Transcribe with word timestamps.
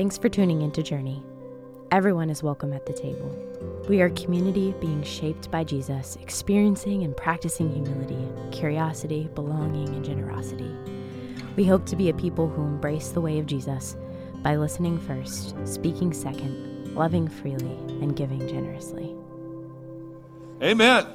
Thanks 0.00 0.16
for 0.16 0.30
tuning 0.30 0.62
into 0.62 0.82
Journey. 0.82 1.22
Everyone 1.90 2.30
is 2.30 2.42
welcome 2.42 2.72
at 2.72 2.86
the 2.86 2.92
table. 2.94 3.36
We 3.86 4.00
are 4.00 4.06
a 4.06 4.10
community 4.12 4.74
being 4.80 5.02
shaped 5.02 5.50
by 5.50 5.62
Jesus, 5.62 6.16
experiencing 6.22 7.02
and 7.02 7.14
practicing 7.14 7.70
humility, 7.70 8.26
curiosity, 8.50 9.28
belonging, 9.34 9.90
and 9.90 10.02
generosity. 10.02 10.74
We 11.54 11.66
hope 11.66 11.84
to 11.84 11.96
be 11.96 12.08
a 12.08 12.14
people 12.14 12.48
who 12.48 12.62
embrace 12.62 13.10
the 13.10 13.20
way 13.20 13.38
of 13.38 13.44
Jesus 13.44 13.94
by 14.36 14.56
listening 14.56 14.98
first, 14.98 15.54
speaking 15.66 16.14
second, 16.14 16.94
loving 16.94 17.28
freely, 17.28 17.76
and 18.00 18.16
giving 18.16 18.48
generously. 18.48 19.14
Amen. 20.62 21.08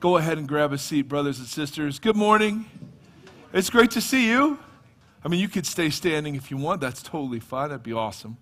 Go 0.00 0.16
ahead 0.16 0.38
and 0.38 0.48
grab 0.48 0.72
a 0.72 0.78
seat, 0.78 1.08
brothers 1.08 1.38
and 1.38 1.46
sisters. 1.46 1.98
Good 1.98 2.16
morning. 2.16 2.70
It's 3.52 3.68
great 3.68 3.90
to 3.90 4.00
see 4.00 4.30
you. 4.30 4.60
I 5.26 5.28
mean, 5.28 5.40
you 5.40 5.48
could 5.48 5.66
stay 5.66 5.90
standing 5.90 6.36
if 6.36 6.52
you 6.52 6.56
want. 6.56 6.80
That's 6.80 7.02
totally 7.02 7.40
fine. 7.40 7.70
That'd 7.70 7.82
be 7.82 7.92
awesome. 7.92 8.36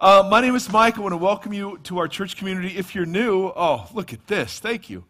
Uh, 0.00 0.26
my 0.28 0.40
name 0.40 0.56
is 0.56 0.68
Mike. 0.68 0.98
I 0.98 1.00
want 1.00 1.12
to 1.12 1.16
welcome 1.16 1.52
you 1.52 1.78
to 1.84 1.98
our 1.98 2.08
church 2.08 2.36
community. 2.36 2.76
If 2.76 2.92
you're 2.92 3.06
new, 3.06 3.52
oh, 3.54 3.88
look 3.94 4.12
at 4.12 4.26
this. 4.26 4.58
Thank 4.58 4.90
you. 4.90 5.04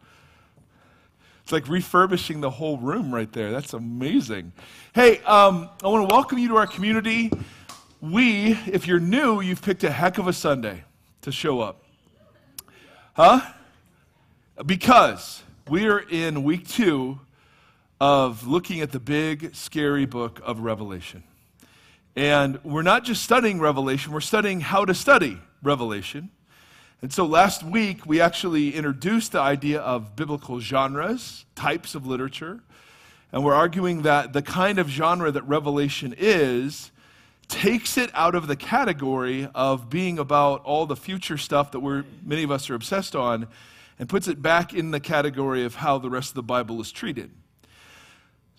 It's 1.42 1.50
like 1.50 1.66
refurbishing 1.66 2.42
the 2.42 2.50
whole 2.50 2.76
room 2.76 3.10
right 3.10 3.32
there. 3.32 3.50
That's 3.50 3.72
amazing. 3.72 4.52
Hey, 4.94 5.20
um, 5.20 5.70
I 5.82 5.88
want 5.88 6.06
to 6.06 6.14
welcome 6.14 6.36
you 6.36 6.48
to 6.48 6.56
our 6.58 6.66
community. 6.66 7.32
We, 8.02 8.58
if 8.66 8.86
you're 8.86 9.00
new, 9.00 9.40
you've 9.40 9.62
picked 9.62 9.84
a 9.84 9.90
heck 9.90 10.18
of 10.18 10.28
a 10.28 10.34
Sunday 10.34 10.84
to 11.22 11.32
show 11.32 11.60
up. 11.60 11.82
Huh? 13.14 13.40
Because 14.66 15.42
we 15.70 15.86
are 15.86 16.00
in 16.00 16.42
week 16.42 16.68
two 16.68 17.18
of 18.00 18.46
looking 18.46 18.80
at 18.80 18.92
the 18.92 19.00
big, 19.00 19.54
scary 19.54 20.06
book 20.06 20.40
of 20.44 20.60
Revelation. 20.60 21.22
And 22.14 22.62
we're 22.64 22.82
not 22.82 23.04
just 23.04 23.22
studying 23.22 23.60
Revelation, 23.60 24.12
we're 24.12 24.20
studying 24.20 24.60
how 24.60 24.84
to 24.84 24.94
study 24.94 25.38
Revelation. 25.62 26.30
And 27.00 27.12
so 27.12 27.24
last 27.24 27.62
week, 27.62 28.06
we 28.06 28.20
actually 28.20 28.74
introduced 28.74 29.32
the 29.32 29.40
idea 29.40 29.80
of 29.80 30.16
biblical 30.16 30.58
genres, 30.58 31.44
types 31.54 31.94
of 31.94 32.06
literature. 32.06 32.60
And 33.30 33.44
we're 33.44 33.54
arguing 33.54 34.02
that 34.02 34.32
the 34.32 34.42
kind 34.42 34.78
of 34.78 34.88
genre 34.88 35.30
that 35.30 35.42
Revelation 35.42 36.14
is 36.18 36.90
takes 37.46 37.96
it 37.96 38.10
out 38.14 38.34
of 38.34 38.46
the 38.46 38.56
category 38.56 39.48
of 39.54 39.88
being 39.88 40.18
about 40.18 40.62
all 40.64 40.86
the 40.86 40.96
future 40.96 41.38
stuff 41.38 41.70
that 41.70 41.80
we're, 41.80 42.04
many 42.24 42.42
of 42.42 42.50
us 42.50 42.68
are 42.68 42.74
obsessed 42.74 43.16
on 43.16 43.46
and 43.98 44.08
puts 44.08 44.28
it 44.28 44.42
back 44.42 44.74
in 44.74 44.90
the 44.90 45.00
category 45.00 45.64
of 45.64 45.76
how 45.76 45.98
the 45.98 46.10
rest 46.10 46.30
of 46.30 46.34
the 46.34 46.42
Bible 46.42 46.80
is 46.80 46.92
treated. 46.92 47.30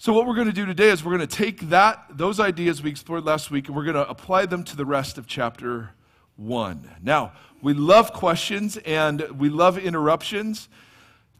So 0.02 0.14
what 0.14 0.26
we're 0.26 0.36
going 0.36 0.48
to 0.48 0.54
do 0.54 0.66
today 0.66 0.92
is 0.92 1.04
we're 1.04 1.18
going 1.18 1.28
to 1.28 1.36
take 1.36 1.60
that 1.72 2.06
those 2.10 2.40
ideas 2.40 2.82
we 2.82 2.90
explored 2.90 3.26
last 3.26 3.52
week 3.52 3.68
and 3.68 3.76
we're 3.76 3.84
going 3.84 3.96
to 3.96 4.08
apply 4.08 4.46
them 4.46 4.64
to 4.64 4.78
the 4.78 4.86
rest 4.86 5.18
of 5.18 5.28
chapter 5.28 5.90
1. 6.38 6.90
Now, 7.04 7.34
we 7.62 7.74
love 7.74 8.14
questions 8.14 8.78
and 8.78 9.20
we 9.38 9.50
love 9.50 9.78
interruptions. 9.78 10.70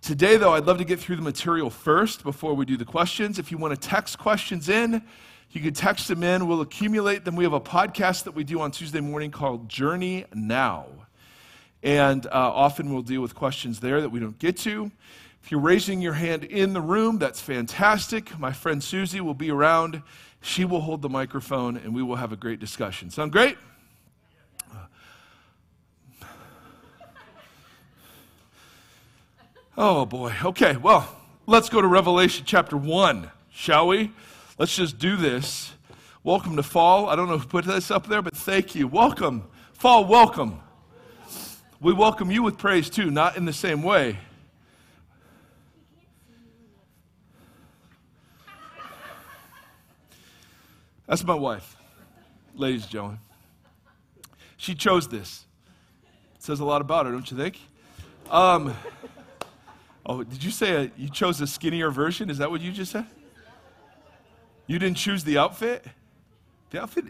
Today 0.02 0.36
though, 0.36 0.56
I'd 0.56 0.66
love 0.66 0.78
to 0.80 0.84
get 0.84 1.00
through 1.00 1.16
the 1.16 1.22
material 1.22 1.70
first 1.70 2.22
before 2.22 2.54
we 2.54 2.66
do 2.66 2.76
the 2.76 2.84
questions. 2.84 3.40
If 3.40 3.50
you 3.50 3.58
want 3.58 3.82
to 3.82 3.88
text 3.88 4.20
questions 4.20 4.68
in, 4.68 5.04
you 5.52 5.62
can 5.62 5.74
text 5.74 6.10
them 6.10 6.22
in. 6.22 6.46
We'll 6.46 6.60
accumulate 6.60 7.24
them. 7.24 7.38
We 7.38 7.46
have 7.46 7.54
a 7.54 7.62
podcast 7.62 8.26
that 8.26 8.34
we 8.34 8.44
do 8.44 8.60
on 8.60 8.72
Tuesday 8.72 9.00
morning 9.00 9.32
called 9.32 9.70
Journey 9.70 10.26
Now. 10.34 10.88
And 11.82 12.26
uh, 12.26 12.32
often 12.34 12.92
we'll 12.94 13.04
deal 13.04 13.22
with 13.22 13.36
questions 13.36 13.80
there 13.80 14.02
that 14.02 14.10
we 14.10 14.20
don't 14.20 14.38
get 14.38 14.58
to. 14.58 14.92
If 15.50 15.54
you're 15.54 15.62
raising 15.62 16.00
your 16.00 16.14
hand 16.14 16.44
in 16.44 16.74
the 16.74 16.80
room, 16.80 17.18
that's 17.18 17.42
fantastic. 17.42 18.38
My 18.38 18.54
friend 18.54 18.84
Susie 18.84 19.20
will 19.20 19.34
be 19.34 19.50
around. 19.50 20.04
She 20.42 20.64
will 20.64 20.82
hold 20.82 21.02
the 21.02 21.10
microphone 21.10 21.76
and 21.76 21.96
we 21.96 22.04
will 22.04 22.18
have 22.18 22.32
a 22.32 22.36
great 22.36 22.60
discussion. 22.60 23.10
Sound 23.10 23.32
great? 23.32 23.58
Oh 29.76 30.06
boy. 30.06 30.36
Okay, 30.46 30.78
well, 30.78 31.18
let's 31.48 31.68
go 31.68 31.82
to 31.82 31.88
Revelation 31.88 32.44
chapter 32.46 32.78
1, 32.78 33.32
shall 33.52 33.88
we? 33.88 34.12
Let's 34.60 34.76
just 34.76 35.00
do 35.00 35.18
this. 35.18 35.74
Welcome 36.24 36.58
to 36.58 36.64
fall. 36.64 37.10
I 37.10 37.16
don't 37.16 37.28
know 37.28 37.40
who 37.40 37.48
put 37.48 37.66
this 37.66 37.90
up 37.90 38.06
there, 38.06 38.22
but 38.22 38.38
thank 38.38 38.76
you. 38.76 38.88
Welcome. 38.88 39.48
Fall, 39.74 40.06
welcome. 40.06 40.60
We 41.82 41.92
welcome 41.92 42.30
you 42.30 42.44
with 42.44 42.60
praise 42.60 42.88
too, 42.88 43.10
not 43.10 43.36
in 43.36 43.46
the 43.46 43.54
same 43.54 43.82
way. 43.82 44.20
That's 51.10 51.24
my 51.24 51.34
wife, 51.34 51.76
ladies 52.54 52.84
and 52.84 52.92
gentlemen. 52.92 53.20
She 54.58 54.76
chose 54.76 55.08
this. 55.08 55.48
It 56.36 56.44
says 56.44 56.60
a 56.60 56.66
lot 56.66 56.82
about 56.82 57.08
her, 57.08 57.12
don't 57.12 57.30
you 57.32 57.36
think? 57.36 57.58
Um, 58.30 58.76
oh, 60.06 60.22
did 60.22 60.44
you 60.44 60.52
say 60.52 60.86
a, 60.86 60.92
you 60.96 61.10
chose 61.10 61.42
a 61.42 61.48
skinnier 61.48 61.90
version? 61.90 62.30
Is 62.30 62.38
that 62.38 62.52
what 62.52 62.62
you 62.62 62.72
just 62.72 62.92
said? 62.92 63.08
You 64.68 64.78
didn't 64.78 64.98
choose 64.98 65.24
the 65.24 65.40
outfit? 65.40 65.84
The 66.70 66.84
outfit, 66.84 67.06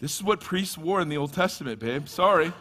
this 0.00 0.16
is 0.16 0.22
what 0.22 0.40
priests 0.40 0.78
wore 0.78 1.02
in 1.02 1.10
the 1.10 1.18
Old 1.18 1.34
Testament, 1.34 1.80
babe. 1.80 2.08
Sorry. 2.08 2.54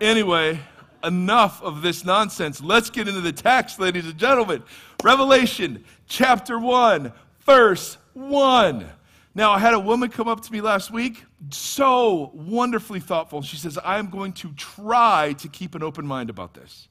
anyway, 0.00 0.58
enough 1.04 1.62
of 1.62 1.80
this 1.80 2.04
nonsense. 2.04 2.60
Let's 2.60 2.90
get 2.90 3.06
into 3.06 3.20
the 3.20 3.32
text, 3.32 3.78
ladies 3.78 4.06
and 4.06 4.18
gentlemen. 4.18 4.64
Revelation 5.04 5.84
chapter 6.08 6.58
1, 6.58 7.12
verse 7.46 7.98
1. 8.14 8.90
Now, 9.34 9.52
I 9.52 9.58
had 9.58 9.72
a 9.72 9.80
woman 9.80 10.10
come 10.10 10.28
up 10.28 10.42
to 10.42 10.52
me 10.52 10.60
last 10.60 10.90
week, 10.90 11.24
so 11.50 12.30
wonderfully 12.34 13.00
thoughtful. 13.00 13.40
She 13.40 13.56
says, 13.56 13.78
I'm 13.82 14.10
going 14.10 14.34
to 14.34 14.52
try 14.52 15.34
to 15.38 15.48
keep 15.48 15.74
an 15.74 15.82
open 15.82 16.06
mind 16.06 16.28
about 16.28 16.52
this. 16.52 16.88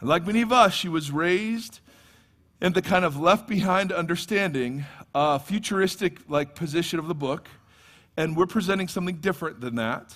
And 0.00 0.08
like 0.08 0.26
many 0.26 0.40
of 0.40 0.50
us, 0.50 0.72
she 0.72 0.88
was 0.88 1.10
raised 1.10 1.80
in 2.62 2.72
the 2.72 2.80
kind 2.80 3.04
of 3.04 3.18
left 3.18 3.46
behind 3.46 3.92
understanding, 3.92 4.86
uh, 5.14 5.38
futuristic 5.38 6.20
like 6.26 6.54
position 6.54 6.98
of 6.98 7.06
the 7.06 7.14
book. 7.14 7.48
And 8.16 8.34
we're 8.34 8.46
presenting 8.46 8.88
something 8.88 9.16
different 9.16 9.60
than 9.60 9.74
that. 9.74 10.14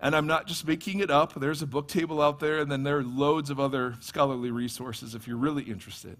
And 0.00 0.16
I'm 0.16 0.26
not 0.26 0.46
just 0.46 0.66
making 0.66 1.00
it 1.00 1.10
up. 1.10 1.34
There's 1.34 1.60
a 1.60 1.66
book 1.66 1.86
table 1.86 2.22
out 2.22 2.40
there, 2.40 2.58
and 2.60 2.72
then 2.72 2.82
there 2.82 2.98
are 2.98 3.04
loads 3.04 3.50
of 3.50 3.60
other 3.60 3.94
scholarly 4.00 4.50
resources 4.50 5.14
if 5.14 5.28
you're 5.28 5.36
really 5.36 5.64
interested. 5.64 6.16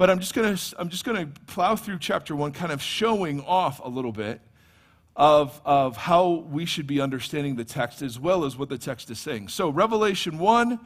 But 0.00 0.08
I'm 0.08 0.18
just 0.18 0.32
going 0.32 0.56
to 0.56 0.76
I'm 0.78 0.88
just 0.88 1.04
going 1.04 1.30
to 1.30 1.40
plow 1.42 1.76
through 1.76 1.98
chapter 1.98 2.34
1 2.34 2.52
kind 2.52 2.72
of 2.72 2.80
showing 2.80 3.42
off 3.42 3.82
a 3.84 3.88
little 3.90 4.12
bit 4.12 4.40
of, 5.14 5.60
of 5.62 5.98
how 5.98 6.46
we 6.50 6.64
should 6.64 6.86
be 6.86 7.02
understanding 7.02 7.56
the 7.56 7.66
text 7.66 8.00
as 8.00 8.18
well 8.18 8.46
as 8.46 8.56
what 8.56 8.70
the 8.70 8.78
text 8.78 9.10
is 9.10 9.18
saying. 9.18 9.48
So 9.48 9.68
Revelation 9.68 10.38
1 10.38 10.80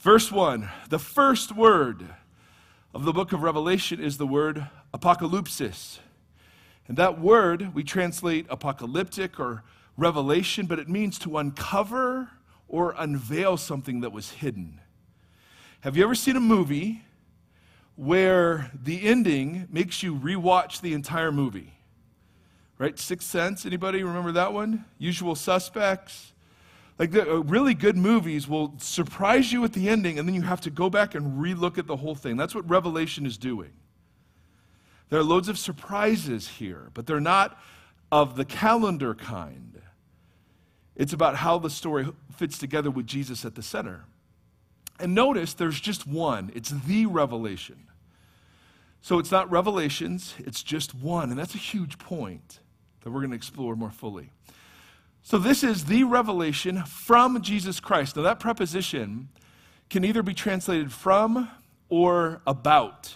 verse 0.00 0.32
1, 0.32 0.68
the 0.88 0.98
first 0.98 1.54
word 1.54 2.04
of 2.92 3.04
the 3.04 3.12
book 3.12 3.32
of 3.32 3.42
Revelation 3.42 4.02
is 4.02 4.18
the 4.18 4.26
word 4.26 4.66
apocalypsis. 4.92 6.00
And 6.88 6.96
that 6.96 7.20
word 7.20 7.72
we 7.76 7.84
translate 7.84 8.44
apocalyptic 8.50 9.38
or 9.38 9.62
revelation, 9.96 10.66
but 10.66 10.80
it 10.80 10.88
means 10.88 11.16
to 11.20 11.38
uncover 11.38 12.30
or 12.66 12.96
unveil 12.98 13.56
something 13.56 14.00
that 14.00 14.10
was 14.10 14.32
hidden. 14.32 14.80
Have 15.82 15.96
you 15.96 16.02
ever 16.02 16.16
seen 16.16 16.34
a 16.34 16.40
movie 16.40 17.04
where 17.98 18.70
the 18.80 19.02
ending 19.02 19.66
makes 19.72 20.04
you 20.04 20.14
rewatch 20.14 20.80
the 20.80 20.94
entire 20.94 21.32
movie. 21.32 21.72
Right? 22.78 22.96
Sixth 22.96 23.28
Sense, 23.28 23.66
anybody 23.66 24.04
remember 24.04 24.30
that 24.32 24.52
one? 24.52 24.84
Usual 24.98 25.34
Suspects. 25.34 26.32
Like 26.96 27.10
the 27.10 27.28
uh, 27.28 27.36
really 27.38 27.74
good 27.74 27.96
movies 27.96 28.46
will 28.46 28.72
surprise 28.78 29.52
you 29.52 29.64
at 29.64 29.72
the 29.72 29.88
ending 29.88 30.16
and 30.16 30.28
then 30.28 30.36
you 30.36 30.42
have 30.42 30.60
to 30.60 30.70
go 30.70 30.88
back 30.88 31.16
and 31.16 31.40
relook 31.42 31.76
at 31.76 31.88
the 31.88 31.96
whole 31.96 32.14
thing. 32.14 32.36
That's 32.36 32.54
what 32.54 32.70
Revelation 32.70 33.26
is 33.26 33.36
doing. 33.36 33.72
There 35.08 35.18
are 35.18 35.24
loads 35.24 35.48
of 35.48 35.58
surprises 35.58 36.46
here, 36.46 36.90
but 36.94 37.04
they're 37.04 37.18
not 37.18 37.60
of 38.12 38.36
the 38.36 38.44
calendar 38.44 39.16
kind. 39.16 39.82
It's 40.94 41.12
about 41.12 41.34
how 41.34 41.58
the 41.58 41.70
story 41.70 42.06
fits 42.36 42.58
together 42.58 42.92
with 42.92 43.08
Jesus 43.08 43.44
at 43.44 43.56
the 43.56 43.62
center. 43.62 44.04
And 44.98 45.14
notice 45.14 45.54
there's 45.54 45.80
just 45.80 46.06
one. 46.06 46.50
It's 46.54 46.70
the 46.70 47.06
revelation. 47.06 47.84
So 49.00 49.18
it's 49.18 49.30
not 49.30 49.50
revelations, 49.50 50.34
it's 50.38 50.62
just 50.62 50.94
one. 50.94 51.30
And 51.30 51.38
that's 51.38 51.54
a 51.54 51.58
huge 51.58 51.98
point 51.98 52.58
that 53.02 53.10
we're 53.10 53.20
going 53.20 53.30
to 53.30 53.36
explore 53.36 53.76
more 53.76 53.90
fully. 53.90 54.30
So 55.22 55.38
this 55.38 55.62
is 55.62 55.84
the 55.84 56.04
revelation 56.04 56.82
from 56.84 57.40
Jesus 57.42 57.80
Christ. 57.80 58.16
Now, 58.16 58.22
that 58.22 58.40
preposition 58.40 59.28
can 59.88 60.04
either 60.04 60.22
be 60.22 60.34
translated 60.34 60.92
from 60.92 61.48
or 61.88 62.42
about. 62.46 63.14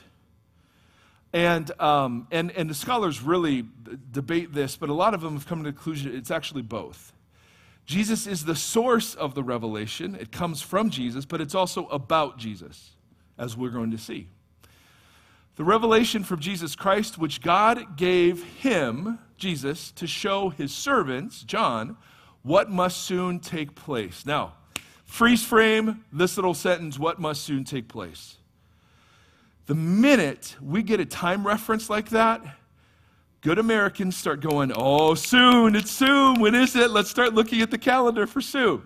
And, 1.32 1.70
um, 1.80 2.26
and, 2.30 2.50
and 2.52 2.68
the 2.68 2.74
scholars 2.74 3.22
really 3.22 3.64
debate 4.10 4.52
this, 4.52 4.76
but 4.76 4.88
a 4.88 4.94
lot 4.94 5.14
of 5.14 5.22
them 5.22 5.34
have 5.34 5.46
come 5.46 5.64
to 5.64 5.70
the 5.70 5.72
conclusion 5.72 6.14
it's 6.14 6.30
actually 6.30 6.62
both. 6.62 7.12
Jesus 7.84 8.26
is 8.26 8.44
the 8.44 8.54
source 8.54 9.14
of 9.14 9.34
the 9.34 9.42
revelation, 9.42 10.14
it 10.14 10.30
comes 10.30 10.62
from 10.62 10.90
Jesus, 10.90 11.24
but 11.24 11.40
it's 11.40 11.54
also 11.54 11.86
about 11.88 12.38
Jesus, 12.38 12.92
as 13.38 13.56
we're 13.56 13.70
going 13.70 13.90
to 13.90 13.98
see. 13.98 14.28
The 15.56 15.64
revelation 15.64 16.24
from 16.24 16.40
Jesus 16.40 16.74
Christ, 16.74 17.18
which 17.18 17.42
God 17.42 17.96
gave 17.96 18.42
him, 18.42 19.18
Jesus, 19.36 19.90
to 19.92 20.06
show 20.06 20.48
his 20.48 20.72
servants, 20.72 21.42
John, 21.42 21.96
what 22.42 22.70
must 22.70 23.02
soon 23.02 23.38
take 23.38 23.74
place. 23.74 24.24
Now, 24.24 24.54
freeze 25.04 25.44
frame 25.44 26.04
this 26.12 26.36
little 26.36 26.54
sentence 26.54 26.98
what 26.98 27.18
must 27.18 27.42
soon 27.42 27.64
take 27.64 27.88
place. 27.88 28.36
The 29.66 29.74
minute 29.74 30.56
we 30.60 30.82
get 30.82 31.00
a 31.00 31.04
time 31.04 31.46
reference 31.46 31.90
like 31.90 32.10
that, 32.10 32.42
good 33.42 33.58
Americans 33.58 34.16
start 34.16 34.40
going, 34.40 34.72
oh, 34.74 35.14
soon, 35.14 35.74
it's 35.74 35.90
soon. 35.90 36.40
When 36.40 36.54
is 36.54 36.74
it? 36.76 36.90
Let's 36.90 37.10
start 37.10 37.34
looking 37.34 37.60
at 37.60 37.70
the 37.70 37.78
calendar 37.78 38.26
for 38.26 38.40
soon. 38.40 38.82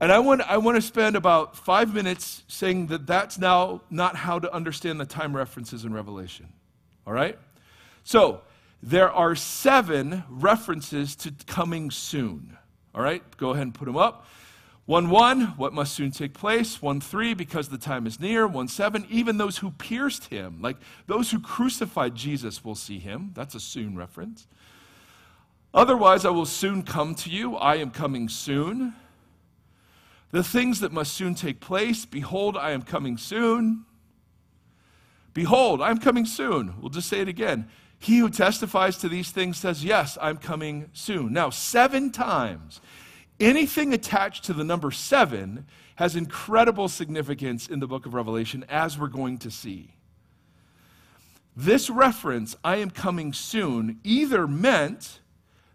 And 0.00 0.10
I 0.10 0.18
want, 0.18 0.42
I 0.42 0.58
want 0.58 0.76
to 0.76 0.82
spend 0.82 1.14
about 1.14 1.56
five 1.56 1.94
minutes 1.94 2.42
saying 2.48 2.88
that 2.88 3.06
that's 3.06 3.38
now 3.38 3.82
not 3.88 4.16
how 4.16 4.40
to 4.40 4.52
understand 4.52 5.00
the 5.00 5.06
time 5.06 5.34
references 5.34 5.84
in 5.84 5.94
Revelation. 5.94 6.52
All 7.06 7.12
right? 7.12 7.38
So, 8.02 8.42
there 8.82 9.12
are 9.12 9.36
seven 9.36 10.24
references 10.28 11.14
to 11.16 11.32
coming 11.46 11.92
soon. 11.92 12.58
All 12.92 13.02
right? 13.02 13.22
Go 13.36 13.50
ahead 13.50 13.62
and 13.62 13.74
put 13.74 13.84
them 13.84 13.96
up. 13.96 14.26
1 14.92 15.08
1, 15.08 15.40
what 15.56 15.72
must 15.72 15.94
soon 15.94 16.10
take 16.10 16.34
place. 16.34 16.82
1 16.82 17.00
3, 17.00 17.32
because 17.32 17.70
the 17.70 17.78
time 17.78 18.06
is 18.06 18.20
near. 18.20 18.46
1 18.46 18.68
7, 18.68 19.06
even 19.08 19.38
those 19.38 19.56
who 19.56 19.70
pierced 19.70 20.26
him, 20.26 20.58
like 20.60 20.76
those 21.06 21.30
who 21.30 21.40
crucified 21.40 22.14
Jesus, 22.14 22.62
will 22.62 22.74
see 22.74 22.98
him. 22.98 23.30
That's 23.34 23.54
a 23.54 23.60
soon 23.60 23.96
reference. 23.96 24.46
Otherwise, 25.72 26.26
I 26.26 26.28
will 26.28 26.44
soon 26.44 26.82
come 26.82 27.14
to 27.14 27.30
you. 27.30 27.56
I 27.56 27.76
am 27.76 27.90
coming 27.90 28.28
soon. 28.28 28.92
The 30.30 30.44
things 30.44 30.80
that 30.80 30.92
must 30.92 31.14
soon 31.14 31.34
take 31.34 31.58
place, 31.58 32.04
behold, 32.04 32.58
I 32.58 32.72
am 32.72 32.82
coming 32.82 33.16
soon. 33.16 33.86
Behold, 35.32 35.80
I'm 35.80 35.96
coming 35.96 36.26
soon. 36.26 36.74
We'll 36.82 36.90
just 36.90 37.08
say 37.08 37.20
it 37.20 37.28
again. 37.28 37.66
He 37.98 38.18
who 38.18 38.28
testifies 38.28 38.98
to 38.98 39.08
these 39.08 39.30
things 39.30 39.56
says, 39.56 39.82
Yes, 39.82 40.18
I'm 40.20 40.36
coming 40.36 40.90
soon. 40.92 41.32
Now, 41.32 41.48
seven 41.48 42.10
times, 42.10 42.82
anything 43.42 43.92
attached 43.92 44.44
to 44.44 44.52
the 44.52 44.64
number 44.64 44.90
seven 44.90 45.66
has 45.96 46.16
incredible 46.16 46.88
significance 46.88 47.66
in 47.66 47.80
the 47.80 47.86
book 47.86 48.06
of 48.06 48.14
Revelation, 48.14 48.64
as 48.68 48.98
we're 48.98 49.08
going 49.08 49.38
to 49.38 49.50
see. 49.50 49.94
This 51.54 51.90
reference, 51.90 52.56
I 52.64 52.76
am 52.76 52.90
coming 52.90 53.32
soon, 53.32 54.00
either 54.02 54.46
meant 54.46 55.20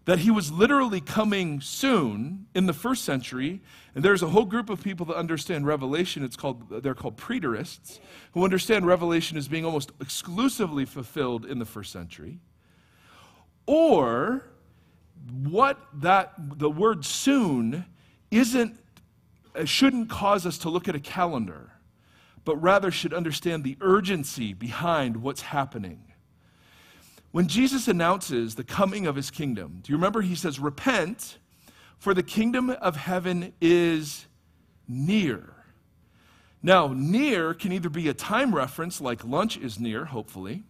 that 0.06 0.20
he 0.20 0.30
was 0.30 0.50
literally 0.50 1.02
coming 1.02 1.60
soon 1.60 2.46
in 2.54 2.64
the 2.64 2.72
first 2.72 3.04
century. 3.04 3.60
And 3.94 4.02
there's 4.02 4.22
a 4.22 4.28
whole 4.28 4.46
group 4.46 4.70
of 4.70 4.82
people 4.82 5.04
that 5.06 5.16
understand 5.16 5.66
Revelation. 5.66 6.24
It's 6.24 6.34
called, 6.34 6.82
they're 6.82 6.94
called 6.94 7.18
preterists, 7.18 8.00
who 8.32 8.42
understand 8.42 8.86
Revelation 8.86 9.36
as 9.36 9.48
being 9.48 9.66
almost 9.66 9.92
exclusively 10.00 10.86
fulfilled 10.86 11.44
in 11.44 11.58
the 11.58 11.66
first 11.66 11.92
century. 11.92 12.40
Or 13.66 14.44
what 15.30 15.78
that, 15.94 16.32
the 16.58 16.70
word 16.70 17.04
soon 17.04 17.84
isn't, 18.30 18.78
uh, 19.54 19.64
shouldn't 19.64 20.08
cause 20.08 20.46
us 20.46 20.58
to 20.58 20.68
look 20.68 20.88
at 20.88 20.94
a 20.94 21.00
calendar, 21.00 21.72
but 22.44 22.56
rather 22.56 22.90
should 22.90 23.12
understand 23.12 23.64
the 23.64 23.76
urgency 23.80 24.52
behind 24.52 25.18
what's 25.18 25.42
happening. 25.42 26.12
When 27.30 27.46
Jesus 27.46 27.88
announces 27.88 28.54
the 28.54 28.64
coming 28.64 29.06
of 29.06 29.16
his 29.16 29.30
kingdom, 29.30 29.80
do 29.82 29.92
you 29.92 29.96
remember 29.96 30.22
he 30.22 30.34
says, 30.34 30.58
Repent, 30.58 31.38
for 31.98 32.14
the 32.14 32.22
kingdom 32.22 32.70
of 32.70 32.96
heaven 32.96 33.52
is 33.60 34.26
near. 34.86 35.54
Now, 36.62 36.88
near 36.88 37.54
can 37.54 37.72
either 37.72 37.88
be 37.88 38.08
a 38.08 38.14
time 38.14 38.54
reference, 38.54 39.00
like 39.00 39.24
lunch 39.24 39.56
is 39.56 39.78
near, 39.78 40.06
hopefully, 40.06 40.64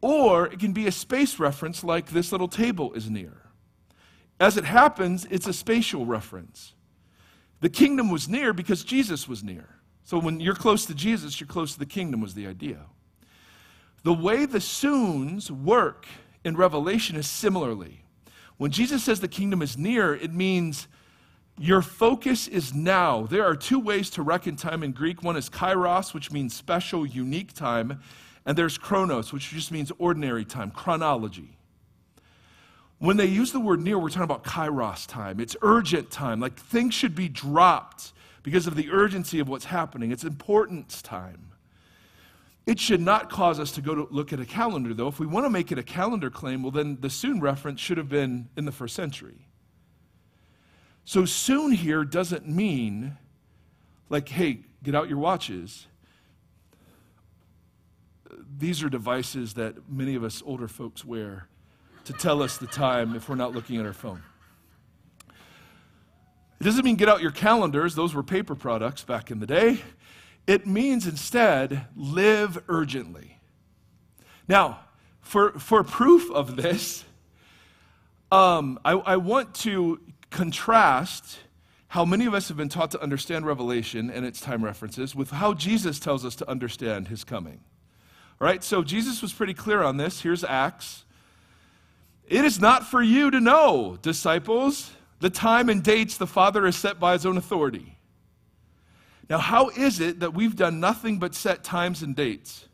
or 0.00 0.46
it 0.46 0.60
can 0.60 0.72
be 0.72 0.86
a 0.86 0.92
space 0.92 1.38
reference, 1.38 1.82
like 1.82 2.10
this 2.10 2.32
little 2.32 2.48
table 2.48 2.92
is 2.92 3.10
near. 3.10 3.42
As 4.40 4.56
it 4.56 4.64
happens, 4.64 5.26
it's 5.30 5.46
a 5.46 5.52
spatial 5.52 6.06
reference. 6.06 6.74
The 7.60 7.68
kingdom 7.68 8.10
was 8.10 8.28
near 8.28 8.52
because 8.52 8.84
Jesus 8.84 9.26
was 9.26 9.42
near. 9.42 9.68
So 10.04 10.18
when 10.18 10.40
you're 10.40 10.54
close 10.54 10.86
to 10.86 10.94
Jesus, 10.94 11.40
you're 11.40 11.48
close 11.48 11.72
to 11.72 11.78
the 11.78 11.86
kingdom, 11.86 12.20
was 12.20 12.34
the 12.34 12.46
idea. 12.46 12.86
The 14.04 14.14
way 14.14 14.46
the 14.46 14.60
soons 14.60 15.50
work 15.50 16.06
in 16.44 16.56
Revelation 16.56 17.16
is 17.16 17.28
similarly. 17.28 18.04
When 18.56 18.70
Jesus 18.70 19.04
says 19.04 19.20
the 19.20 19.28
kingdom 19.28 19.60
is 19.60 19.76
near, 19.76 20.14
it 20.14 20.32
means 20.32 20.86
your 21.58 21.82
focus 21.82 22.46
is 22.46 22.72
now. 22.72 23.26
There 23.26 23.44
are 23.44 23.56
two 23.56 23.80
ways 23.80 24.10
to 24.10 24.22
reckon 24.22 24.54
time 24.54 24.84
in 24.84 24.92
Greek. 24.92 25.22
One 25.22 25.36
is 25.36 25.50
kairos, 25.50 26.14
which 26.14 26.30
means 26.30 26.54
special, 26.54 27.04
unique 27.04 27.52
time, 27.52 28.00
and 28.48 28.56
there's 28.56 28.78
chronos, 28.78 29.30
which 29.30 29.50
just 29.50 29.70
means 29.70 29.92
ordinary 29.98 30.42
time, 30.42 30.70
chronology. 30.70 31.58
When 32.98 33.18
they 33.18 33.26
use 33.26 33.52
the 33.52 33.60
word 33.60 33.82
near, 33.82 33.98
we're 33.98 34.08
talking 34.08 34.22
about 34.22 34.42
kairos 34.42 35.06
time. 35.06 35.38
It's 35.38 35.54
urgent 35.60 36.10
time, 36.10 36.40
like 36.40 36.58
things 36.58 36.94
should 36.94 37.14
be 37.14 37.28
dropped 37.28 38.14
because 38.42 38.66
of 38.66 38.74
the 38.74 38.90
urgency 38.90 39.38
of 39.38 39.50
what's 39.50 39.66
happening. 39.66 40.12
It's 40.12 40.24
importance 40.24 41.02
time. 41.02 41.50
It 42.64 42.80
should 42.80 43.02
not 43.02 43.28
cause 43.28 43.60
us 43.60 43.70
to 43.72 43.82
go 43.82 43.94
to 43.94 44.08
look 44.10 44.32
at 44.32 44.40
a 44.40 44.46
calendar, 44.46 44.94
though. 44.94 45.08
If 45.08 45.20
we 45.20 45.26
want 45.26 45.44
to 45.44 45.50
make 45.50 45.70
it 45.70 45.78
a 45.78 45.82
calendar 45.82 46.30
claim, 46.30 46.62
well, 46.62 46.72
then 46.72 46.96
the 47.02 47.10
soon 47.10 47.40
reference 47.40 47.80
should 47.80 47.98
have 47.98 48.08
been 48.08 48.48
in 48.56 48.64
the 48.64 48.72
first 48.72 48.94
century. 48.94 49.46
So, 51.04 51.26
soon 51.26 51.72
here 51.72 52.02
doesn't 52.02 52.48
mean 52.48 53.18
like, 54.08 54.30
hey, 54.30 54.60
get 54.82 54.94
out 54.94 55.10
your 55.10 55.18
watches. 55.18 55.86
These 58.58 58.82
are 58.82 58.88
devices 58.88 59.54
that 59.54 59.88
many 59.88 60.16
of 60.16 60.24
us 60.24 60.42
older 60.44 60.66
folks 60.66 61.04
wear 61.04 61.46
to 62.06 62.12
tell 62.12 62.42
us 62.42 62.56
the 62.58 62.66
time 62.66 63.14
if 63.14 63.28
we're 63.28 63.36
not 63.36 63.54
looking 63.54 63.78
at 63.78 63.86
our 63.86 63.92
phone. 63.92 64.20
It 66.60 66.64
doesn't 66.64 66.84
mean 66.84 66.96
get 66.96 67.08
out 67.08 67.22
your 67.22 67.30
calendars, 67.30 67.94
those 67.94 68.14
were 68.14 68.24
paper 68.24 68.56
products 68.56 69.04
back 69.04 69.30
in 69.30 69.38
the 69.38 69.46
day. 69.46 69.80
It 70.48 70.66
means 70.66 71.06
instead, 71.06 71.86
live 71.94 72.60
urgently. 72.68 73.38
Now, 74.48 74.80
for, 75.20 75.52
for 75.58 75.84
proof 75.84 76.28
of 76.32 76.56
this, 76.56 77.04
um, 78.32 78.80
I, 78.84 78.92
I 78.92 79.16
want 79.18 79.54
to 79.56 80.00
contrast 80.30 81.38
how 81.88 82.04
many 82.04 82.26
of 82.26 82.34
us 82.34 82.48
have 82.48 82.56
been 82.56 82.68
taught 82.68 82.90
to 82.90 83.02
understand 83.02 83.46
Revelation 83.46 84.10
and 84.10 84.26
its 84.26 84.40
time 84.40 84.64
references 84.64 85.14
with 85.14 85.30
how 85.30 85.54
Jesus 85.54 86.00
tells 86.00 86.24
us 86.24 86.34
to 86.36 86.50
understand 86.50 87.06
his 87.06 87.22
coming. 87.22 87.60
Right, 88.40 88.62
so 88.62 88.84
Jesus 88.84 89.20
was 89.20 89.32
pretty 89.32 89.54
clear 89.54 89.82
on 89.82 89.96
this. 89.96 90.20
Here's 90.20 90.44
Acts. 90.44 91.04
It 92.28 92.44
is 92.44 92.60
not 92.60 92.86
for 92.86 93.02
you 93.02 93.30
to 93.30 93.40
know, 93.40 93.98
disciples, 94.00 94.92
the 95.20 95.30
time 95.30 95.68
and 95.68 95.82
dates 95.82 96.16
the 96.16 96.26
Father 96.26 96.64
has 96.66 96.76
set 96.76 97.00
by 97.00 97.14
his 97.14 97.26
own 97.26 97.36
authority. 97.36 97.96
Now, 99.28 99.38
how 99.38 99.70
is 99.70 100.00
it 100.00 100.20
that 100.20 100.34
we've 100.34 100.56
done 100.56 100.78
nothing 100.78 101.18
but 101.18 101.34
set 101.34 101.64
times 101.64 102.02
and 102.02 102.14
dates? 102.14 102.66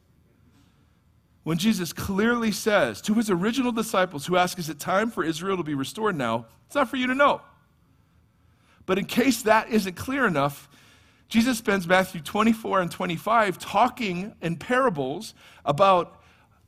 When 1.42 1.58
Jesus 1.58 1.92
clearly 1.92 2.52
says 2.52 3.00
to 3.02 3.14
his 3.14 3.28
original 3.28 3.72
disciples 3.72 4.26
who 4.26 4.36
ask, 4.36 4.58
Is 4.58 4.68
it 4.68 4.78
time 4.78 5.10
for 5.10 5.24
Israel 5.24 5.56
to 5.56 5.62
be 5.62 5.74
restored 5.74 6.16
now? 6.16 6.46
It's 6.66 6.74
not 6.74 6.88
for 6.88 6.96
you 6.96 7.06
to 7.06 7.14
know. 7.14 7.42
But 8.86 8.98
in 8.98 9.04
case 9.04 9.42
that 9.42 9.68
isn't 9.68 9.94
clear 9.94 10.26
enough, 10.26 10.68
Jesus 11.34 11.58
spends 11.58 11.88
Matthew 11.88 12.20
24 12.20 12.82
and 12.82 12.92
25 12.92 13.58
talking 13.58 14.36
in 14.40 14.54
parables 14.54 15.34
about 15.64 16.22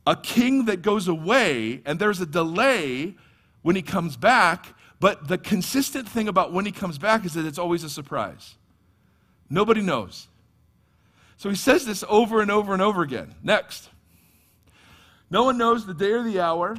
a 0.05 0.17
king 0.17 0.65
that 0.65 0.83
goes 0.83 1.07
away 1.07 1.83
and 1.87 2.01
there's 2.01 2.21
a 2.21 2.27
delay 2.27 3.15
when 3.63 3.77
he 3.77 3.83
comes 3.83 4.17
back. 4.17 4.75
But 4.99 5.29
the 5.29 5.39
consistent 5.39 6.09
thing 6.09 6.27
about 6.27 6.53
when 6.53 6.67
he 6.67 6.73
comes 6.73 6.99
back 6.99 7.25
is 7.25 7.35
that 7.35 7.47
it's 7.47 7.61
always 7.61 7.85
a 7.85 7.89
surprise. 7.89 8.57
Nobody 9.49 9.83
knows. 9.83 10.27
So 11.37 11.49
he 11.49 11.55
says 11.55 11.87
this 11.87 12.03
over 12.09 12.41
and 12.41 12.51
over 12.51 12.73
and 12.73 12.83
over 12.83 13.03
again. 13.03 13.37
Next. 13.45 13.89
No 15.31 15.45
one 15.45 15.59
knows 15.59 15.87
the 15.87 15.95
day 15.95 16.11
or 16.11 16.25
the 16.25 16.41
hour, 16.41 16.77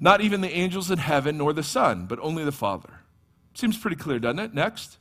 not 0.00 0.20
even 0.20 0.40
the 0.40 0.50
angels 0.50 0.90
in 0.90 0.98
heaven 0.98 1.38
nor 1.38 1.52
the 1.52 1.62
Son, 1.62 2.06
but 2.06 2.18
only 2.22 2.42
the 2.42 2.50
Father. 2.50 2.90
Seems 3.54 3.78
pretty 3.78 3.94
clear, 3.94 4.18
doesn't 4.18 4.40
it? 4.40 4.52
Next. 4.52 4.96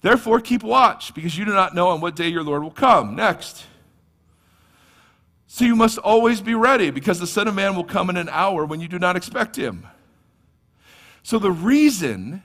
Therefore, 0.00 0.40
keep 0.40 0.62
watch, 0.62 1.12
because 1.14 1.36
you 1.36 1.44
do 1.44 1.52
not 1.52 1.74
know 1.74 1.88
on 1.88 2.00
what 2.00 2.14
day 2.14 2.28
your 2.28 2.42
Lord 2.42 2.62
will 2.62 2.70
come. 2.70 3.16
Next. 3.16 3.64
So 5.46 5.64
you 5.64 5.74
must 5.74 5.98
always 5.98 6.40
be 6.40 6.54
ready, 6.54 6.90
because 6.90 7.18
the 7.18 7.26
Son 7.26 7.48
of 7.48 7.54
Man 7.54 7.74
will 7.74 7.84
come 7.84 8.10
in 8.10 8.16
an 8.16 8.28
hour 8.28 8.64
when 8.64 8.80
you 8.80 8.88
do 8.88 8.98
not 8.98 9.16
expect 9.16 9.56
him. 9.56 9.86
So 11.22 11.38
the 11.38 11.50
reason 11.50 12.42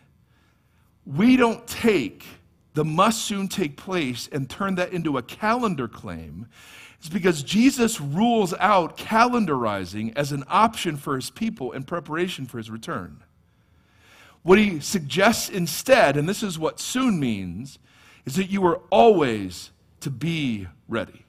we 1.05 1.37
don't 1.37 1.65
take 1.67 2.25
the 2.73 2.83
must 2.83 3.25
soon 3.25 3.47
take 3.47 3.77
place 3.77 4.27
and 4.31 4.49
turn 4.49 4.75
that 4.75 4.93
into 4.93 5.17
a 5.17 5.21
calendar 5.21 5.87
claim 5.87 6.47
is 7.01 7.09
because 7.09 7.43
Jesus 7.43 8.01
rules 8.01 8.53
out 8.55 8.97
calendarizing 8.97 10.13
as 10.15 10.31
an 10.31 10.43
option 10.47 10.97
for 10.97 11.15
his 11.15 11.29
people 11.29 11.71
in 11.71 11.83
preparation 11.83 12.45
for 12.45 12.57
his 12.57 12.71
return. 12.71 13.22
What 14.43 14.59
he 14.59 14.79
suggests 14.81 15.49
instead, 15.49 16.17
and 16.17 16.27
this 16.27 16.43
is 16.43 16.59
what 16.59 16.79
soon 16.79 17.19
means, 17.19 17.79
is 18.25 18.35
that 18.35 18.49
you 18.49 18.65
are 18.65 18.81
always 18.89 19.71
to 20.01 20.09
be 20.09 20.67
ready. 20.87 21.25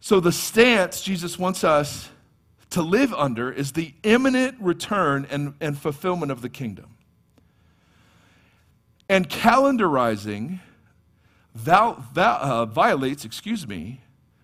So, 0.00 0.20
the 0.20 0.32
stance 0.32 1.02
Jesus 1.02 1.38
wants 1.38 1.64
us 1.64 2.08
to 2.70 2.82
live 2.82 3.12
under 3.14 3.50
is 3.50 3.72
the 3.72 3.92
imminent 4.02 4.56
return 4.60 5.26
and, 5.30 5.54
and 5.60 5.76
fulfillment 5.76 6.30
of 6.30 6.42
the 6.42 6.48
kingdom. 6.48 6.96
And 9.08 9.28
calendarizing 9.28 10.60
val, 11.54 12.04
uh, 12.14 12.66
violates, 12.66 13.24
excuse 13.24 13.66
me, 13.66 14.00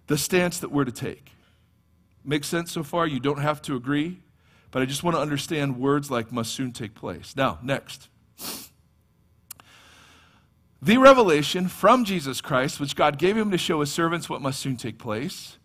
the 0.07 0.19
stance 0.19 0.59
that 0.59 0.71
we're 0.71 0.85
to 0.85 0.93
take. 0.93 1.31
Makes 2.25 2.49
sense 2.49 2.73
so 2.73 2.83
far? 2.83 3.07
You 3.07 3.21
don't 3.21 3.41
have 3.41 3.61
to 3.63 3.77
agree, 3.77 4.21
but 4.75 4.83
I 4.83 4.87
just 4.87 5.05
want 5.05 5.15
to 5.17 5.21
understand 5.21 5.79
words 5.79 6.11
like 6.11 6.33
must 6.33 6.53
soon 6.53 6.73
take 6.73 6.97
place. 6.97 7.37
Now, 7.37 7.61
next. 7.63 8.09
The 10.83 10.99
revelation 10.99 11.69
from 11.69 12.05
Jesus 12.05 12.41
Christ, 12.41 12.81
which 12.81 12.97
God 12.97 13.17
gave 13.17 13.37
him 13.37 13.53
to 13.53 13.57
show 13.57 13.79
his 13.79 13.93
servants 13.93 14.29
what 14.29 14.43
must 14.43 14.59
soon 14.59 14.77
take 14.77 14.99
place. 14.99 15.59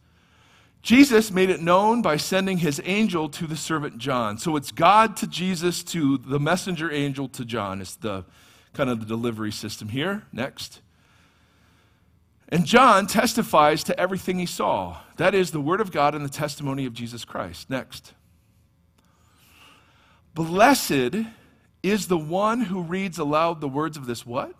Jesus 0.84 1.32
made 1.32 1.50
it 1.50 1.60
known 1.60 2.04
by 2.04 2.18
sending 2.18 2.60
his 2.60 2.80
angel 2.86 3.30
to 3.30 3.48
the 3.48 3.56
servant 3.56 3.98
John. 3.98 4.38
So 4.38 4.56
it's 4.56 4.72
God 4.72 5.18
to 5.18 5.28
Jesus 5.28 5.84
to 5.86 6.20
the 6.20 6.40
messenger 6.40 6.92
angel 6.92 7.28
to 7.30 7.44
John. 7.44 7.82
It's 7.82 7.96
the 7.96 8.26
kind 8.74 8.92
of 8.92 9.00
the 9.00 9.08
delivery 9.08 9.52
system 9.52 9.90
here. 9.90 10.22
Next. 10.32 10.82
And 12.50 12.64
John 12.64 13.08
testifies 13.08 13.84
to 13.86 14.00
everything 14.00 14.38
he 14.38 14.46
saw. 14.46 14.98
That 15.18 15.34
is 15.34 15.50
the 15.50 15.60
word 15.60 15.82
of 15.82 15.92
God 15.92 16.14
and 16.14 16.24
the 16.24 16.30
testimony 16.30 16.86
of 16.86 16.94
Jesus 16.94 17.26
Christ. 17.26 17.72
Next. 17.72 18.14
Blessed 20.40 21.26
is 21.84 22.08
the 22.08 22.18
one 22.18 22.62
who 22.62 22.82
reads 22.82 23.20
aloud 23.20 23.60
the 23.60 23.68
words 23.68 23.98
of 23.98 24.06
this 24.06 24.26
what? 24.26 24.54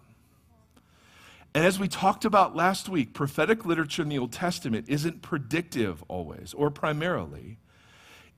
And 1.54 1.66
as 1.66 1.80
we 1.80 1.88
talked 1.88 2.26
about 2.26 2.54
last 2.54 2.90
week, 2.90 3.14
prophetic 3.14 3.66
literature 3.66 4.02
in 4.02 4.10
the 4.10 4.20
Old 4.20 4.34
Testament 4.34 4.90
isn't 4.90 5.22
predictive 5.22 6.04
always 6.10 6.54
or 6.54 6.70
primarily. 6.70 7.60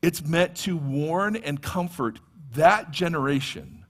It's 0.04 0.24
meant 0.24 0.56
to 0.58 0.78
warn 0.78 1.36
and 1.36 1.60
comfort 1.60 2.20
that 2.54 2.92
generation 2.92 3.86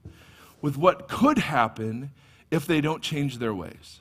with 0.62 0.78
what 0.78 1.06
could 1.06 1.36
happen 1.36 2.10
if 2.50 2.66
they 2.66 2.80
don't 2.80 3.02
change 3.02 3.36
their 3.36 3.52
ways. 3.52 4.00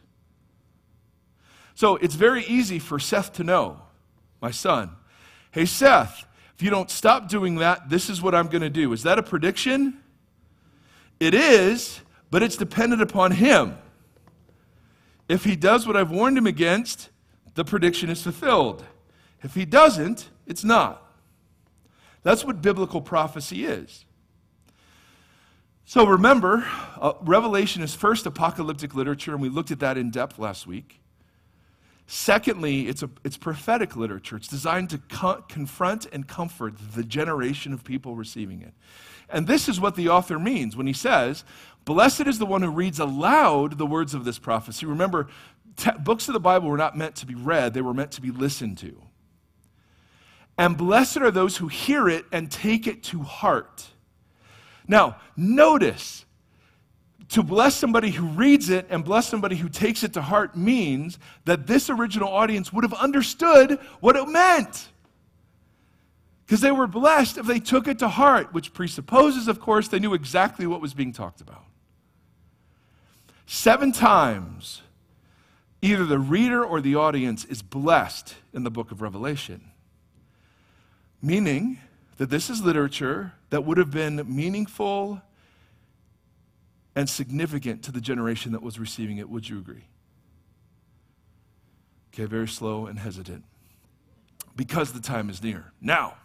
So 1.75 1.97
it's 1.97 2.15
very 2.15 2.45
easy 2.45 2.79
for 2.79 2.99
Seth 2.99 3.33
to 3.33 3.43
know, 3.43 3.81
my 4.41 4.51
son, 4.51 4.91
hey, 5.51 5.65
Seth, 5.65 6.25
if 6.61 6.65
you 6.65 6.69
don't 6.69 6.91
stop 6.91 7.27
doing 7.27 7.55
that, 7.55 7.89
this 7.89 8.07
is 8.07 8.21
what 8.21 8.35
I'm 8.35 8.47
going 8.47 8.61
to 8.61 8.69
do. 8.69 8.93
Is 8.93 9.01
that 9.01 9.17
a 9.17 9.23
prediction? 9.23 9.97
It 11.19 11.33
is, 11.33 12.01
but 12.29 12.43
it's 12.43 12.55
dependent 12.55 13.01
upon 13.01 13.31
him. 13.31 13.79
If 15.27 15.43
he 15.43 15.55
does 15.55 15.87
what 15.87 15.97
I've 15.97 16.11
warned 16.11 16.37
him 16.37 16.45
against, 16.45 17.09
the 17.55 17.65
prediction 17.65 18.11
is 18.11 18.21
fulfilled. 18.21 18.85
If 19.41 19.55
he 19.55 19.65
doesn't, 19.65 20.29
it's 20.45 20.63
not. 20.63 21.03
That's 22.21 22.45
what 22.45 22.61
biblical 22.61 23.01
prophecy 23.01 23.65
is. 23.65 24.05
So 25.83 26.05
remember, 26.05 26.63
uh, 26.99 27.13
Revelation 27.21 27.81
is 27.81 27.95
first 27.95 28.27
apocalyptic 28.27 28.93
literature, 28.93 29.31
and 29.31 29.41
we 29.41 29.49
looked 29.49 29.71
at 29.71 29.79
that 29.79 29.97
in 29.97 30.11
depth 30.11 30.37
last 30.37 30.67
week. 30.67 31.00
Secondly, 32.13 32.89
it's, 32.89 33.03
a, 33.03 33.09
it's 33.23 33.37
prophetic 33.37 33.95
literature. 33.95 34.35
It's 34.35 34.49
designed 34.49 34.89
to 34.89 34.97
co- 34.97 35.45
confront 35.47 36.07
and 36.07 36.27
comfort 36.27 36.73
the 36.93 37.05
generation 37.05 37.71
of 37.71 37.85
people 37.85 38.17
receiving 38.17 38.61
it. 38.61 38.73
And 39.29 39.47
this 39.47 39.69
is 39.69 39.79
what 39.79 39.95
the 39.95 40.09
author 40.09 40.37
means 40.37 40.75
when 40.75 40.87
he 40.87 40.93
says, 40.93 41.45
Blessed 41.85 42.27
is 42.27 42.37
the 42.37 42.45
one 42.45 42.63
who 42.63 42.69
reads 42.69 42.99
aloud 42.99 43.77
the 43.77 43.85
words 43.85 44.13
of 44.13 44.25
this 44.25 44.39
prophecy. 44.39 44.85
Remember, 44.85 45.29
te- 45.77 45.91
books 46.03 46.27
of 46.27 46.33
the 46.33 46.41
Bible 46.41 46.67
were 46.67 46.75
not 46.75 46.97
meant 46.97 47.15
to 47.15 47.25
be 47.25 47.33
read, 47.33 47.73
they 47.73 47.81
were 47.81 47.93
meant 47.93 48.11
to 48.11 48.21
be 48.21 48.29
listened 48.29 48.77
to. 48.79 49.01
And 50.57 50.75
blessed 50.75 51.19
are 51.19 51.31
those 51.31 51.55
who 51.55 51.69
hear 51.69 52.09
it 52.09 52.25
and 52.33 52.51
take 52.51 52.87
it 52.87 53.03
to 53.03 53.23
heart. 53.23 53.87
Now, 54.85 55.15
notice 55.37 56.25
to 57.31 57.41
bless 57.41 57.75
somebody 57.75 58.09
who 58.09 58.25
reads 58.25 58.69
it 58.69 58.85
and 58.89 59.05
bless 59.05 59.27
somebody 59.27 59.55
who 59.55 59.69
takes 59.69 60.03
it 60.03 60.13
to 60.13 60.21
heart 60.21 60.57
means 60.57 61.17
that 61.45 61.65
this 61.65 61.89
original 61.89 62.27
audience 62.27 62.73
would 62.73 62.83
have 62.83 62.93
understood 62.93 63.79
what 64.01 64.17
it 64.17 64.27
meant. 64.27 64.89
Because 66.45 66.59
they 66.59 66.73
were 66.73 66.87
blessed 66.87 67.37
if 67.37 67.45
they 67.45 67.59
took 67.59 67.87
it 67.87 67.99
to 67.99 68.09
heart, 68.09 68.53
which 68.53 68.73
presupposes, 68.73 69.47
of 69.47 69.61
course, 69.61 69.87
they 69.87 69.99
knew 69.99 70.13
exactly 70.13 70.67
what 70.67 70.81
was 70.81 70.93
being 70.93 71.13
talked 71.13 71.39
about. 71.39 71.63
Seven 73.45 73.93
times, 73.93 74.81
either 75.81 76.05
the 76.05 76.19
reader 76.19 76.61
or 76.65 76.81
the 76.81 76.95
audience 76.95 77.45
is 77.45 77.61
blessed 77.61 78.35
in 78.53 78.65
the 78.65 78.71
book 78.71 78.91
of 78.91 79.01
Revelation, 79.01 79.71
meaning 81.21 81.79
that 82.17 82.29
this 82.29 82.49
is 82.49 82.61
literature 82.61 83.31
that 83.51 83.63
would 83.63 83.77
have 83.77 83.91
been 83.91 84.21
meaningful 84.27 85.21
and 86.95 87.09
significant 87.09 87.83
to 87.83 87.91
the 87.91 88.01
generation 88.01 88.51
that 88.51 88.61
was 88.61 88.79
receiving 88.79 89.17
it. 89.17 89.29
Would 89.29 89.47
you 89.47 89.57
agree? 89.57 89.85
Okay, 92.13 92.25
very 92.25 92.47
slow 92.47 92.85
and 92.85 92.99
hesitant. 92.99 93.43
Because 94.55 94.91
the 94.91 94.99
time 94.99 95.29
is 95.29 95.41
near. 95.41 95.71
Now, 95.79 96.15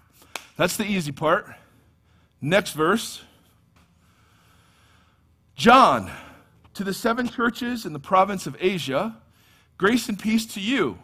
that's 0.56 0.76
the 0.76 0.85
easy 0.85 1.12
part. 1.12 1.46
Next 2.40 2.73
verse. 2.73 3.23
John, 5.54 6.11
to 6.75 6.85
the 6.85 6.92
seven 6.92 7.28
churches 7.28 7.87
in 7.87 7.92
the 7.92 8.00
province 8.00 8.46
of 8.46 8.56
Asia, 8.61 9.16
grace 9.78 10.08
and 10.08 10.18
peace 10.18 10.44
to 10.54 10.61
you. 10.61 10.99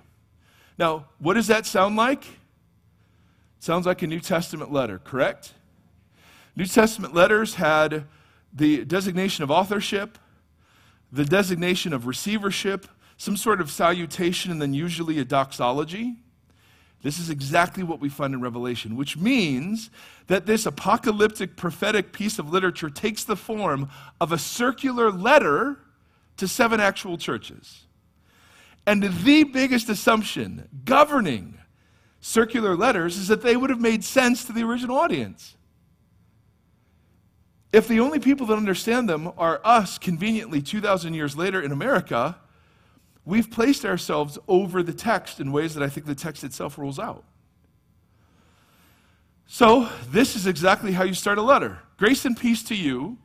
Now, 0.78 1.06
what 1.18 1.34
does 1.34 1.46
that 1.46 1.66
sound 1.66 1.96
like? 1.96 2.24
sounds 3.60 3.86
like 3.86 4.02
a 4.02 4.06
New 4.08 4.18
Testament 4.18 4.72
letter, 4.72 4.98
correct? 4.98 5.54
New 6.56 6.66
Testament 6.66 7.14
letters 7.14 7.54
had 7.54 8.06
the 8.52 8.84
designation 8.84 9.44
of 9.44 9.50
authorship, 9.50 10.18
the 11.10 11.24
designation 11.24 11.92
of 11.92 12.06
receivership, 12.06 12.86
some 13.16 13.36
sort 13.36 13.60
of 13.60 13.70
salutation, 13.70 14.50
and 14.50 14.60
then 14.60 14.74
usually 14.74 15.18
a 15.18 15.24
doxology. 15.24 16.16
This 17.02 17.18
is 17.18 17.30
exactly 17.30 17.82
what 17.82 18.00
we 18.00 18.08
find 18.08 18.32
in 18.32 18.40
Revelation, 18.40 18.96
which 18.96 19.16
means 19.16 19.90
that 20.28 20.46
this 20.46 20.66
apocalyptic 20.66 21.56
prophetic 21.56 22.12
piece 22.12 22.38
of 22.38 22.50
literature 22.50 22.90
takes 22.90 23.24
the 23.24 23.36
form 23.36 23.88
of 24.20 24.32
a 24.32 24.38
circular 24.38 25.10
letter 25.10 25.78
to 26.36 26.46
seven 26.46 26.80
actual 26.80 27.18
churches. 27.18 27.86
And 28.86 29.02
the 29.02 29.44
biggest 29.44 29.88
assumption 29.88 30.68
governing 30.84 31.58
circular 32.20 32.76
letters 32.76 33.16
is 33.16 33.28
that 33.28 33.42
they 33.42 33.56
would 33.56 33.70
have 33.70 33.80
made 33.80 34.04
sense 34.04 34.44
to 34.44 34.52
the 34.52 34.62
original 34.62 34.96
audience. 34.96 35.56
If 37.72 37.88
the 37.88 38.00
only 38.00 38.20
people 38.20 38.46
that 38.46 38.56
understand 38.56 39.08
them 39.08 39.32
are 39.38 39.60
us, 39.64 39.96
conveniently 39.96 40.60
2,000 40.60 41.14
years 41.14 41.36
later 41.36 41.60
in 41.60 41.72
America, 41.72 42.36
we've 43.24 43.50
placed 43.50 43.86
ourselves 43.86 44.38
over 44.46 44.82
the 44.82 44.92
text 44.92 45.40
in 45.40 45.52
ways 45.52 45.74
that 45.74 45.82
I 45.82 45.88
think 45.88 46.06
the 46.06 46.14
text 46.14 46.44
itself 46.44 46.76
rules 46.76 46.98
out. 46.98 47.24
So, 49.46 49.88
this 50.08 50.36
is 50.36 50.46
exactly 50.46 50.92
how 50.92 51.04
you 51.04 51.14
start 51.14 51.38
a 51.38 51.42
letter 51.42 51.78
Grace 51.96 52.24
and 52.24 52.36
peace 52.36 52.62
to 52.64 52.74
you 52.74 53.18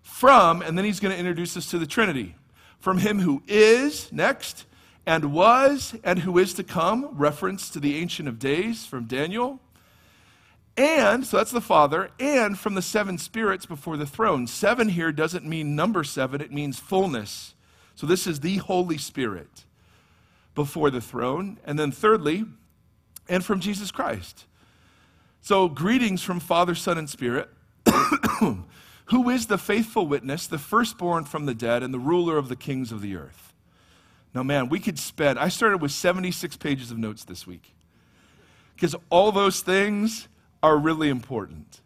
from, 0.00 0.62
and 0.62 0.76
then 0.76 0.84
he's 0.84 1.00
going 1.00 1.12
to 1.12 1.18
introduce 1.18 1.56
us 1.56 1.70
to 1.70 1.78
the 1.78 1.86
Trinity. 1.86 2.34
From 2.78 2.98
him 2.98 3.20
who 3.20 3.42
is, 3.46 4.10
next, 4.12 4.64
and 5.06 5.32
was, 5.32 5.94
and 6.02 6.20
who 6.20 6.38
is 6.38 6.54
to 6.54 6.64
come, 6.64 7.08
reference 7.12 7.70
to 7.70 7.80
the 7.80 7.96
Ancient 7.96 8.28
of 8.28 8.38
Days 8.38 8.84
from 8.86 9.04
Daniel. 9.04 9.60
And, 10.76 11.26
so 11.26 11.36
that's 11.36 11.50
the 11.50 11.60
Father, 11.60 12.10
and 12.18 12.58
from 12.58 12.74
the 12.74 12.82
seven 12.82 13.18
spirits 13.18 13.66
before 13.66 13.96
the 13.96 14.06
throne. 14.06 14.46
Seven 14.46 14.88
here 14.88 15.12
doesn't 15.12 15.44
mean 15.44 15.76
number 15.76 16.02
seven, 16.02 16.40
it 16.40 16.50
means 16.50 16.78
fullness. 16.78 17.54
So 17.94 18.06
this 18.06 18.26
is 18.26 18.40
the 18.40 18.56
Holy 18.56 18.96
Spirit 18.96 19.64
before 20.54 20.90
the 20.90 21.00
throne. 21.00 21.58
And 21.64 21.78
then, 21.78 21.92
thirdly, 21.92 22.44
and 23.28 23.44
from 23.44 23.60
Jesus 23.60 23.90
Christ. 23.90 24.46
So, 25.40 25.68
greetings 25.68 26.22
from 26.22 26.40
Father, 26.40 26.74
Son, 26.74 26.96
and 26.96 27.10
Spirit, 27.10 27.48
who 29.06 29.28
is 29.28 29.46
the 29.46 29.58
faithful 29.58 30.06
witness, 30.06 30.46
the 30.46 30.58
firstborn 30.58 31.24
from 31.24 31.46
the 31.46 31.54
dead, 31.54 31.82
and 31.82 31.92
the 31.92 31.98
ruler 31.98 32.38
of 32.38 32.48
the 32.48 32.56
kings 32.56 32.92
of 32.92 33.02
the 33.02 33.16
earth. 33.16 33.52
Now, 34.34 34.42
man, 34.42 34.68
we 34.68 34.80
could 34.80 34.98
spend, 34.98 35.38
I 35.38 35.48
started 35.48 35.82
with 35.82 35.90
76 35.92 36.56
pages 36.56 36.90
of 36.90 36.98
notes 36.98 37.24
this 37.24 37.46
week 37.46 37.74
because 38.74 38.94
all 39.10 39.30
those 39.32 39.60
things 39.60 40.28
are 40.62 40.76
really 40.76 41.08
important. 41.08 41.80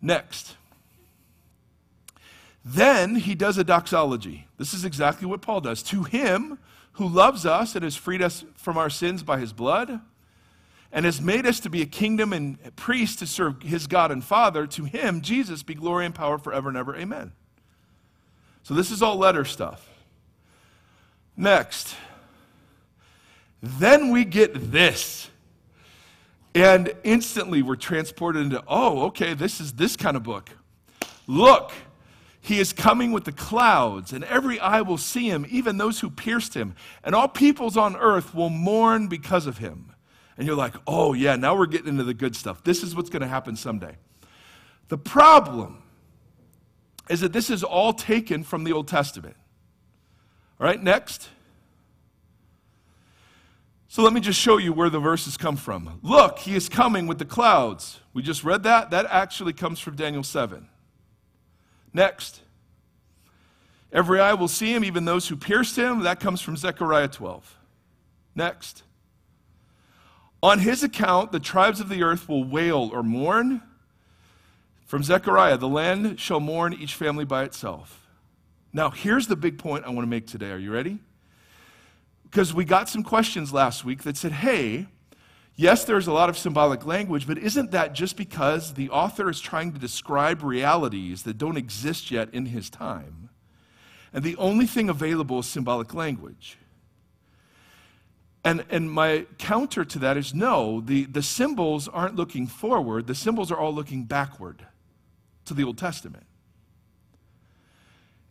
Next. 0.00 0.56
Then 2.64 3.16
he 3.16 3.34
does 3.34 3.58
a 3.58 3.64
doxology. 3.64 4.46
This 4.58 4.74
is 4.74 4.84
exactly 4.84 5.26
what 5.26 5.40
Paul 5.40 5.60
does. 5.60 5.82
To 5.84 6.02
him 6.02 6.58
who 6.92 7.06
loves 7.06 7.46
us 7.46 7.74
and 7.74 7.84
has 7.84 7.96
freed 7.96 8.22
us 8.22 8.44
from 8.56 8.76
our 8.76 8.90
sins 8.90 9.22
by 9.22 9.38
his 9.38 9.52
blood 9.52 10.00
and 10.92 11.04
has 11.04 11.20
made 11.20 11.46
us 11.46 11.60
to 11.60 11.70
be 11.70 11.82
a 11.82 11.86
kingdom 11.86 12.32
and 12.32 12.58
priests 12.76 13.16
to 13.16 13.26
serve 13.26 13.62
his 13.62 13.86
God 13.86 14.10
and 14.10 14.24
Father, 14.24 14.66
to 14.68 14.84
him, 14.84 15.20
Jesus, 15.20 15.62
be 15.62 15.74
glory 15.74 16.06
and 16.06 16.14
power 16.14 16.38
forever 16.38 16.68
and 16.68 16.76
ever. 16.76 16.96
Amen. 16.96 17.32
So 18.62 18.74
this 18.74 18.90
is 18.90 19.02
all 19.02 19.16
letter 19.16 19.44
stuff. 19.44 19.88
Next. 21.36 21.94
Then 23.62 24.10
we 24.10 24.24
get 24.24 24.72
this. 24.72 25.30
And 26.56 26.94
instantly 27.04 27.60
we're 27.60 27.76
transported 27.76 28.40
into, 28.40 28.64
oh, 28.66 29.02
okay, 29.08 29.34
this 29.34 29.60
is 29.60 29.74
this 29.74 29.94
kind 29.94 30.16
of 30.16 30.22
book. 30.22 30.48
Look, 31.26 31.70
he 32.40 32.58
is 32.60 32.72
coming 32.72 33.12
with 33.12 33.24
the 33.24 33.32
clouds, 33.32 34.14
and 34.14 34.24
every 34.24 34.58
eye 34.58 34.80
will 34.80 34.96
see 34.96 35.28
him, 35.28 35.44
even 35.50 35.76
those 35.76 36.00
who 36.00 36.08
pierced 36.08 36.54
him. 36.54 36.74
And 37.04 37.14
all 37.14 37.28
peoples 37.28 37.76
on 37.76 37.94
earth 37.94 38.34
will 38.34 38.48
mourn 38.48 39.06
because 39.06 39.46
of 39.46 39.58
him. 39.58 39.92
And 40.38 40.46
you're 40.46 40.56
like, 40.56 40.72
oh, 40.86 41.12
yeah, 41.12 41.36
now 41.36 41.54
we're 41.54 41.66
getting 41.66 41.88
into 41.88 42.04
the 42.04 42.14
good 42.14 42.34
stuff. 42.34 42.64
This 42.64 42.82
is 42.82 42.96
what's 42.96 43.10
going 43.10 43.20
to 43.20 43.28
happen 43.28 43.54
someday. 43.54 43.98
The 44.88 44.96
problem 44.96 45.82
is 47.10 47.20
that 47.20 47.34
this 47.34 47.50
is 47.50 47.64
all 47.64 47.92
taken 47.92 48.42
from 48.42 48.64
the 48.64 48.72
Old 48.72 48.88
Testament. 48.88 49.36
All 50.58 50.66
right, 50.66 50.82
next. 50.82 51.28
So 53.96 54.02
let 54.02 54.12
me 54.12 54.20
just 54.20 54.38
show 54.38 54.58
you 54.58 54.74
where 54.74 54.90
the 54.90 55.00
verses 55.00 55.38
come 55.38 55.56
from. 55.56 56.00
Look, 56.02 56.40
he 56.40 56.54
is 56.54 56.68
coming 56.68 57.06
with 57.06 57.18
the 57.18 57.24
clouds. 57.24 57.98
We 58.12 58.20
just 58.20 58.44
read 58.44 58.64
that. 58.64 58.90
That 58.90 59.06
actually 59.06 59.54
comes 59.54 59.80
from 59.80 59.96
Daniel 59.96 60.22
7. 60.22 60.68
Next. 61.94 62.42
Every 63.90 64.20
eye 64.20 64.34
will 64.34 64.48
see 64.48 64.74
him, 64.74 64.84
even 64.84 65.06
those 65.06 65.28
who 65.28 65.34
pierced 65.34 65.76
him. 65.76 66.00
That 66.00 66.20
comes 66.20 66.42
from 66.42 66.58
Zechariah 66.58 67.08
12. 67.08 67.56
Next. 68.34 68.82
On 70.42 70.58
his 70.58 70.82
account, 70.82 71.32
the 71.32 71.40
tribes 71.40 71.80
of 71.80 71.88
the 71.88 72.02
earth 72.02 72.28
will 72.28 72.44
wail 72.44 72.90
or 72.92 73.02
mourn. 73.02 73.62
From 74.84 75.04
Zechariah, 75.04 75.56
the 75.56 75.68
land 75.68 76.20
shall 76.20 76.40
mourn 76.40 76.74
each 76.74 76.94
family 76.94 77.24
by 77.24 77.44
itself. 77.44 78.06
Now, 78.74 78.90
here's 78.90 79.26
the 79.26 79.36
big 79.36 79.56
point 79.56 79.86
I 79.86 79.88
want 79.88 80.02
to 80.02 80.10
make 80.10 80.26
today. 80.26 80.50
Are 80.50 80.58
you 80.58 80.70
ready? 80.70 80.98
Because 82.30 82.52
we 82.52 82.64
got 82.64 82.88
some 82.88 83.02
questions 83.02 83.52
last 83.52 83.84
week 83.84 84.02
that 84.02 84.16
said, 84.16 84.32
hey, 84.32 84.86
yes, 85.54 85.84
there's 85.84 86.06
a 86.06 86.12
lot 86.12 86.28
of 86.28 86.36
symbolic 86.36 86.84
language, 86.84 87.26
but 87.26 87.38
isn't 87.38 87.70
that 87.70 87.94
just 87.94 88.16
because 88.16 88.74
the 88.74 88.90
author 88.90 89.30
is 89.30 89.40
trying 89.40 89.72
to 89.72 89.78
describe 89.78 90.42
realities 90.42 91.22
that 91.22 91.38
don't 91.38 91.56
exist 91.56 92.10
yet 92.10 92.28
in 92.32 92.46
his 92.46 92.68
time? 92.68 93.30
And 94.12 94.24
the 94.24 94.36
only 94.36 94.66
thing 94.66 94.88
available 94.88 95.38
is 95.40 95.46
symbolic 95.46 95.94
language. 95.94 96.58
And, 98.44 98.64
and 98.70 98.90
my 98.90 99.26
counter 99.38 99.84
to 99.84 99.98
that 100.00 100.16
is 100.16 100.32
no, 100.32 100.80
the, 100.80 101.04
the 101.06 101.22
symbols 101.22 101.88
aren't 101.88 102.14
looking 102.14 102.46
forward, 102.46 103.06
the 103.06 103.14
symbols 103.14 103.50
are 103.50 103.58
all 103.58 103.74
looking 103.74 104.04
backward 104.04 104.64
to 105.46 105.54
the 105.54 105.64
Old 105.64 105.78
Testament. 105.78 106.26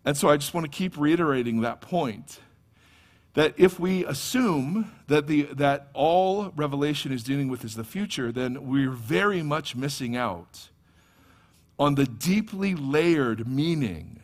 And 0.05 0.15
so 0.15 0.29
I 0.29 0.37
just 0.37 0.53
want 0.53 0.65
to 0.65 0.69
keep 0.69 0.97
reiterating 0.97 1.61
that 1.61 1.81
point 1.81 2.39
that 3.35 3.53
if 3.57 3.79
we 3.79 4.05
assume 4.05 4.91
that, 5.07 5.27
the, 5.27 5.43
that 5.53 5.89
all 5.93 6.51
Revelation 6.55 7.11
is 7.11 7.21
dealing 7.23 7.49
with 7.49 7.63
is 7.63 7.75
the 7.75 7.83
future, 7.83 8.31
then 8.31 8.67
we're 8.67 8.89
very 8.89 9.43
much 9.43 9.75
missing 9.75 10.15
out 10.15 10.69
on 11.77 11.95
the 11.95 12.05
deeply 12.05 12.73
layered 12.75 13.47
meaning 13.47 14.21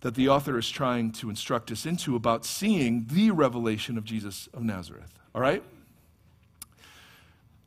that 0.00 0.14
the 0.14 0.28
author 0.28 0.56
is 0.56 0.70
trying 0.70 1.10
to 1.12 1.30
instruct 1.30 1.70
us 1.72 1.84
into 1.84 2.14
about 2.14 2.44
seeing 2.44 3.06
the 3.10 3.30
revelation 3.32 3.98
of 3.98 4.04
Jesus 4.04 4.48
of 4.54 4.62
Nazareth. 4.62 5.12
All 5.34 5.40
right? 5.40 5.62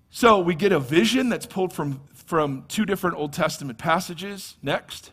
So 0.09 0.39
we 0.39 0.55
get 0.55 0.71
a 0.71 0.79
vision 0.79 1.27
that's 1.27 1.45
pulled 1.45 1.74
from, 1.74 2.00
from 2.13 2.63
two 2.69 2.85
different 2.85 3.17
Old 3.17 3.33
Testament 3.33 3.77
passages. 3.77 4.55
Next. 4.63 5.12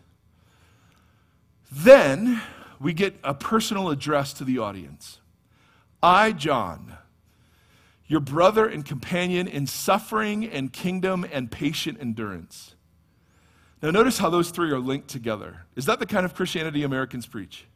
Then 1.73 2.41
we 2.79 2.93
get 2.93 3.17
a 3.25 3.35
personal 3.35 3.91
address 3.91 4.33
to 4.35 4.45
the 4.45 4.59
audience. 4.59 5.19
I, 6.03 6.33
John, 6.33 6.97
your 8.07 8.21
brother 8.21 8.67
and 8.67 8.85
companion 8.85 9.47
in 9.47 9.67
suffering 9.67 10.45
and 10.45 10.73
kingdom 10.73 11.25
and 11.31 11.51
patient 11.51 11.99
endurance. 12.01 12.75
Now, 13.83 13.91
notice 13.91 14.19
how 14.19 14.31
those 14.31 14.51
three 14.51 14.71
are 14.71 14.79
linked 14.79 15.09
together. 15.09 15.65
Is 15.77 15.87
that 15.87 15.99
the 15.99 16.07
kind 16.07 16.25
of 16.25 16.35
Christianity 16.35 16.83
Americans 16.83 17.27
preach? 17.27 17.67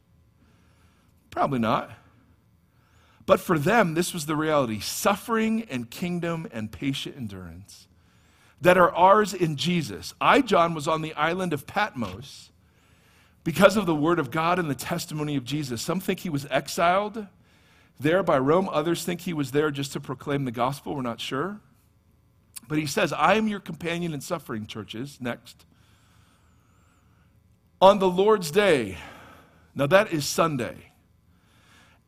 Probably 1.31 1.59
not. 1.59 1.91
But 3.25 3.41
for 3.41 3.59
them, 3.59 3.93
this 3.93 4.13
was 4.13 4.25
the 4.25 4.35
reality 4.35 4.79
suffering 4.79 5.63
and 5.69 5.89
kingdom 5.89 6.47
and 6.51 6.71
patient 6.71 7.17
endurance 7.17 7.87
that 8.61 8.77
are 8.77 8.93
ours 8.95 9.33
in 9.33 9.57
Jesus. 9.57 10.13
I, 10.19 10.41
John, 10.41 10.73
was 10.73 10.87
on 10.87 11.01
the 11.01 11.13
island 11.13 11.53
of 11.53 11.67
Patmos 11.67 12.51
because 13.43 13.77
of 13.77 13.85
the 13.85 13.95
word 13.95 14.19
of 14.19 14.31
God 14.31 14.59
and 14.59 14.69
the 14.69 14.75
testimony 14.75 15.35
of 15.35 15.43
Jesus. 15.43 15.81
Some 15.81 15.99
think 15.99 16.21
he 16.21 16.29
was 16.29 16.47
exiled 16.49 17.27
there 17.99 18.23
by 18.23 18.37
Rome. 18.37 18.69
Others 18.71 19.03
think 19.03 19.21
he 19.21 19.33
was 19.33 19.51
there 19.51 19.71
just 19.71 19.93
to 19.93 19.99
proclaim 19.99 20.45
the 20.45 20.51
gospel. 20.51 20.95
We're 20.95 21.01
not 21.01 21.19
sure. 21.19 21.59
But 22.67 22.77
he 22.77 22.85
says, 22.85 23.13
I 23.13 23.35
am 23.35 23.47
your 23.47 23.59
companion 23.59 24.13
in 24.13 24.21
suffering, 24.21 24.67
churches. 24.67 25.17
Next. 25.21 25.65
On 27.81 27.99
the 27.99 28.09
Lord's 28.09 28.51
day, 28.51 28.97
now 29.75 29.87
that 29.87 30.11
is 30.11 30.25
Sunday. 30.25 30.91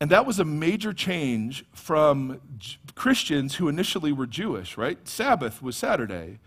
And 0.00 0.10
that 0.10 0.26
was 0.26 0.38
a 0.38 0.44
major 0.44 0.92
change 0.92 1.64
from 1.72 2.40
Christians 2.94 3.56
who 3.56 3.68
initially 3.68 4.12
were 4.12 4.26
Jewish, 4.26 4.76
right? 4.76 5.06
Sabbath 5.06 5.62
was 5.62 5.76
Saturday. 5.76 6.38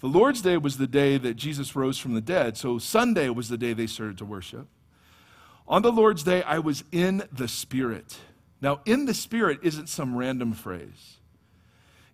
The 0.00 0.08
Lord's 0.08 0.42
Day 0.42 0.56
was 0.56 0.76
the 0.76 0.86
day 0.86 1.16
that 1.16 1.34
Jesus 1.34 1.74
rose 1.74 1.98
from 1.98 2.14
the 2.14 2.20
dead. 2.20 2.56
So 2.56 2.78
Sunday 2.78 3.28
was 3.30 3.48
the 3.48 3.56
day 3.56 3.72
they 3.72 3.86
started 3.86 4.18
to 4.18 4.24
worship. 4.24 4.66
On 5.68 5.82
the 5.82 5.92
Lord's 5.92 6.22
Day, 6.22 6.42
I 6.42 6.58
was 6.58 6.84
in 6.92 7.22
the 7.32 7.48
Spirit. 7.48 8.18
Now, 8.60 8.80
in 8.86 9.06
the 9.06 9.14
Spirit 9.14 9.60
isn't 9.62 9.88
some 9.88 10.16
random 10.16 10.52
phrase. 10.52 11.18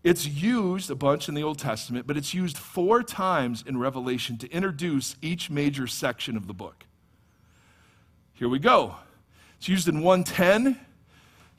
It's 0.03 0.27
used 0.27 0.91
a 0.91 0.97
bunch 0.97 1.29
in 1.29 1.35
the 1.35 1.45
Old 1.45 1.59
Testament, 1.59 2.07
but 2.07 2.17
it's 2.17 2.35
used 2.35 2.59
four 2.59 3.05
times 3.05 3.63
in 3.67 3.79
Revelation 3.79 4.37
to 4.39 4.51
introduce 4.51 5.15
each 5.23 5.49
major 5.49 5.87
section 5.87 6.37
of 6.37 6.49
the 6.49 6.55
book. 6.55 6.85
Here 8.35 8.49
we 8.49 8.59
go. 8.59 8.97
It's 9.59 9.69
used 9.69 9.87
in 9.87 10.03
110, 10.03 10.77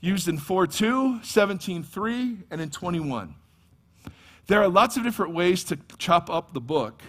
used 0.02 0.28
in 0.28 0.38
4.2, 0.38 1.22
17.3, 1.22 2.44
and 2.52 2.60
in 2.60 2.70
21. 2.70 3.36
There 4.48 4.62
are 4.62 4.68
lots 4.68 4.98
of 4.98 5.04
different 5.04 5.34
ways 5.34 5.64
to 5.66 5.80
chop 5.98 6.30
up 6.30 6.54
the 6.54 6.60
book. 6.60 7.02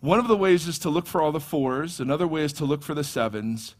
One 0.00 0.18
of 0.18 0.28
the 0.28 0.36
ways 0.36 0.68
is 0.68 0.78
to 0.80 0.90
look 0.90 1.06
for 1.06 1.22
all 1.22 1.32
the 1.32 1.40
fours, 1.40 2.00
another 2.00 2.26
way 2.26 2.42
is 2.42 2.52
to 2.54 2.66
look 2.66 2.82
for 2.82 2.92
the 2.92 3.04
sevens. 3.04 3.74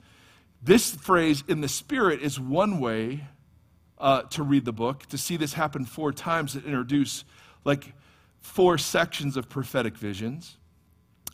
This 0.65 0.95
phrase, 0.95 1.45
in 1.47 1.61
the 1.61 1.69
Spirit, 1.69 2.23
is 2.23 2.41
one 2.41 2.81
way 2.81 3.27
uh, 3.99 4.23
to 4.23 4.43
read 4.43 4.65
the 4.65 4.73
book, 4.73 5.05
to 5.07 5.19
see 5.19 5.37
this 5.37 5.53
happen 5.53 5.85
four 5.85 6.11
times 6.11 6.55
that 6.55 6.65
introduce 6.65 7.25
like 7.67 7.93
four 8.41 8.79
sections 8.79 9.37
of 9.37 9.51
prophetic 9.51 9.95
visions. 9.95 10.57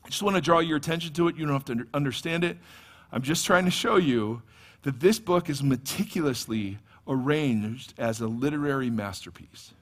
I 0.04 0.08
just 0.08 0.22
want 0.24 0.34
to 0.34 0.42
draw 0.42 0.58
your 0.58 0.76
attention 0.76 1.12
to 1.12 1.28
it. 1.28 1.36
You 1.36 1.46
don't 1.46 1.54
have 1.54 1.64
to 1.66 1.86
understand 1.94 2.42
it. 2.42 2.58
I'm 3.12 3.22
just 3.22 3.46
trying 3.46 3.66
to 3.66 3.70
show 3.70 3.96
you 3.96 4.42
that 4.82 4.98
this 4.98 5.20
book 5.20 5.48
is 5.48 5.62
meticulously 5.62 6.78
arranged 7.06 7.94
as 7.98 8.20
a 8.20 8.26
literary 8.26 8.90
masterpiece. 8.90 9.74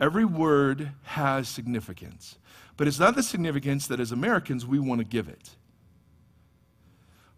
Every 0.00 0.24
word 0.24 0.92
has 1.02 1.46
significance, 1.46 2.38
but 2.78 2.88
it's 2.88 2.98
not 2.98 3.16
the 3.16 3.22
significance 3.22 3.86
that 3.88 4.00
as 4.00 4.12
Americans 4.12 4.64
we 4.64 4.78
want 4.78 5.00
to 5.00 5.04
give 5.04 5.28
it. 5.28 5.50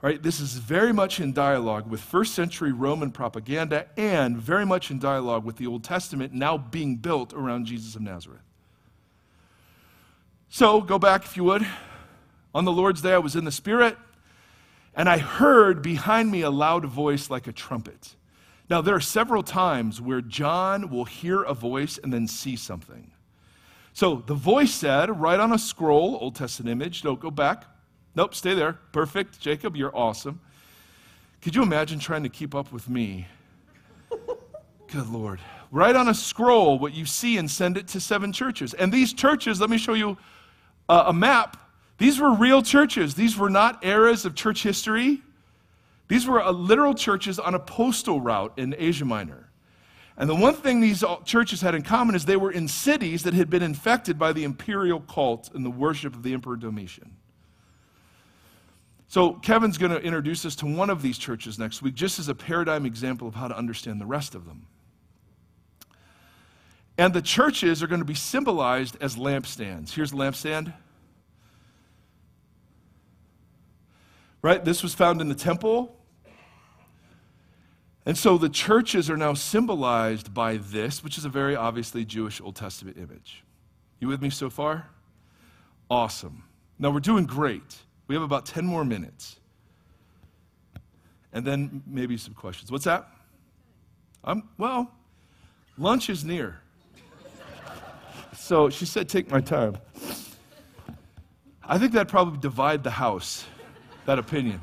Right? 0.02 0.22
This 0.22 0.40
is 0.40 0.54
very 0.54 0.92
much 0.92 1.20
in 1.20 1.32
dialogue 1.32 1.88
with 1.88 2.00
first 2.00 2.34
century 2.34 2.70
Roman 2.70 3.10
propaganda 3.10 3.86
and 3.96 4.36
very 4.36 4.66
much 4.66 4.90
in 4.90 4.98
dialogue 4.98 5.44
with 5.44 5.56
the 5.56 5.66
Old 5.66 5.84
Testament 5.84 6.32
now 6.32 6.58
being 6.58 6.96
built 6.96 7.32
around 7.32 7.64
Jesus 7.64 7.96
of 7.96 8.02
Nazareth. 8.02 8.42
So, 10.48 10.80
go 10.80 10.98
back 10.98 11.24
if 11.24 11.36
you 11.36 11.44
would. 11.44 11.66
On 12.54 12.64
the 12.64 12.72
Lord's 12.72 13.02
day, 13.02 13.12
I 13.12 13.18
was 13.18 13.36
in 13.36 13.44
the 13.44 13.52
Spirit, 13.52 13.96
and 14.94 15.08
I 15.08 15.18
heard 15.18 15.82
behind 15.82 16.30
me 16.30 16.42
a 16.42 16.50
loud 16.50 16.84
voice 16.84 17.28
like 17.28 17.46
a 17.46 17.52
trumpet. 17.52 18.14
Now, 18.68 18.80
there 18.80 18.94
are 18.94 19.00
several 19.00 19.42
times 19.42 20.00
where 20.00 20.20
John 20.20 20.90
will 20.90 21.04
hear 21.04 21.42
a 21.42 21.54
voice 21.54 21.98
and 21.98 22.12
then 22.12 22.26
see 22.26 22.56
something. 22.56 23.10
So 23.92 24.16
the 24.26 24.34
voice 24.34 24.74
said, 24.74 25.20
Write 25.20 25.40
on 25.40 25.52
a 25.52 25.58
scroll, 25.58 26.18
Old 26.20 26.34
Testament 26.34 26.72
image, 26.72 27.02
don't 27.02 27.20
go 27.20 27.30
back, 27.30 27.64
Nope, 28.16 28.34
stay 28.34 28.54
there. 28.54 28.78
Perfect. 28.92 29.38
Jacob, 29.38 29.76
you're 29.76 29.94
awesome. 29.94 30.40
Could 31.42 31.54
you 31.54 31.62
imagine 31.62 31.98
trying 31.98 32.22
to 32.22 32.30
keep 32.30 32.54
up 32.54 32.72
with 32.72 32.88
me? 32.88 33.26
Good 34.90 35.08
Lord. 35.08 35.38
Write 35.70 35.96
on 35.96 36.08
a 36.08 36.14
scroll 36.14 36.78
what 36.78 36.94
you 36.94 37.04
see 37.04 37.36
and 37.36 37.50
send 37.50 37.76
it 37.76 37.88
to 37.88 38.00
seven 38.00 38.32
churches. 38.32 38.72
And 38.72 38.90
these 38.90 39.12
churches, 39.12 39.60
let 39.60 39.68
me 39.68 39.76
show 39.76 39.92
you 39.92 40.16
a, 40.88 41.04
a 41.08 41.12
map. 41.12 41.58
These 41.98 42.18
were 42.18 42.32
real 42.32 42.62
churches. 42.62 43.14
These 43.14 43.36
were 43.36 43.50
not 43.50 43.84
eras 43.84 44.24
of 44.24 44.34
church 44.34 44.62
history. 44.62 45.20
These 46.08 46.26
were 46.26 46.40
uh, 46.40 46.52
literal 46.52 46.94
churches 46.94 47.38
on 47.38 47.54
a 47.54 47.58
postal 47.58 48.20
route 48.20 48.54
in 48.56 48.74
Asia 48.78 49.04
Minor. 49.04 49.50
And 50.16 50.30
the 50.30 50.34
one 50.34 50.54
thing 50.54 50.80
these 50.80 51.04
uh, 51.04 51.16
churches 51.24 51.60
had 51.60 51.74
in 51.74 51.82
common 51.82 52.14
is 52.14 52.24
they 52.24 52.38
were 52.38 52.52
in 52.52 52.68
cities 52.68 53.24
that 53.24 53.34
had 53.34 53.50
been 53.50 53.62
infected 53.62 54.18
by 54.18 54.32
the 54.32 54.44
imperial 54.44 55.00
cult 55.00 55.50
and 55.54 55.66
the 55.66 55.70
worship 55.70 56.14
of 56.14 56.22
the 56.22 56.32
Emperor 56.32 56.56
Domitian. 56.56 57.16
So, 59.08 59.34
Kevin's 59.34 59.78
going 59.78 59.92
to 59.92 60.00
introduce 60.00 60.44
us 60.44 60.56
to 60.56 60.66
one 60.66 60.90
of 60.90 61.00
these 61.00 61.16
churches 61.16 61.58
next 61.58 61.80
week, 61.80 61.94
just 61.94 62.18
as 62.18 62.28
a 62.28 62.34
paradigm 62.34 62.84
example 62.84 63.28
of 63.28 63.34
how 63.34 63.46
to 63.46 63.56
understand 63.56 64.00
the 64.00 64.06
rest 64.06 64.34
of 64.34 64.46
them. 64.46 64.66
And 66.98 67.14
the 67.14 67.22
churches 67.22 67.82
are 67.82 67.86
going 67.86 68.00
to 68.00 68.06
be 68.06 68.14
symbolized 68.14 68.96
as 69.00 69.16
lampstands. 69.16 69.92
Here's 69.92 70.10
the 70.10 70.16
lampstand. 70.16 70.72
Right? 74.42 74.64
This 74.64 74.82
was 74.82 74.94
found 74.94 75.20
in 75.20 75.28
the 75.28 75.34
temple. 75.34 75.94
And 78.06 78.16
so 78.16 78.38
the 78.38 78.48
churches 78.48 79.10
are 79.10 79.16
now 79.16 79.34
symbolized 79.34 80.32
by 80.32 80.56
this, 80.56 81.02
which 81.02 81.18
is 81.18 81.24
a 81.24 81.28
very 81.28 81.56
obviously 81.56 82.04
Jewish 82.04 82.40
Old 82.40 82.56
Testament 82.56 82.96
image. 82.96 83.44
You 84.00 84.08
with 84.08 84.22
me 84.22 84.30
so 84.30 84.48
far? 84.48 84.88
Awesome. 85.90 86.44
Now 86.78 86.90
we're 86.90 87.00
doing 87.00 87.26
great. 87.26 87.76
We 88.08 88.14
have 88.14 88.22
about 88.22 88.46
10 88.46 88.64
more 88.64 88.84
minutes. 88.84 89.36
And 91.32 91.44
then 91.44 91.82
maybe 91.86 92.16
some 92.16 92.34
questions. 92.34 92.70
What's 92.70 92.84
that? 92.84 93.08
Um, 94.24 94.48
well, 94.58 94.90
lunch 95.76 96.08
is 96.08 96.24
near. 96.24 96.60
So 98.36 98.70
she 98.70 98.86
said, 98.86 99.08
take 99.08 99.30
my 99.30 99.40
time. 99.40 99.76
I 101.62 101.78
think 101.78 101.92
that'd 101.92 102.08
probably 102.08 102.38
divide 102.38 102.84
the 102.84 102.90
house, 102.90 103.44
that 104.04 104.18
opinion. 104.18 104.60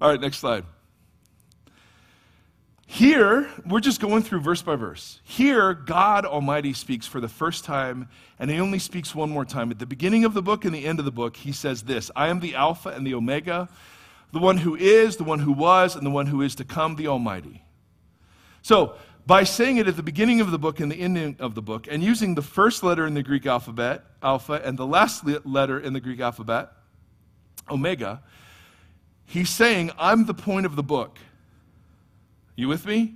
All 0.00 0.10
right, 0.10 0.20
next 0.20 0.38
slide. 0.38 0.64
Here, 2.92 3.48
we're 3.64 3.78
just 3.78 4.00
going 4.00 4.24
through 4.24 4.40
verse 4.40 4.62
by 4.62 4.74
verse. 4.74 5.20
Here, 5.22 5.74
God 5.74 6.26
Almighty 6.26 6.72
speaks 6.72 7.06
for 7.06 7.20
the 7.20 7.28
first 7.28 7.64
time, 7.64 8.08
and 8.36 8.50
He 8.50 8.58
only 8.58 8.80
speaks 8.80 9.14
one 9.14 9.30
more 9.30 9.44
time. 9.44 9.70
At 9.70 9.78
the 9.78 9.86
beginning 9.86 10.24
of 10.24 10.34
the 10.34 10.42
book 10.42 10.64
and 10.64 10.74
the 10.74 10.84
end 10.84 10.98
of 10.98 11.04
the 11.04 11.12
book, 11.12 11.36
He 11.36 11.52
says 11.52 11.82
this 11.82 12.10
I 12.16 12.26
am 12.26 12.40
the 12.40 12.56
Alpha 12.56 12.88
and 12.88 13.06
the 13.06 13.14
Omega, 13.14 13.68
the 14.32 14.40
one 14.40 14.56
who 14.56 14.74
is, 14.74 15.18
the 15.18 15.24
one 15.24 15.38
who 15.38 15.52
was, 15.52 15.94
and 15.94 16.04
the 16.04 16.10
one 16.10 16.26
who 16.26 16.42
is 16.42 16.56
to 16.56 16.64
come, 16.64 16.96
the 16.96 17.06
Almighty. 17.06 17.62
So, 18.60 18.96
by 19.24 19.44
saying 19.44 19.76
it 19.76 19.86
at 19.86 19.94
the 19.94 20.02
beginning 20.02 20.40
of 20.40 20.50
the 20.50 20.58
book 20.58 20.80
and 20.80 20.90
the 20.90 21.00
ending 21.00 21.36
of 21.38 21.54
the 21.54 21.62
book, 21.62 21.86
and 21.88 22.02
using 22.02 22.34
the 22.34 22.42
first 22.42 22.82
letter 22.82 23.06
in 23.06 23.14
the 23.14 23.22
Greek 23.22 23.46
alphabet, 23.46 24.04
Alpha, 24.20 24.60
and 24.64 24.76
the 24.76 24.86
last 24.86 25.24
letter 25.46 25.78
in 25.78 25.92
the 25.92 26.00
Greek 26.00 26.18
alphabet, 26.18 26.72
Omega, 27.70 28.20
He's 29.26 29.48
saying, 29.48 29.92
I'm 29.96 30.26
the 30.26 30.34
point 30.34 30.66
of 30.66 30.74
the 30.74 30.82
book. 30.82 31.20
You 32.60 32.68
with 32.68 32.84
me? 32.84 33.14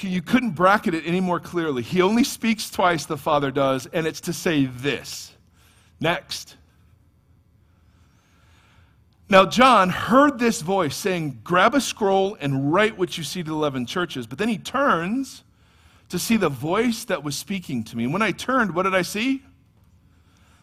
You 0.00 0.22
couldn't 0.22 0.52
bracket 0.52 0.94
it 0.94 1.04
any 1.06 1.20
more 1.20 1.40
clearly. 1.40 1.82
He 1.82 2.02
only 2.02 2.22
speaks 2.22 2.70
twice, 2.70 3.04
the 3.04 3.16
Father 3.16 3.50
does, 3.50 3.86
and 3.86 4.06
it's 4.06 4.20
to 4.22 4.32
say 4.32 4.66
this. 4.66 5.32
Next. 5.98 6.56
Now, 9.28 9.44
John 9.44 9.88
heard 9.88 10.38
this 10.38 10.62
voice 10.62 10.94
saying, 10.94 11.40
Grab 11.42 11.74
a 11.74 11.80
scroll 11.80 12.36
and 12.40 12.72
write 12.72 12.96
what 12.96 13.18
you 13.18 13.24
see 13.24 13.42
to 13.42 13.50
the 13.50 13.56
11 13.56 13.86
churches. 13.86 14.26
But 14.26 14.38
then 14.38 14.48
he 14.48 14.58
turns 14.58 15.42
to 16.10 16.18
see 16.18 16.36
the 16.36 16.48
voice 16.48 17.04
that 17.06 17.24
was 17.24 17.36
speaking 17.36 17.82
to 17.84 17.96
me. 17.96 18.04
And 18.04 18.12
when 18.12 18.22
I 18.22 18.30
turned, 18.30 18.74
what 18.74 18.84
did 18.84 18.94
I 18.94 19.02
see? 19.02 19.42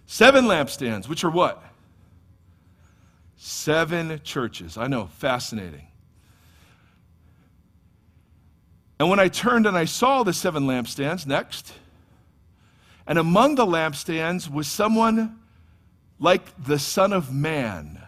Seven 0.05 0.45
lampstands, 0.45 1.09
which 1.09 1.25
are 1.25 1.31
what? 1.31 1.61
Seven 3.35 4.21
churches. 4.23 4.77
I 4.77 4.87
know, 4.87 5.07
fascinating. 5.07 5.87
And 9.01 9.09
when 9.09 9.19
I 9.19 9.29
turned 9.29 9.65
and 9.65 9.75
I 9.75 9.85
saw 9.85 10.21
the 10.21 10.31
seven 10.31 10.67
lampstands, 10.67 11.25
next, 11.25 11.73
and 13.07 13.17
among 13.17 13.55
the 13.55 13.65
lampstands 13.65 14.47
was 14.47 14.67
someone 14.67 15.39
like 16.19 16.63
the 16.63 16.77
Son 16.77 17.11
of 17.11 17.33
Man, 17.33 17.99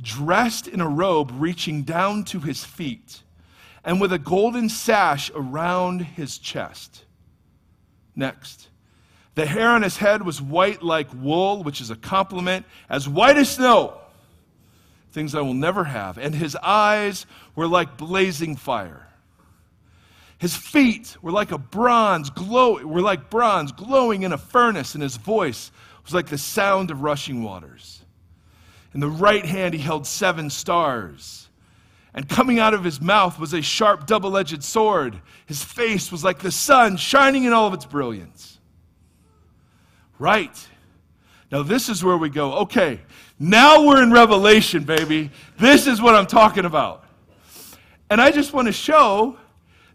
dressed 0.00 0.66
in 0.66 0.80
a 0.80 0.88
robe 0.88 1.30
reaching 1.36 1.84
down 1.84 2.24
to 2.24 2.40
his 2.40 2.64
feet, 2.64 3.22
and 3.84 4.00
with 4.00 4.12
a 4.12 4.18
golden 4.18 4.68
sash 4.68 5.30
around 5.32 6.00
his 6.00 6.38
chest. 6.38 7.04
Next. 8.16 8.68
The 9.36 9.46
hair 9.46 9.68
on 9.68 9.82
his 9.82 9.98
head 9.98 10.24
was 10.24 10.42
white 10.42 10.82
like 10.82 11.06
wool, 11.14 11.62
which 11.62 11.80
is 11.80 11.90
a 11.90 11.96
compliment, 11.96 12.66
as 12.90 13.08
white 13.08 13.36
as 13.36 13.48
snow, 13.48 13.96
things 15.12 15.36
I 15.36 15.40
will 15.40 15.54
never 15.54 15.84
have. 15.84 16.18
And 16.18 16.34
his 16.34 16.56
eyes 16.56 17.26
were 17.54 17.68
like 17.68 17.96
blazing 17.96 18.56
fire. 18.56 19.06
His 20.42 20.56
feet 20.56 21.16
were 21.22 21.30
like 21.30 21.52
a 21.52 21.56
bronze 21.56 22.28
glow, 22.28 22.84
were 22.84 23.00
like 23.00 23.30
bronze 23.30 23.70
glowing 23.70 24.24
in 24.24 24.32
a 24.32 24.36
furnace, 24.36 24.94
and 24.94 25.00
his 25.00 25.16
voice 25.16 25.70
was 26.02 26.12
like 26.12 26.26
the 26.26 26.36
sound 26.36 26.90
of 26.90 27.02
rushing 27.02 27.44
waters. 27.44 28.02
In 28.92 28.98
the 28.98 29.08
right 29.08 29.46
hand 29.46 29.72
he 29.72 29.78
held 29.78 30.04
seven 30.04 30.50
stars. 30.50 31.48
And 32.12 32.28
coming 32.28 32.58
out 32.58 32.74
of 32.74 32.82
his 32.82 33.00
mouth 33.00 33.38
was 33.38 33.52
a 33.52 33.62
sharp 33.62 34.08
double 34.08 34.36
edged 34.36 34.64
sword. 34.64 35.22
His 35.46 35.62
face 35.62 36.10
was 36.10 36.24
like 36.24 36.40
the 36.40 36.50
sun 36.50 36.96
shining 36.96 37.44
in 37.44 37.52
all 37.52 37.68
of 37.68 37.74
its 37.74 37.86
brilliance. 37.86 38.58
Right. 40.18 40.68
Now, 41.52 41.62
this 41.62 41.88
is 41.88 42.02
where 42.02 42.16
we 42.16 42.30
go. 42.30 42.54
Okay, 42.62 42.98
now 43.38 43.86
we're 43.86 44.02
in 44.02 44.10
Revelation, 44.10 44.82
baby. 44.82 45.30
This 45.56 45.86
is 45.86 46.02
what 46.02 46.16
I'm 46.16 46.26
talking 46.26 46.64
about. 46.64 47.04
And 48.10 48.20
I 48.20 48.32
just 48.32 48.52
want 48.52 48.66
to 48.66 48.72
show 48.72 49.38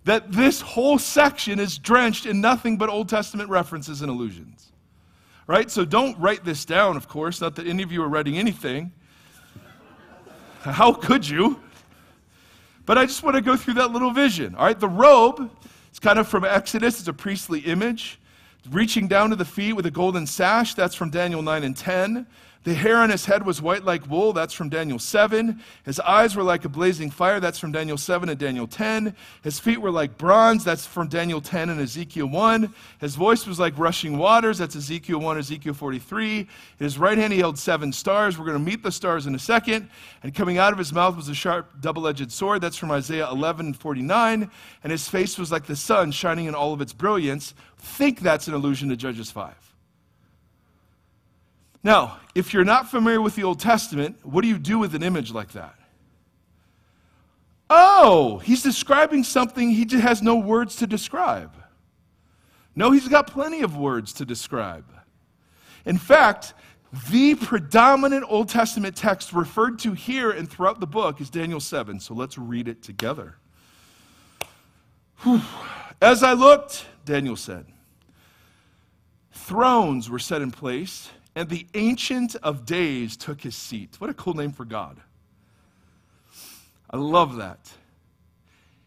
that 0.08 0.32
this 0.32 0.62
whole 0.62 0.98
section 0.98 1.60
is 1.60 1.78
drenched 1.78 2.26
in 2.26 2.40
nothing 2.40 2.78
but 2.78 2.88
Old 2.88 3.10
Testament 3.10 3.50
references 3.50 4.02
and 4.02 4.10
allusions. 4.10 4.72
Right? 5.48 5.70
So 5.70 5.84
don't 5.84 6.18
write 6.18 6.46
this 6.46 6.64
down, 6.64 6.96
of 6.96 7.10
course, 7.10 7.42
not 7.42 7.56
that 7.58 7.68
any 7.68 7.84
of 7.84 7.92
you 7.92 8.02
are 8.02 8.08
writing 8.08 8.38
anything. 8.38 8.94
How 10.62 10.94
could 10.94 11.28
you? 11.28 11.62
But 12.86 12.98
I 12.98 13.06
just 13.06 13.22
want 13.22 13.36
to 13.36 13.42
go 13.42 13.58
through 13.58 13.74
that 13.76 13.92
little 13.92 14.12
vision. 14.12 14.56
All 14.56 14.64
right, 14.64 14.80
the 14.80 14.88
robe, 14.88 15.52
it's 15.90 16.00
kind 16.00 16.20
of 16.20 16.28
from 16.30 16.46
Exodus, 16.46 17.00
it's 17.00 17.10
a 17.10 17.14
priestly 17.14 17.60
image. 17.60 18.18
Reaching 18.72 19.10
down 19.10 19.30
to 19.32 19.36
the 19.36 19.46
feet 19.46 19.74
with 19.74 19.88
a 19.88 19.92
golden 19.92 20.26
sash, 20.26 20.74
that's 20.74 20.96
from 20.96 21.10
Daniel 21.10 21.42
9 21.42 21.66
and 21.66 21.76
10. 21.76 22.26
The 22.64 22.74
hair 22.74 22.98
on 22.98 23.10
his 23.10 23.26
head 23.26 23.46
was 23.46 23.62
white 23.62 23.86
like 23.86 24.10
wool. 24.10 24.34
That's 24.34 24.54
from 24.54 24.70
Daniel 24.70 25.00
7. 25.00 25.62
His 25.86 26.00
eyes 26.02 26.36
were 26.36 26.44
like 26.44 26.66
a 26.66 26.70
blazing 26.70 27.10
fire. 27.10 27.40
That's 27.40 27.60
from 27.60 27.72
Daniel 27.72 27.98
7 27.98 28.28
and 28.28 28.38
Daniel 28.38 28.68
10. 28.68 29.16
His 29.44 29.60
feet 29.60 29.80
were 29.80 29.92
like 29.92 30.18
bronze. 30.18 30.64
That's 30.64 30.86
from 30.86 31.08
Daniel 31.08 31.40
10 31.40 31.70
and 31.70 31.80
Ezekiel 31.80 32.28
1. 32.28 32.74
His 33.00 33.16
voice 33.16 33.48
was 33.48 33.60
like 33.60 33.78
rushing 33.78 34.18
waters. 34.18 34.58
That's 34.58 34.76
Ezekiel 34.76 35.20
1, 35.20 35.38
Ezekiel 35.38 35.74
43. 35.74 36.40
In 36.40 36.48
his 36.80 36.98
right 36.98 37.18
hand 37.18 37.32
he 37.32 37.40
held 37.40 37.58
seven 37.58 37.94
stars. 37.94 38.38
We're 38.38 38.46
going 38.46 38.58
to 38.58 38.64
meet 38.64 38.84
the 38.84 38.92
stars 38.92 39.28
in 39.28 39.36
a 39.36 39.40
second. 39.40 39.90
And 40.24 40.36
coming 40.36 40.58
out 40.58 40.74
of 40.74 40.80
his 40.80 40.92
mouth 40.92 41.16
was 41.16 41.30
a 41.30 41.36
sharp 41.36 41.80
double 41.80 42.08
edged 42.08 42.32
sword. 42.32 42.62
That's 42.62 42.78
from 42.78 42.92
Isaiah 42.92 43.30
11 43.30 43.68
and 43.68 43.78
49. 43.78 44.52
And 44.84 44.92
his 44.92 45.08
face 45.08 45.38
was 45.38 45.52
like 45.52 45.66
the 45.66 45.76
sun 45.76 46.12
shining 46.12 46.48
in 46.48 46.56
all 46.56 46.74
of 46.74 46.82
its 46.82 46.94
brilliance. 46.94 47.54
Think 47.78 48.20
that's 48.20 48.48
an 48.48 48.54
allusion 48.54 48.90
to 48.90 48.96
Judges 48.96 49.32
5. 49.32 49.67
Now, 51.88 52.20
if 52.36 52.54
you're 52.54 52.66
not 52.66 52.92
familiar 52.92 53.22
with 53.22 53.38
the 53.38 53.46
Old 53.46 53.62
Testament, 53.62 54.18
what 54.22 54.42
do 54.42 54.50
you 54.50 54.58
do 54.58 54.78
with 54.78 54.94
an 54.94 55.04
image 55.04 55.32
like 55.32 55.54
that? 55.54 55.74
Oh, 57.70 58.40
he's 58.40 58.62
describing 58.62 59.24
something 59.24 59.70
he 59.70 59.86
just 59.86 60.04
has 60.04 60.22
no 60.22 60.36
words 60.36 60.76
to 60.76 60.86
describe. 60.86 61.54
No, 62.76 62.92
he's 62.92 63.08
got 63.08 63.28
plenty 63.28 63.62
of 63.62 63.78
words 63.78 64.12
to 64.16 64.26
describe. 64.26 64.84
In 65.86 65.98
fact, 65.98 66.56
the 67.10 67.36
predominant 67.36 68.26
Old 68.28 68.50
Testament 68.50 68.98
text 68.98 69.32
referred 69.32 69.80
to 69.80 69.94
here 69.94 70.32
and 70.32 70.50
throughout 70.50 70.82
the 70.82 70.88
book 70.88 71.22
is 71.22 71.30
Daniel 71.30 71.62
7. 71.62 72.02
So 72.02 72.14
let's 72.14 72.38
read 72.38 72.68
it 72.68 72.84
together. 72.84 73.38
Whew. 75.20 75.40
As 76.02 76.22
I 76.22 76.34
looked, 76.34 76.86
Daniel 77.06 77.38
said, 77.38 77.66
thrones 79.32 80.10
were 80.10 80.20
set 80.20 80.42
in 80.42 80.52
place 80.52 81.12
and 81.38 81.50
the 81.50 81.68
Ancient 81.76 82.36
of 82.38 82.66
Days 82.66 83.16
took 83.16 83.42
his 83.42 83.56
seat. 83.56 83.98
What 84.00 84.10
a 84.10 84.14
cool 84.16 84.34
name 84.34 84.52
for 84.52 84.66
God. 84.66 84.98
I 86.90 86.98
love 86.98 87.36
that. 87.36 87.60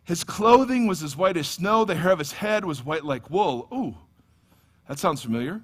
His 0.03 0.25
clothing 0.25 0.89
was 0.89 1.05
as 1.05 1.17
white 1.17 1.37
as 1.37 1.47
snow, 1.47 1.85
the 1.85 1.95
hair 1.95 2.11
of 2.11 2.19
his 2.19 2.33
head 2.33 2.65
was 2.65 2.85
white 2.85 3.05
like 3.05 3.31
wool. 3.31 3.69
Ooh, 3.73 3.95
that 4.89 4.99
sounds 4.99 5.23
familiar. 5.23 5.61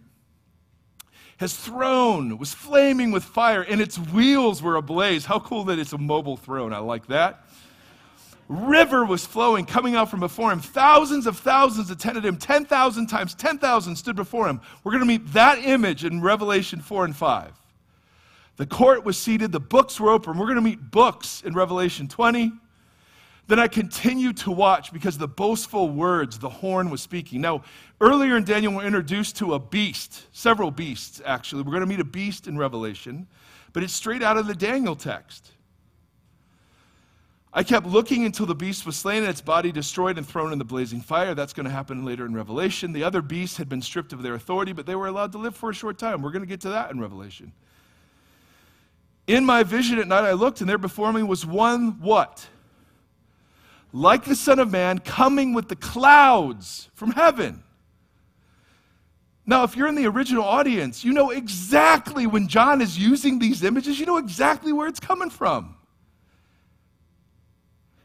His 1.38 1.56
throne 1.56 2.38
was 2.38 2.54
flaming 2.54 3.10
with 3.10 3.24
fire, 3.24 3.62
and 3.62 3.80
its 3.80 3.98
wheels 3.98 4.62
were 4.62 4.76
ablaze. 4.76 5.24
How 5.24 5.40
cool 5.40 5.64
that 5.64 5.80
it's 5.80 5.92
a 5.92 5.98
mobile 5.98 6.36
throne. 6.36 6.72
I 6.72 6.78
like 6.78 7.08
that 7.08 7.45
river 8.48 9.04
was 9.04 9.26
flowing, 9.26 9.66
coming 9.66 9.96
out 9.96 10.10
from 10.10 10.20
before 10.20 10.52
him. 10.52 10.60
Thousands 10.60 11.26
of 11.26 11.38
thousands 11.38 11.90
attended 11.90 12.24
him. 12.24 12.36
10,000 12.36 13.06
times 13.06 13.34
10,000 13.34 13.96
stood 13.96 14.16
before 14.16 14.48
him. 14.48 14.60
We're 14.84 14.92
going 14.92 15.02
to 15.02 15.06
meet 15.06 15.32
that 15.32 15.58
image 15.58 16.04
in 16.04 16.20
Revelation 16.20 16.80
4 16.80 17.06
and 17.06 17.16
5. 17.16 17.52
The 18.56 18.66
court 18.66 19.04
was 19.04 19.18
seated, 19.18 19.52
the 19.52 19.60
books 19.60 20.00
were 20.00 20.10
open. 20.10 20.38
We're 20.38 20.46
going 20.46 20.56
to 20.56 20.62
meet 20.62 20.90
books 20.90 21.42
in 21.44 21.52
Revelation 21.52 22.08
20. 22.08 22.52
Then 23.48 23.60
I 23.60 23.68
continued 23.68 24.38
to 24.38 24.50
watch 24.50 24.92
because 24.92 25.18
the 25.18 25.28
boastful 25.28 25.88
words 25.90 26.38
the 26.38 26.48
horn 26.48 26.90
was 26.90 27.00
speaking. 27.00 27.40
Now, 27.40 27.62
earlier 28.00 28.36
in 28.36 28.44
Daniel, 28.44 28.74
we're 28.74 28.86
introduced 28.86 29.36
to 29.36 29.54
a 29.54 29.58
beast, 29.58 30.26
several 30.32 30.70
beasts, 30.70 31.20
actually. 31.24 31.62
We're 31.62 31.72
going 31.72 31.82
to 31.82 31.86
meet 31.86 32.00
a 32.00 32.04
beast 32.04 32.48
in 32.48 32.58
Revelation, 32.58 33.28
but 33.72 33.82
it's 33.82 33.92
straight 33.92 34.22
out 34.22 34.36
of 34.36 34.46
the 34.46 34.54
Daniel 34.54 34.96
text. 34.96 35.52
I 37.56 37.62
kept 37.62 37.86
looking 37.86 38.26
until 38.26 38.44
the 38.44 38.54
beast 38.54 38.84
was 38.84 38.96
slain 38.96 39.22
and 39.22 39.30
its 39.30 39.40
body 39.40 39.72
destroyed 39.72 40.18
and 40.18 40.28
thrown 40.28 40.52
in 40.52 40.58
the 40.58 40.64
blazing 40.64 41.00
fire. 41.00 41.34
That's 41.34 41.54
going 41.54 41.64
to 41.64 41.72
happen 41.72 42.04
later 42.04 42.26
in 42.26 42.34
Revelation. 42.34 42.92
The 42.92 43.02
other 43.02 43.22
beasts 43.22 43.56
had 43.56 43.66
been 43.66 43.80
stripped 43.80 44.12
of 44.12 44.22
their 44.22 44.34
authority, 44.34 44.74
but 44.74 44.84
they 44.84 44.94
were 44.94 45.06
allowed 45.06 45.32
to 45.32 45.38
live 45.38 45.56
for 45.56 45.70
a 45.70 45.74
short 45.74 45.98
time. 45.98 46.20
We're 46.20 46.32
going 46.32 46.42
to 46.42 46.48
get 46.48 46.60
to 46.60 46.68
that 46.68 46.90
in 46.90 47.00
Revelation. 47.00 47.52
In 49.26 49.46
my 49.46 49.62
vision 49.62 49.98
at 49.98 50.06
night, 50.06 50.24
I 50.24 50.32
looked, 50.32 50.60
and 50.60 50.68
there 50.68 50.76
before 50.76 51.10
me 51.14 51.22
was 51.22 51.46
one 51.46 51.92
what? 52.02 52.46
Like 53.90 54.24
the 54.24 54.36
Son 54.36 54.58
of 54.58 54.70
Man 54.70 54.98
coming 54.98 55.54
with 55.54 55.68
the 55.68 55.76
clouds 55.76 56.90
from 56.92 57.12
heaven. 57.12 57.62
Now, 59.46 59.62
if 59.62 59.76
you're 59.76 59.88
in 59.88 59.94
the 59.94 60.06
original 60.06 60.44
audience, 60.44 61.04
you 61.04 61.14
know 61.14 61.30
exactly 61.30 62.26
when 62.26 62.48
John 62.48 62.82
is 62.82 62.98
using 62.98 63.38
these 63.38 63.64
images, 63.64 63.98
you 63.98 64.04
know 64.04 64.18
exactly 64.18 64.74
where 64.74 64.88
it's 64.88 65.00
coming 65.00 65.30
from 65.30 65.75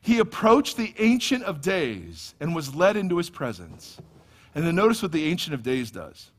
he 0.01 0.19
approached 0.19 0.77
the 0.77 0.93
Ancient 0.97 1.43
of 1.43 1.61
Days 1.61 2.33
and 2.39 2.55
was 2.55 2.75
led 2.75 2.97
into 2.97 3.17
his 3.17 3.29
presence. 3.29 3.97
And 4.55 4.65
then 4.65 4.75
notice 4.75 5.01
what 5.01 5.11
the 5.11 5.25
Ancient 5.25 5.53
of 5.53 5.63
Days 5.63 5.91
does. 5.91 6.31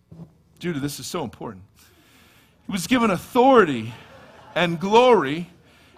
Dude, 0.58 0.80
this 0.82 1.00
is 1.00 1.06
so 1.06 1.24
important. 1.24 1.64
He 2.66 2.72
was 2.72 2.86
given 2.86 3.10
authority 3.10 3.94
and 4.54 4.78
glory 4.78 5.48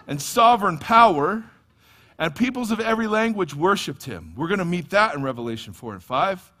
and 0.07 0.21
sovereign 0.21 0.77
power, 0.77 1.43
and 2.17 2.35
peoples 2.35 2.71
of 2.71 2.79
every 2.79 3.07
language 3.07 3.53
worshiped 3.55 4.03
him. 4.03 4.33
We're 4.37 4.47
going 4.47 4.59
to 4.59 4.65
meet 4.65 4.91
that 4.91 5.15
in 5.15 5.23
Revelation 5.23 5.73
4 5.73 5.93
and 5.93 6.03
5. 6.03 6.53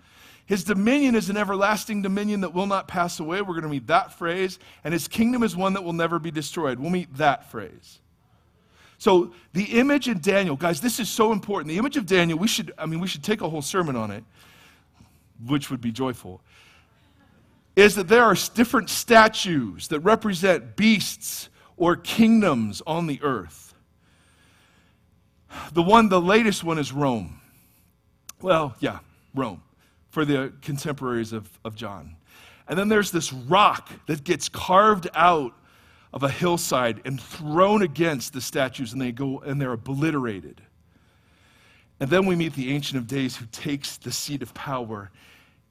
His 0.47 0.63
dominion 0.63 1.15
is 1.15 1.29
an 1.29 1.37
everlasting 1.37 2.01
dominion 2.01 2.41
that 2.41 2.53
will 2.53 2.67
not 2.67 2.87
pass 2.87 3.19
away. 3.19 3.41
We're 3.41 3.53
going 3.53 3.63
to 3.63 3.69
meet 3.69 3.87
that 3.87 4.13
phrase. 4.13 4.59
And 4.83 4.93
his 4.93 5.07
kingdom 5.07 5.43
is 5.43 5.55
one 5.55 5.73
that 5.73 5.83
will 5.83 5.93
never 5.93 6.19
be 6.19 6.29
destroyed. 6.31 6.79
We'll 6.79 6.91
meet 6.91 7.15
that 7.17 7.49
phrase. 7.49 7.99
So 8.97 9.33
the 9.53 9.63
image 9.79 10.07
in 10.07 10.19
Daniel, 10.19 10.55
guys, 10.55 10.81
this 10.81 10.99
is 10.99 11.09
so 11.09 11.31
important. 11.31 11.69
The 11.69 11.77
image 11.77 11.97
of 11.97 12.05
Daniel, 12.05 12.39
we 12.39 12.47
should, 12.47 12.73
I 12.77 12.85
mean, 12.85 12.99
we 12.99 13.07
should 13.07 13.23
take 13.23 13.41
a 13.41 13.49
whole 13.49 13.61
sermon 13.61 13.95
on 13.95 14.11
it, 14.11 14.23
which 15.45 15.69
would 15.69 15.81
be 15.81 15.91
joyful. 15.91 16.41
Is 17.75 17.95
that 17.95 18.07
there 18.07 18.23
are 18.23 18.35
different 18.53 18.89
statues 18.89 19.89
that 19.89 19.99
represent 19.99 20.75
beasts 20.77 21.49
or 21.77 21.97
kingdoms 21.97 22.81
on 22.87 23.07
the 23.07 23.21
earth. 23.21 23.73
The 25.73 25.81
one, 25.81 26.09
the 26.09 26.21
latest 26.21 26.63
one 26.63 26.77
is 26.77 26.91
Rome. 26.91 27.39
Well, 28.41 28.75
yeah, 28.79 28.99
Rome, 29.33 29.61
for 30.09 30.25
the 30.25 30.53
contemporaries 30.61 31.33
of, 31.33 31.49
of 31.63 31.75
John. 31.75 32.15
And 32.67 32.79
then 32.79 32.89
there's 32.89 33.11
this 33.11 33.31
rock 33.31 33.89
that 34.07 34.23
gets 34.23 34.49
carved 34.49 35.07
out 35.13 35.53
of 36.15 36.23
a 36.23 36.29
hillside 36.29 37.01
and 37.03 37.19
thrown 37.21 37.81
against 37.81 38.31
the 38.31 38.39
statues, 38.39 38.93
and 38.93 39.01
they 39.01 39.11
go 39.11 39.39
and 39.39 39.61
they're 39.61 39.73
obliterated. 39.73 40.61
And 41.99 42.09
then 42.09 42.25
we 42.25 42.37
meet 42.37 42.53
the 42.53 42.73
Ancient 42.73 42.97
of 42.97 43.05
Days 43.05 43.35
who 43.35 43.45
takes 43.51 43.97
the 43.97 44.13
seat 44.13 44.41
of 44.41 44.53
power, 44.53 45.11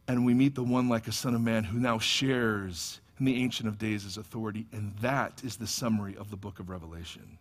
and 0.06 0.24
we 0.24 0.34
meet 0.34 0.54
the 0.54 0.62
one 0.62 0.88
like 0.88 1.08
a 1.08 1.12
Son 1.12 1.34
of 1.34 1.40
Man 1.40 1.64
who 1.64 1.80
now 1.80 1.98
shares 1.98 3.00
in 3.18 3.24
the 3.24 3.42
Ancient 3.42 3.68
of 3.68 3.78
Days' 3.78 4.18
authority, 4.18 4.66
and 4.70 4.94
that 4.98 5.42
is 5.42 5.56
the 5.56 5.66
summary 5.66 6.14
of 6.16 6.30
the 6.30 6.36
book 6.36 6.60
of 6.60 6.68
Revelation. 6.68 7.38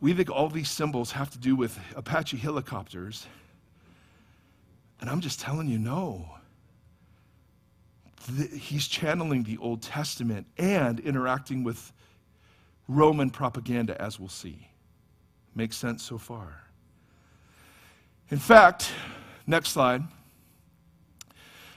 We 0.00 0.14
think 0.14 0.30
all 0.30 0.48
these 0.48 0.70
symbols 0.70 1.12
have 1.12 1.30
to 1.30 1.38
do 1.38 1.56
with 1.56 1.78
Apache 1.94 2.38
helicopters, 2.38 3.26
and 5.00 5.10
I'm 5.10 5.20
just 5.20 5.40
telling 5.40 5.68
you, 5.68 5.78
no 5.78 6.37
he's 8.54 8.86
channeling 8.86 9.42
the 9.42 9.58
Old 9.58 9.82
Testament 9.82 10.46
and 10.56 11.00
interacting 11.00 11.64
with 11.64 11.92
Roman 12.88 13.30
propaganda, 13.30 14.00
as 14.00 14.18
we'll 14.18 14.28
see. 14.28 14.68
Makes 15.54 15.76
sense 15.76 16.02
so 16.02 16.18
far. 16.18 16.62
In 18.30 18.38
fact, 18.38 18.90
next 19.46 19.70
slide. 19.70 20.02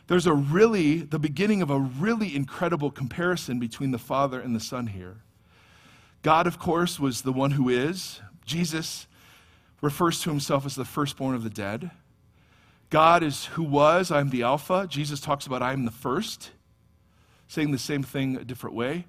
There's 0.08 0.28
a 0.28 0.34
really, 0.34 1.00
the 1.00 1.20
beginning 1.20 1.62
of 1.62 1.70
a 1.70 1.80
really 1.80 2.36
incredible 2.36 2.92
comparison 2.92 3.60
between 3.60 3.92
the 3.92 3.98
Father 3.98 4.42
and 4.42 4.56
the 4.56 4.60
Son 4.60 4.88
here. 4.88 5.18
God, 6.22 6.48
of 6.48 6.60
course, 6.60 7.00
was 7.00 7.22
the 7.22 7.32
one 7.32 7.52
who 7.52 7.70
is. 7.70 8.20
Jesus 8.46 9.08
refers 9.82 10.22
to 10.22 10.30
himself 10.30 10.66
as 10.66 10.76
the 10.76 10.86
firstborn 10.86 11.34
of 11.34 11.44
the 11.44 11.50
dead. 11.50 11.92
God 12.92 13.24
is 13.24 13.46
who 13.46 13.64
was, 13.64 14.12
I'm 14.12 14.30
the 14.30 14.44
Alpha. 14.44 14.86
Jesus 14.88 15.22
talks 15.22 15.48
about 15.48 15.64
I'm 15.64 15.86
the 15.86 15.92
first, 15.92 16.52
saying 17.48 17.72
the 17.72 17.80
same 17.80 18.04
thing 18.04 18.36
a 18.36 18.44
different 18.44 18.76
way. 18.76 19.06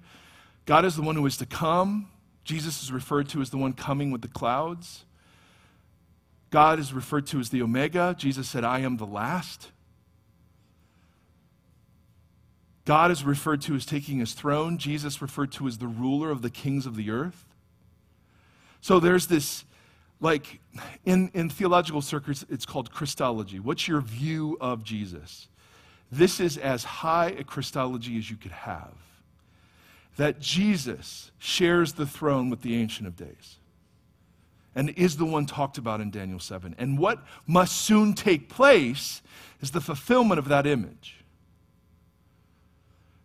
God 0.65 0.85
is 0.85 0.95
the 0.95 1.01
one 1.01 1.17
who 1.17 1.25
is 1.25 1.37
to 1.37 1.45
come. 1.45 2.07
Jesus 2.45 2.81
is 2.81 2.93
referred 2.93 3.27
to 3.29 3.41
as 3.41 3.49
the 3.49 3.57
one 3.57 3.73
coming 3.73 4.09
with 4.09 4.21
the 4.21 4.29
clouds. 4.29 5.03
God 6.49 6.79
is 6.79 6.93
referred 6.93 7.27
to 7.27 7.39
as 7.39 7.49
the 7.49 7.61
Omega. 7.61 8.15
Jesus 8.17 8.47
said, 8.47 8.63
I 8.63 8.79
am 8.79 8.97
the 8.97 9.05
last. 9.05 9.71
God 12.85 13.11
is 13.11 13.25
referred 13.25 13.61
to 13.63 13.75
as 13.75 13.85
taking 13.85 14.19
his 14.19 14.33
throne. 14.33 14.77
Jesus 14.77 15.21
referred 15.21 15.51
to 15.53 15.67
as 15.67 15.77
the 15.77 15.87
ruler 15.87 16.31
of 16.31 16.41
the 16.41 16.49
kings 16.49 16.85
of 16.85 16.95
the 16.95 17.09
earth. 17.11 17.45
So 18.79 18.99
there's 18.99 19.27
this 19.27 19.65
like 20.23 20.61
in, 21.03 21.29
in 21.33 21.49
theological 21.49 22.01
circles, 22.01 22.45
it's 22.49 22.65
called 22.65 22.91
Christology. 22.91 23.59
What's 23.59 23.89
your 23.89 23.99
view 23.99 24.57
of 24.61 24.85
Jesus? 24.85 25.49
This 26.09 26.39
is 26.39 26.57
as 26.57 26.85
high 26.85 27.35
a 27.37 27.43
Christology 27.43 28.17
as 28.17 28.31
you 28.31 28.37
could 28.37 28.53
have. 28.53 28.93
That 30.15 30.39
Jesus 30.39 31.31
shares 31.39 31.93
the 31.93 32.05
throne 32.05 32.49
with 32.49 32.61
the 32.61 32.75
Ancient 32.75 33.05
of 33.05 33.17
Days 33.17 33.57
and 34.75 34.91
is 34.91 35.17
the 35.17 35.25
one 35.25 35.45
talked 35.45 35.77
about 35.77 35.99
in 35.99 36.09
Daniel 36.09 36.39
7. 36.39 36.73
And 36.77 36.97
what 36.97 37.21
must 37.45 37.75
soon 37.75 38.13
take 38.13 38.47
place 38.47 39.21
is 39.59 39.71
the 39.71 39.81
fulfillment 39.81 40.39
of 40.39 40.47
that 40.47 40.65
image. 40.65 41.17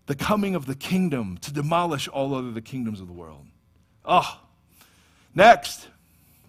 The 0.07 0.17
coming 0.17 0.57
of 0.57 0.67
the 0.67 0.75
kingdom 0.75 1.39
to 1.43 1.53
demolish 1.53 2.09
all 2.09 2.35
other 2.35 2.51
the 2.51 2.61
kingdoms 2.61 3.01
of 3.01 3.07
the 3.07 3.13
world. 3.13 3.47
Oh, 4.05 4.41
next. 5.33 5.87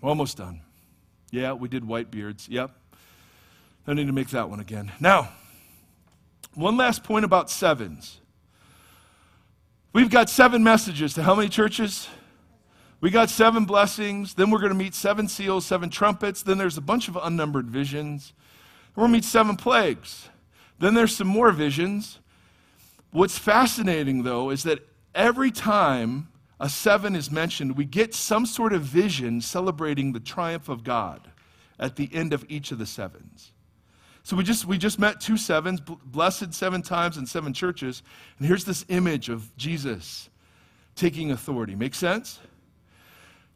We're 0.02 0.10
almost 0.10 0.38
done. 0.38 0.62
Yeah, 1.32 1.54
we 1.54 1.68
did 1.68 1.86
white 1.86 2.10
beards. 2.10 2.48
Yep. 2.50 2.72
I 3.88 3.94
need 3.94 4.08
to 4.08 4.14
make 4.14 4.30
that 4.30 4.50
one 4.50 4.60
again. 4.60 4.92
Now, 5.00 5.30
one 6.54 6.78
last 6.78 7.04
point 7.04 7.26
about 7.26 7.50
sevens. 7.50 8.20
We've 9.94 10.10
got 10.10 10.30
seven 10.30 10.64
messages 10.64 11.14
to 11.16 11.24
how 11.24 11.36
many 11.36 11.50
churches? 11.50 12.08
We 13.02 13.10
got 13.10 13.30
seven 13.30 13.66
blessings. 13.66 14.36
Then 14.36 14.52
we're 14.52 14.60
going 14.60 14.72
to 14.72 14.78
meet 14.78 14.94
seven 14.94 15.28
seals, 15.28 15.66
seven 15.66 15.90
trumpets. 15.90 16.44
Then 16.44 16.58
there's 16.58 16.78
a 16.78 16.82
bunch 16.82 17.08
of 17.08 17.18
unnumbered 17.22 17.70
visions. 17.70 18.34
We're 18.96 19.02
going 19.02 19.14
to 19.14 19.18
meet 19.18 19.26
seven 19.26 19.56
plagues. 19.56 20.30
Then 20.80 20.94
there's 20.94 21.16
some 21.16 21.28
more 21.28 21.52
visions. 21.52 22.20
What's 23.12 23.38
fascinating, 23.38 24.24
though, 24.24 24.50
is 24.50 24.64
that 24.64 24.80
every 25.16 25.52
time 25.52 26.28
a 26.60 26.70
seven 26.70 27.16
is 27.16 27.32
mentioned, 27.32 27.78
we 27.78 27.86
get 27.86 28.14
some 28.14 28.46
sort 28.46 28.74
of 28.74 28.82
vision 28.82 29.40
celebrating 29.42 30.12
the 30.12 30.20
triumph 30.20 30.68
of 30.68 30.84
God 30.84 31.30
at 31.80 31.96
the 31.96 32.10
end 32.14 32.34
of 32.34 32.46
each 32.50 32.72
of 32.72 32.78
the 32.78 32.86
sevens. 32.86 33.54
So 34.24 34.36
we 34.36 34.44
just, 34.44 34.66
we 34.66 34.78
just 34.78 35.00
met 35.00 35.22
two 35.22 35.38
sevens, 35.38 35.80
blessed 35.82 36.54
seven 36.54 36.82
times 36.82 37.18
in 37.18 37.26
seven 37.26 37.54
churches. 37.54 38.04
And 38.38 38.48
here's 38.48 38.66
this 38.66 38.86
image 38.90 39.30
of 39.30 39.56
Jesus 39.56 40.30
taking 40.96 41.32
authority. 41.32 41.76
Make 41.76 41.96
sense? 41.96 42.40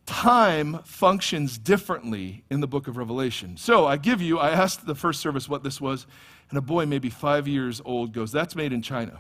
Time 0.06 0.80
functions 0.84 1.58
differently 1.58 2.44
in 2.50 2.62
the 2.62 2.68
book 2.68 2.88
of 2.88 2.96
Revelation. 2.96 3.58
So 3.58 3.86
I 3.86 3.98
give 3.98 4.22
you, 4.22 4.40
I 4.40 4.52
asked 4.52 4.86
the 4.86 4.96
first 4.96 5.20
service 5.20 5.50
what 5.50 5.64
this 5.64 5.80
was, 5.82 6.08
and 6.50 6.58
a 6.58 6.62
boy, 6.62 6.86
maybe 6.86 7.10
five 7.10 7.48
years 7.48 7.82
old, 7.84 8.14
goes, 8.14 8.32
That's 8.32 8.56
made 8.56 8.74
in 8.74 8.82
China. 8.82 9.20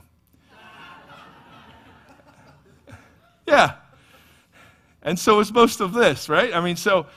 Yeah. 3.45 3.75
And 5.01 5.19
so 5.19 5.39
is 5.39 5.51
most 5.51 5.81
of 5.81 5.93
this, 5.93 6.29
right? 6.29 6.53
I 6.53 6.61
mean, 6.61 6.75
so 6.75 7.07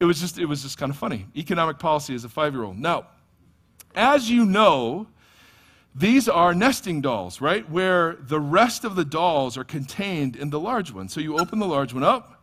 it 0.00 0.04
was 0.04 0.20
just 0.20 0.38
it 0.38 0.46
was 0.46 0.62
just 0.62 0.78
kind 0.78 0.90
of 0.90 0.96
funny. 0.96 1.26
Economic 1.36 1.78
policy 1.78 2.14
as 2.14 2.24
a 2.24 2.28
five-year-old. 2.28 2.78
Now, 2.78 3.06
as 3.94 4.30
you 4.30 4.44
know, 4.44 5.06
these 5.94 6.28
are 6.28 6.52
nesting 6.54 7.00
dolls, 7.00 7.40
right? 7.40 7.68
Where 7.70 8.16
the 8.20 8.40
rest 8.40 8.84
of 8.84 8.96
the 8.96 9.04
dolls 9.04 9.56
are 9.56 9.64
contained 9.64 10.36
in 10.36 10.50
the 10.50 10.60
large 10.60 10.92
one. 10.92 11.08
So 11.08 11.20
you 11.20 11.38
open 11.38 11.58
the 11.58 11.66
large 11.66 11.94
one 11.94 12.04
up. 12.04 12.42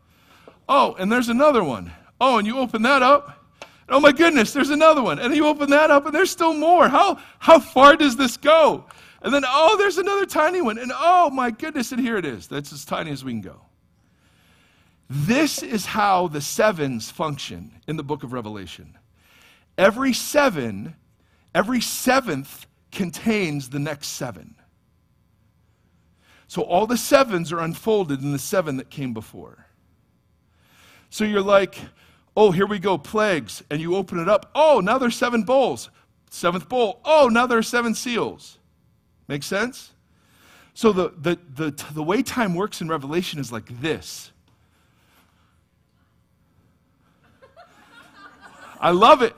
Oh, 0.67 0.95
and 0.95 1.11
there's 1.11 1.29
another 1.29 1.63
one. 1.63 1.91
Oh, 2.19 2.37
and 2.37 2.47
you 2.47 2.57
open 2.57 2.81
that 2.83 3.03
up. 3.03 3.45
Oh 3.89 3.99
my 3.99 4.11
goodness, 4.11 4.53
there's 4.53 4.69
another 4.69 5.03
one. 5.03 5.19
And 5.19 5.35
you 5.35 5.45
open 5.45 5.69
that 5.71 5.91
up 5.91 6.05
and 6.05 6.15
there's 6.15 6.31
still 6.31 6.53
more. 6.53 6.87
How 6.87 7.19
how 7.39 7.59
far 7.59 7.95
does 7.95 8.15
this 8.15 8.37
go? 8.37 8.85
And 9.23 9.33
then, 9.33 9.43
oh, 9.47 9.77
there's 9.77 9.97
another 9.97 10.25
tiny 10.25 10.61
one. 10.61 10.77
And 10.77 10.91
oh 10.93 11.29
my 11.29 11.49
goodness, 11.49 11.91
and 11.91 11.99
here 11.99 12.17
it 12.17 12.25
is. 12.25 12.47
That's 12.47 12.71
as 12.71 12.85
tiny 12.85 13.11
as 13.11 13.23
we 13.23 13.31
can 13.31 13.41
go. 13.41 13.61
This 15.09 15.63
is 15.63 15.85
how 15.85 16.27
the 16.27 16.41
sevens 16.41 17.09
function 17.09 17.79
in 17.87 17.95
the 17.97 18.03
book 18.03 18.23
of 18.23 18.33
Revelation. 18.33 18.97
Every 19.77 20.13
seven, 20.13 20.95
every 21.55 21.81
seventh 21.81 22.67
contains 22.91 23.69
the 23.69 23.79
next 23.79 24.09
seven. 24.09 24.55
So 26.47 26.61
all 26.61 26.85
the 26.85 26.97
sevens 26.97 27.51
are 27.51 27.59
unfolded 27.59 28.21
in 28.21 28.31
the 28.31 28.39
seven 28.39 28.77
that 28.77 28.89
came 28.89 29.13
before. 29.13 29.65
So 31.09 31.23
you're 31.23 31.41
like, 31.41 31.77
Oh, 32.35 32.51
here 32.51 32.65
we 32.65 32.79
go, 32.79 32.97
plagues. 32.97 33.63
And 33.69 33.79
you 33.79 33.95
open 33.95 34.19
it 34.19 34.27
up. 34.27 34.49
Oh, 34.55 34.79
now 34.79 34.97
there's 34.97 35.15
seven 35.15 35.43
bowls. 35.43 35.89
Seventh 36.29 36.67
bowl. 36.67 36.99
Oh, 37.05 37.29
now 37.31 37.45
there 37.45 37.59
are 37.59 37.63
seven 37.63 37.93
seals. 37.93 38.57
Make 39.27 39.43
sense? 39.43 39.91
So 40.73 40.91
the, 40.91 41.13
the, 41.19 41.39
the, 41.55 41.85
the 41.93 42.03
way 42.03 42.23
time 42.23 42.55
works 42.55 42.81
in 42.81 42.87
Revelation 42.87 43.39
is 43.39 43.51
like 43.51 43.81
this. 43.81 44.31
I 48.79 48.91
love 48.91 49.21
it. 49.21 49.33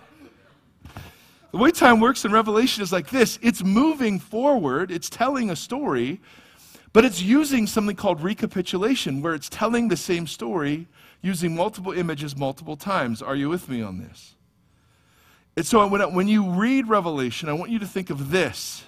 The 1.51 1.57
way 1.57 1.71
time 1.71 1.99
works 1.99 2.25
in 2.25 2.31
Revelation 2.31 2.83
is 2.83 2.91
like 2.91 3.09
this 3.09 3.37
it's 3.41 3.63
moving 3.63 4.19
forward, 4.19 4.91
it's 4.91 5.09
telling 5.09 5.49
a 5.49 5.55
story, 5.55 6.19
but 6.93 7.05
it's 7.05 7.21
using 7.21 7.67
something 7.67 7.95
called 7.95 8.21
recapitulation, 8.21 9.21
where 9.21 9.35
it's 9.35 9.47
telling 9.47 9.87
the 9.87 9.97
same 9.97 10.25
story 10.25 10.87
using 11.21 11.55
multiple 11.55 11.91
images 11.91 12.35
multiple 12.35 12.75
times. 12.75 13.21
Are 13.21 13.35
you 13.35 13.49
with 13.49 13.69
me 13.69 13.81
on 13.81 13.99
this? 13.99 14.35
And 15.55 15.65
so 15.65 15.85
when, 15.87 16.01
when 16.13 16.27
you 16.27 16.49
read 16.49 16.87
Revelation, 16.87 17.47
I 17.47 17.53
want 17.53 17.71
you 17.71 17.79
to 17.79 17.87
think 17.87 18.09
of 18.09 18.31
this. 18.31 18.83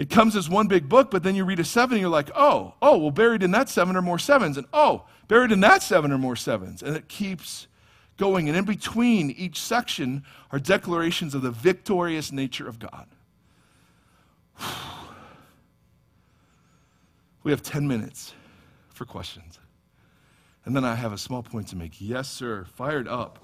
It 0.00 0.08
comes 0.08 0.34
as 0.34 0.48
one 0.48 0.66
big 0.66 0.88
book, 0.88 1.10
but 1.10 1.22
then 1.22 1.34
you 1.34 1.44
read 1.44 1.60
a 1.60 1.64
seven 1.64 1.96
and 1.96 2.00
you're 2.00 2.08
like, 2.08 2.30
oh, 2.34 2.72
oh, 2.80 2.96
well, 2.96 3.10
buried 3.10 3.42
in 3.42 3.50
that 3.50 3.68
seven 3.68 3.96
are 3.96 4.02
more 4.02 4.18
sevens. 4.18 4.56
And 4.56 4.66
oh, 4.72 5.04
buried 5.28 5.52
in 5.52 5.60
that 5.60 5.82
seven 5.82 6.10
are 6.10 6.16
more 6.16 6.36
sevens. 6.36 6.82
And 6.82 6.96
it 6.96 7.06
keeps 7.06 7.66
going. 8.16 8.48
And 8.48 8.56
in 8.56 8.64
between 8.64 9.30
each 9.32 9.60
section 9.60 10.24
are 10.52 10.58
declarations 10.58 11.34
of 11.34 11.42
the 11.42 11.50
victorious 11.50 12.32
nature 12.32 12.66
of 12.66 12.78
God. 12.78 13.06
We 17.42 17.50
have 17.52 17.62
10 17.62 17.88
minutes 17.88 18.34
for 18.90 19.06
questions. 19.06 19.58
And 20.66 20.76
then 20.76 20.84
I 20.84 20.94
have 20.94 21.14
a 21.14 21.18
small 21.18 21.42
point 21.42 21.68
to 21.68 21.76
make. 21.76 21.98
Yes, 21.98 22.30
sir. 22.30 22.66
Fired 22.74 23.08
up. 23.08 23.38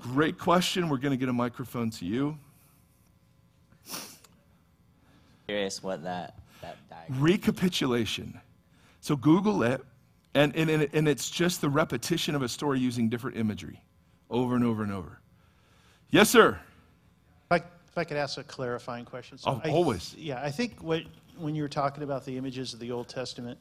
Great 0.00 0.38
question. 0.38 0.88
We're 0.88 0.96
going 0.96 1.10
to 1.10 1.18
get 1.18 1.28
a 1.28 1.34
microphone 1.34 1.90
to 1.90 2.06
you. 2.06 2.38
Curious 5.46 5.82
what 5.82 6.02
that, 6.04 6.38
that 6.62 6.76
diagram. 6.90 7.20
Recapitulation. 7.22 8.40
So 9.00 9.16
Google 9.16 9.62
it, 9.62 9.84
and, 10.34 10.54
and, 10.56 10.70
and 10.92 11.08
it's 11.08 11.30
just 11.30 11.60
the 11.60 11.68
repetition 11.70 12.34
of 12.34 12.42
a 12.42 12.48
story 12.48 12.80
using 12.80 13.08
different 13.08 13.36
imagery 13.36 13.80
over 14.28 14.56
and 14.56 14.64
over 14.64 14.82
and 14.82 14.92
over. 14.92 15.20
Yes, 16.10 16.28
sir. 16.30 16.58
If 17.46 17.52
I, 17.52 17.56
if 17.56 17.96
I 17.96 18.04
could 18.04 18.16
ask 18.16 18.38
a 18.38 18.44
clarifying 18.44 19.04
question. 19.04 19.38
Oh, 19.44 19.60
I- 19.64 19.70
always. 19.70 20.14
Yeah, 20.18 20.42
I 20.42 20.50
think 20.50 20.80
what, 20.82 21.02
when 21.38 21.54
you 21.54 21.62
were 21.62 21.68
talking 21.68 22.02
about 22.02 22.24
the 22.24 22.36
images 22.36 22.74
of 22.74 22.80
the 22.80 22.90
Old 22.90 23.08
Testament, 23.08 23.58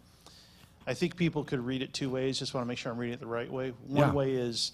I 0.88 0.94
think 0.94 1.16
people 1.16 1.44
could 1.44 1.64
read 1.66 1.82
it 1.82 1.94
two 1.94 2.10
ways. 2.10 2.40
Just 2.40 2.54
want 2.54 2.64
to 2.64 2.68
make 2.68 2.78
sure 2.78 2.92
I'm 2.92 2.98
reading 2.98 3.14
it 3.14 3.20
the 3.20 3.28
right 3.28 3.52
way. 3.52 3.74
One 3.88 4.10
Yeah. 4.10 4.14
way 4.14 4.32
is 4.34 4.74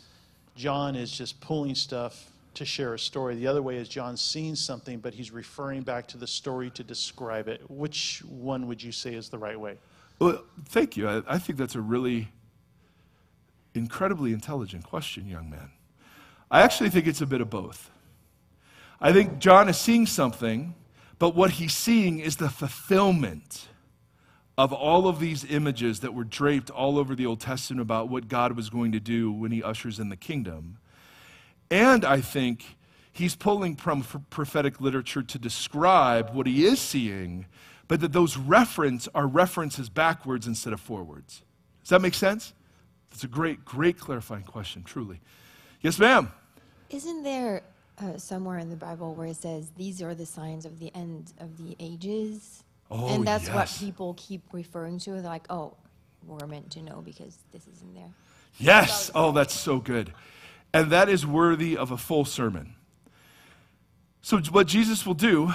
John 0.55 0.95
is 0.95 1.11
just 1.11 1.39
pulling 1.41 1.75
stuff 1.75 2.30
to 2.53 2.65
share 2.65 2.93
a 2.93 2.99
story. 2.99 3.35
The 3.35 3.47
other 3.47 3.61
way 3.61 3.77
is 3.77 3.87
John's 3.87 4.21
seeing 4.21 4.55
something, 4.55 4.99
but 4.99 5.13
he's 5.13 5.31
referring 5.31 5.81
back 5.81 6.07
to 6.09 6.17
the 6.17 6.27
story 6.27 6.69
to 6.71 6.83
describe 6.83 7.47
it. 7.47 7.61
Which 7.69 8.23
one 8.27 8.67
would 8.67 8.81
you 8.81 8.91
say 8.91 9.13
is 9.13 9.29
the 9.29 9.37
right 9.37 9.59
way? 9.59 9.77
Well, 10.19 10.43
thank 10.65 10.97
you. 10.97 11.07
I, 11.07 11.23
I 11.27 11.39
think 11.39 11.57
that's 11.57 11.75
a 11.75 11.81
really 11.81 12.29
incredibly 13.73 14.33
intelligent 14.33 14.83
question, 14.83 15.27
young 15.27 15.49
man. 15.49 15.71
I 16.49 16.61
actually 16.61 16.89
think 16.89 17.07
it's 17.07 17.21
a 17.21 17.25
bit 17.25 17.41
of 17.41 17.49
both. 17.49 17.89
I 18.99 19.13
think 19.13 19.39
John 19.39 19.69
is 19.69 19.77
seeing 19.77 20.05
something, 20.05 20.75
but 21.17 21.35
what 21.35 21.51
he's 21.51 21.73
seeing 21.73 22.19
is 22.19 22.35
the 22.35 22.49
fulfillment 22.49 23.67
of 24.57 24.73
all 24.73 25.07
of 25.07 25.19
these 25.19 25.45
images 25.45 26.01
that 26.01 26.13
were 26.13 26.25
draped 26.25 26.69
all 26.69 26.99
over 26.99 27.15
the 27.15 27.25
Old 27.25 27.39
Testament 27.39 27.81
about 27.81 28.09
what 28.09 28.27
God 28.27 28.55
was 28.55 28.69
going 28.69 28.91
to 28.91 28.99
do 28.99 29.31
when 29.31 29.51
he 29.51 29.63
ushers 29.63 29.99
in 29.99 30.09
the 30.09 30.17
kingdom. 30.17 30.77
And 31.71 32.03
I 32.03 32.19
think 32.19 32.77
he's 33.13 33.33
pulling 33.35 33.77
from 33.77 34.03
prophetic 34.29 34.81
literature 34.81 35.23
to 35.23 35.39
describe 35.39 36.31
what 36.31 36.45
he 36.45 36.65
is 36.65 36.79
seeing, 36.79 37.45
but 37.87 38.01
that 38.01 38.11
those 38.11 38.37
reference 38.37 39.07
are 39.15 39.25
references 39.25 39.89
backwards 39.89 40.45
instead 40.45 40.73
of 40.73 40.81
forwards. 40.81 41.43
Does 41.81 41.89
that 41.89 42.01
make 42.01 42.13
sense? 42.13 42.53
That's 43.09 43.23
a 43.23 43.27
great, 43.27 43.65
great 43.65 43.97
clarifying 43.97 44.43
question, 44.43 44.83
truly. 44.83 45.21
Yes, 45.81 45.97
ma'am. 45.97 46.31
Isn't 46.89 47.23
there 47.23 47.63
uh, 47.97 48.17
somewhere 48.17 48.57
in 48.59 48.69
the 48.69 48.75
Bible 48.75 49.15
where 49.15 49.27
it 49.27 49.37
says 49.37 49.71
these 49.77 50.01
are 50.01 50.13
the 50.13 50.25
signs 50.25 50.65
of 50.65 50.79
the 50.79 50.91
end 50.93 51.33
of 51.39 51.57
the 51.57 51.75
ages? 51.79 52.63
Oh, 52.89 53.15
and 53.15 53.25
that's 53.25 53.49
what 53.49 53.73
people 53.79 54.13
keep 54.17 54.41
referring 54.51 54.99
to. 54.99 55.11
They're 55.11 55.21
like, 55.21 55.45
oh, 55.49 55.73
we're 56.27 56.45
meant 56.47 56.69
to 56.71 56.81
know 56.81 57.01
because 57.03 57.37
this 57.51 57.65
is 57.67 57.81
in 57.81 57.93
there. 57.93 58.11
Yes. 58.57 59.09
Oh, 59.15 59.31
that's 59.31 59.53
so 59.53 59.79
good. 59.79 60.13
And 60.73 60.91
that 60.91 61.09
is 61.09 61.25
worthy 61.25 61.77
of 61.77 61.91
a 61.91 61.97
full 61.97 62.25
sermon. 62.25 62.75
So, 64.21 64.39
what 64.51 64.67
Jesus 64.67 65.05
will 65.05 65.15
do, 65.15 65.51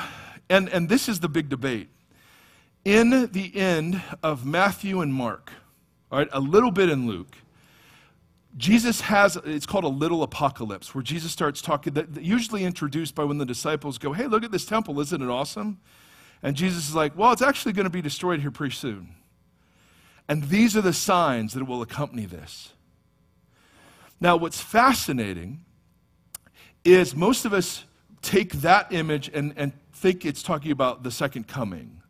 and, 0.51 0.69
and 0.69 0.89
this 0.89 1.09
is 1.09 1.21
the 1.21 1.29
big 1.29 1.49
debate, 1.49 1.89
in 2.85 3.31
the 3.33 3.57
end 3.57 4.03
of 4.23 4.45
Matthew 4.45 5.01
and 5.01 5.13
Mark, 5.13 5.53
all 6.11 6.19
right, 6.19 6.29
a 6.33 6.41
little 6.41 6.71
bit 6.71 6.89
in 6.89 7.07
Luke, 7.07 7.37
Jesus 8.57 9.03
has, 9.03 9.37
it's 9.45 9.67
called 9.67 9.85
a 9.85 9.89
little 9.89 10.23
apocalypse, 10.23 10.95
where 10.95 11.03
Jesus 11.03 11.31
starts 11.31 11.61
talking, 11.61 11.95
that, 11.95 12.23
usually 12.23 12.65
introduced 12.65 13.15
by 13.15 13.25
when 13.25 13.39
the 13.39 13.45
disciples 13.45 13.99
go, 13.99 14.13
hey, 14.13 14.27
look 14.27 14.45
at 14.45 14.51
this 14.51 14.65
temple, 14.65 14.99
isn't 15.01 15.23
it 15.23 15.29
awesome? 15.29 15.79
And 16.43 16.57
Jesus 16.57 16.89
is 16.89 16.95
like, 16.95 17.17
well, 17.17 17.33
it's 17.33 17.43
actually 17.43 17.73
going 17.73 17.85
to 17.85 17.91
be 17.91 18.03
destroyed 18.03 18.41
here 18.41 18.51
pretty 18.51 18.75
soon. 18.75 19.15
And 20.29 20.45
these 20.45 20.77
are 20.77 20.81
the 20.81 20.93
signs 20.93 21.55
that 21.55 21.65
will 21.65 21.83
accompany 21.83 22.25
this. 22.25 22.73
Now, 24.21 24.37
what's 24.37 24.61
fascinating 24.61 25.65
is 26.85 27.15
most 27.15 27.45
of 27.45 27.53
us 27.53 27.85
take 28.23 28.53
that 28.55 28.93
image 28.93 29.31
and, 29.33 29.53
and 29.57 29.73
think 29.93 30.25
it's 30.25 30.43
talking 30.43 30.73
about 30.73 31.03
the 31.03 31.11
second 31.11 31.49
coming. 31.49 32.01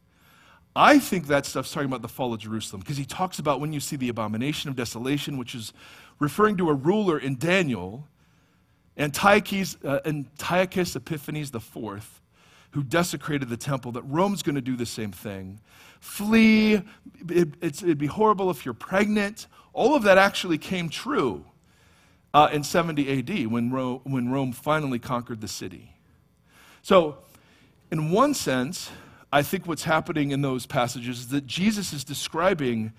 I 0.74 0.98
think 0.98 1.26
that 1.28 1.46
stuff's 1.46 1.72
talking 1.72 1.88
about 1.88 2.02
the 2.02 2.08
fall 2.08 2.34
of 2.34 2.40
Jerusalem 2.40 2.80
because 2.80 2.98
he 2.98 3.06
talks 3.06 3.38
about 3.38 3.60
when 3.60 3.72
you 3.72 3.80
see 3.80 3.96
the 3.96 4.10
abomination 4.10 4.68
of 4.68 4.76
desolation, 4.76 5.38
which 5.38 5.54
is 5.54 5.72
referring 6.18 6.58
to 6.58 6.68
a 6.68 6.74
ruler 6.74 7.18
in 7.18 7.36
Daniel, 7.36 8.06
Antiochus, 8.98 9.78
uh, 9.84 10.00
Antiochus 10.04 10.94
Epiphanes 10.94 11.54
IV, 11.54 12.20
who 12.72 12.82
desecrated 12.82 13.48
the 13.48 13.56
temple, 13.56 13.92
that 13.92 14.02
Rome's 14.02 14.42
going 14.42 14.54
to 14.54 14.60
do 14.60 14.76
the 14.76 14.86
same 14.86 15.12
thing. 15.12 15.60
Flee, 16.00 16.82
it, 17.30 17.48
it'd 17.62 17.98
be 17.98 18.06
horrible 18.06 18.50
if 18.50 18.66
you're 18.66 18.74
pregnant. 18.74 19.46
All 19.72 19.94
of 19.94 20.02
that 20.02 20.18
actually 20.18 20.58
came 20.58 20.90
true 20.90 21.44
uh, 22.36 22.50
in 22.52 22.62
70 22.62 23.18
AD 23.18 23.46
when 23.46 23.70
Rome, 23.70 24.02
when 24.04 24.30
Rome 24.30 24.52
finally 24.52 24.98
conquered 24.98 25.40
the 25.40 25.48
city. 25.48 25.94
So, 26.82 27.16
in 27.90 28.10
one 28.10 28.34
sense, 28.34 28.90
I 29.32 29.40
think 29.40 29.66
what's 29.66 29.84
happening 29.84 30.32
in 30.32 30.42
those 30.42 30.66
passages 30.66 31.20
is 31.20 31.28
that 31.28 31.46
Jesus 31.46 31.94
is 31.94 32.04
describing 32.04 32.92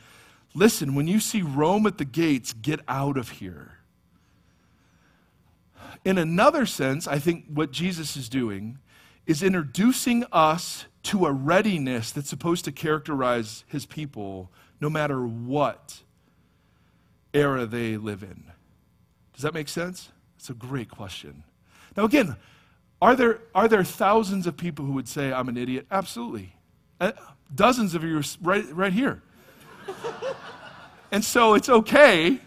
listen, 0.56 0.96
when 0.96 1.08
you 1.08 1.20
see 1.20 1.44
Rome 1.44 1.86
at 1.86 2.00
the 2.00 2.06
gates, 2.06 2.52
get 2.52 2.80
out 2.88 3.16
of 3.16 3.30
here. 3.30 3.78
In 6.04 6.18
another 6.18 6.66
sense, 6.66 7.08
I 7.08 7.20
think 7.20 7.46
what 7.48 7.70
Jesus 7.70 8.18
is 8.18 8.30
doing 8.30 8.80
is 9.28 9.44
introducing 9.44 10.26
us 10.32 10.86
to 11.04 11.28
a 11.28 11.32
readiness 11.32 12.12
that's 12.12 12.30
supposed 12.30 12.66
to 12.66 12.72
characterize 12.72 13.66
his 13.68 13.86
people 13.86 14.50
no 14.82 14.90
matter 14.90 15.28
what 15.28 16.02
era 17.36 17.68
they 17.68 17.98
live 17.98 18.24
in. 18.24 18.52
Does 19.38 19.44
that 19.44 19.54
make 19.54 19.70
sense? 19.70 20.10
It's 20.40 20.50
a 20.50 20.56
great 20.56 20.90
question. 20.90 21.44
Now, 21.96 22.06
again, 22.06 22.36
are 23.00 23.16
there, 23.16 23.40
are 23.54 23.68
there 23.68 23.84
thousands 23.84 24.48
of 24.48 24.58
people 24.58 24.84
who 24.84 24.94
would 24.94 25.08
say, 25.08 25.32
I'm 25.32 25.48
an 25.48 25.58
idiot? 25.58 25.86
Absolutely. 25.92 26.56
Uh, 27.00 27.12
dozens 27.54 27.94
of 27.94 28.04
you 28.04 28.18
are 28.18 28.24
right, 28.42 28.66
right 28.76 28.92
here. 28.92 29.22
and 31.12 31.24
so 31.24 31.54
it's 31.54 31.70
okay. 31.70 32.40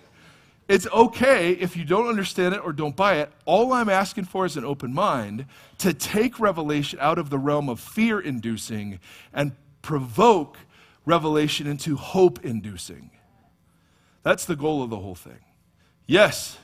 It's 0.66 0.88
okay 0.88 1.52
if 1.52 1.76
you 1.76 1.84
don't 1.84 2.08
understand 2.08 2.56
it 2.56 2.60
or 2.64 2.72
don't 2.72 2.96
buy 2.96 3.18
it. 3.18 3.30
All 3.44 3.72
I'm 3.72 3.88
asking 3.88 4.24
for 4.24 4.44
is 4.44 4.56
an 4.56 4.64
open 4.64 4.92
mind 4.92 5.46
to 5.78 5.94
take 5.94 6.40
revelation 6.40 6.98
out 7.00 7.18
of 7.18 7.30
the 7.30 7.38
realm 7.38 7.68
of 7.68 7.78
fear 7.78 8.18
inducing 8.18 8.98
and 9.32 9.52
provoke 9.80 10.58
revelation 11.06 11.68
into 11.68 11.94
hope 11.94 12.44
inducing. 12.44 13.12
That's 14.24 14.44
the 14.44 14.56
goal 14.56 14.82
of 14.82 14.90
the 14.90 14.98
whole 14.98 15.14
thing. 15.14 15.38
Yes. 16.08 16.58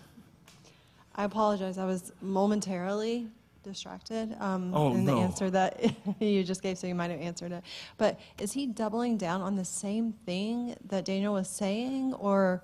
I 1.16 1.24
apologize. 1.24 1.78
I 1.78 1.84
was 1.86 2.12
momentarily 2.20 3.26
distracted 3.62 4.36
um, 4.40 4.72
Oh, 4.74 4.92
in 4.92 5.04
no. 5.04 5.16
the 5.16 5.20
answer 5.22 5.50
that 5.50 5.82
you 6.20 6.44
just 6.44 6.62
gave, 6.62 6.78
so 6.78 6.86
you 6.86 6.94
might 6.94 7.10
have 7.10 7.20
answered 7.20 7.52
it. 7.52 7.64
But 7.98 8.20
is 8.38 8.52
he 8.52 8.66
doubling 8.66 9.16
down 9.16 9.40
on 9.40 9.56
the 9.56 9.64
same 9.64 10.12
thing 10.12 10.76
that 10.88 11.04
Daniel 11.04 11.32
was 11.34 11.48
saying, 11.48 12.14
or 12.14 12.62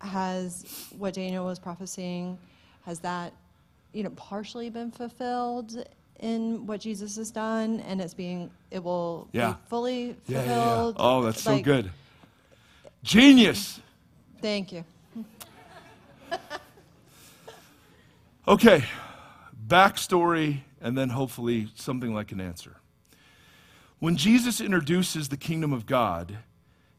has 0.00 0.64
what 0.98 1.14
Daniel 1.14 1.44
was 1.46 1.58
prophesying, 1.58 2.38
has 2.84 2.98
that, 3.00 3.32
you 3.92 4.02
know, 4.02 4.10
partially 4.10 4.70
been 4.70 4.90
fulfilled 4.90 5.86
in 6.20 6.66
what 6.66 6.80
Jesus 6.80 7.16
has 7.16 7.30
done, 7.30 7.80
and 7.80 8.00
it's 8.00 8.14
being, 8.14 8.50
it 8.70 8.82
will 8.82 9.28
Yeah. 9.32 9.52
be 9.52 9.56
fully 9.68 10.16
Yeah, 10.26 10.44
yeah, 10.44 10.44
yeah. 10.46 10.92
Oh, 10.96 11.22
that's 11.22 11.42
so 11.42 11.60
good. 11.60 11.90
Genius. 13.02 13.80
Thank 14.40 14.72
you. 14.72 14.84
Okay, 18.46 18.84
backstory, 19.66 20.60
and 20.80 20.98
then 20.98 21.08
hopefully 21.08 21.68
something 21.74 22.12
like 22.12 22.30
an 22.30 22.40
answer. 22.40 22.76
When 24.00 24.16
Jesus 24.16 24.60
introduces 24.60 25.30
the 25.30 25.36
kingdom 25.36 25.72
of 25.72 25.86
God, 25.86 26.38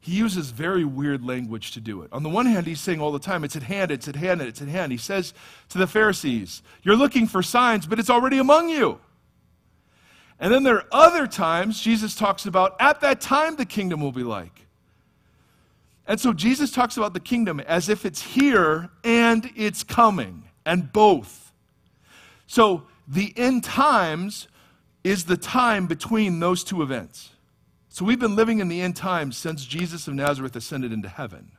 he 0.00 0.12
uses 0.12 0.50
very 0.50 0.84
weird 0.84 1.24
language 1.24 1.72
to 1.72 1.80
do 1.80 2.02
it. 2.02 2.12
On 2.12 2.22
the 2.22 2.28
one 2.28 2.46
hand, 2.46 2.66
he's 2.66 2.80
saying 2.80 3.00
all 3.00 3.12
the 3.12 3.18
time, 3.18 3.44
it's 3.44 3.56
at 3.56 3.62
hand, 3.62 3.90
it's 3.90 4.08
at 4.08 4.16
hand, 4.16 4.40
it's 4.40 4.62
at 4.62 4.68
hand. 4.68 4.90
He 4.90 4.98
says 4.98 5.34
to 5.68 5.78
the 5.78 5.86
Pharisees, 5.86 6.62
You're 6.82 6.96
looking 6.96 7.26
for 7.26 7.42
signs, 7.42 7.86
but 7.86 7.98
it's 7.98 8.10
already 8.10 8.38
among 8.38 8.68
you. 8.68 9.00
And 10.38 10.52
then 10.52 10.64
there 10.64 10.76
are 10.76 10.86
other 10.90 11.26
times 11.26 11.80
Jesus 11.80 12.14
talks 12.14 12.46
about, 12.46 12.76
At 12.80 13.00
that 13.00 13.20
time, 13.20 13.56
the 13.56 13.66
kingdom 13.66 14.00
will 14.00 14.12
be 14.12 14.22
like. 14.22 14.66
And 16.08 16.20
so 16.20 16.32
Jesus 16.32 16.70
talks 16.70 16.96
about 16.96 17.14
the 17.14 17.20
kingdom 17.20 17.60
as 17.60 17.88
if 17.88 18.04
it's 18.04 18.22
here 18.22 18.90
and 19.02 19.50
it's 19.56 19.82
coming, 19.82 20.45
and 20.66 20.92
both. 20.92 21.52
So 22.46 22.82
the 23.08 23.32
end 23.36 23.64
times 23.64 24.48
is 25.04 25.24
the 25.24 25.36
time 25.36 25.86
between 25.86 26.40
those 26.40 26.64
two 26.64 26.82
events. 26.82 27.30
So 27.88 28.04
we've 28.04 28.18
been 28.18 28.36
living 28.36 28.58
in 28.58 28.68
the 28.68 28.82
end 28.82 28.96
times 28.96 29.38
since 29.38 29.64
Jesus 29.64 30.06
of 30.06 30.14
Nazareth 30.14 30.54
ascended 30.54 30.92
into 30.92 31.08
heaven. 31.08 31.52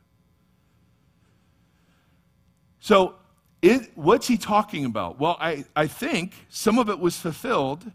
So 2.80 3.16
it, 3.62 3.90
what's 3.96 4.28
he 4.28 4.38
talking 4.38 4.86
about? 4.86 5.20
Well, 5.20 5.38
I, 5.40 5.66
I 5.76 5.88
think 5.88 6.34
some 6.50 6.78
of 6.78 6.90
it 6.90 7.00
was 7.00 7.18
fulfilled 7.18 7.92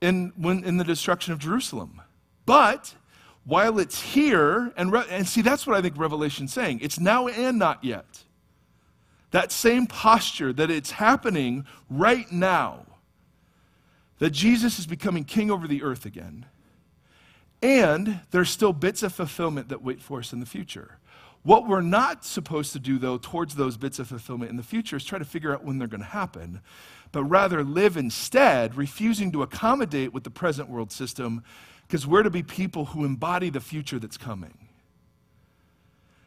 in, 0.00 0.32
when, 0.36 0.64
in 0.64 0.76
the 0.76 0.84
destruction 0.84 1.32
of 1.32 1.38
Jerusalem. 1.38 2.02
But 2.44 2.94
while 3.44 3.78
it's 3.78 4.02
here, 4.02 4.72
and, 4.76 4.92
re- 4.92 5.06
and 5.08 5.26
see, 5.26 5.42
that's 5.42 5.66
what 5.66 5.76
I 5.76 5.80
think 5.80 5.96
Revelation's 5.96 6.52
saying 6.52 6.80
it's 6.82 7.00
now 7.00 7.28
and 7.28 7.58
not 7.58 7.82
yet. 7.82 8.24
That 9.32 9.50
same 9.52 9.86
posture 9.86 10.52
that 10.52 10.70
it's 10.70 10.92
happening 10.92 11.66
right 11.90 12.30
now, 12.30 12.86
that 14.18 14.30
Jesus 14.30 14.78
is 14.78 14.86
becoming 14.86 15.24
king 15.24 15.50
over 15.50 15.66
the 15.66 15.82
earth 15.82 16.06
again. 16.06 16.46
And 17.60 18.20
there's 18.30 18.50
still 18.50 18.72
bits 18.72 19.02
of 19.02 19.12
fulfillment 19.12 19.68
that 19.68 19.82
wait 19.82 20.00
for 20.00 20.20
us 20.20 20.32
in 20.32 20.40
the 20.40 20.46
future. 20.46 20.98
What 21.42 21.66
we're 21.66 21.80
not 21.80 22.24
supposed 22.24 22.72
to 22.72 22.78
do, 22.78 22.98
though, 22.98 23.18
towards 23.18 23.56
those 23.56 23.76
bits 23.76 23.98
of 23.98 24.06
fulfillment 24.08 24.50
in 24.50 24.56
the 24.56 24.62
future 24.62 24.96
is 24.96 25.04
try 25.04 25.18
to 25.18 25.24
figure 25.24 25.52
out 25.52 25.64
when 25.64 25.78
they're 25.78 25.88
going 25.88 26.00
to 26.00 26.06
happen, 26.06 26.60
but 27.10 27.24
rather 27.24 27.64
live 27.64 27.96
instead, 27.96 28.76
refusing 28.76 29.32
to 29.32 29.42
accommodate 29.42 30.12
with 30.12 30.24
the 30.24 30.30
present 30.30 30.68
world 30.68 30.92
system, 30.92 31.42
because 31.86 32.06
we're 32.06 32.22
to 32.22 32.30
be 32.30 32.42
people 32.42 32.86
who 32.86 33.04
embody 33.04 33.50
the 33.50 33.60
future 33.60 33.98
that's 33.98 34.16
coming. 34.16 34.68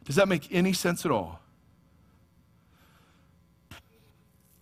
Does 0.04 0.16
that 0.16 0.28
make 0.28 0.48
any 0.52 0.74
sense 0.74 1.06
at 1.06 1.12
all? 1.12 1.40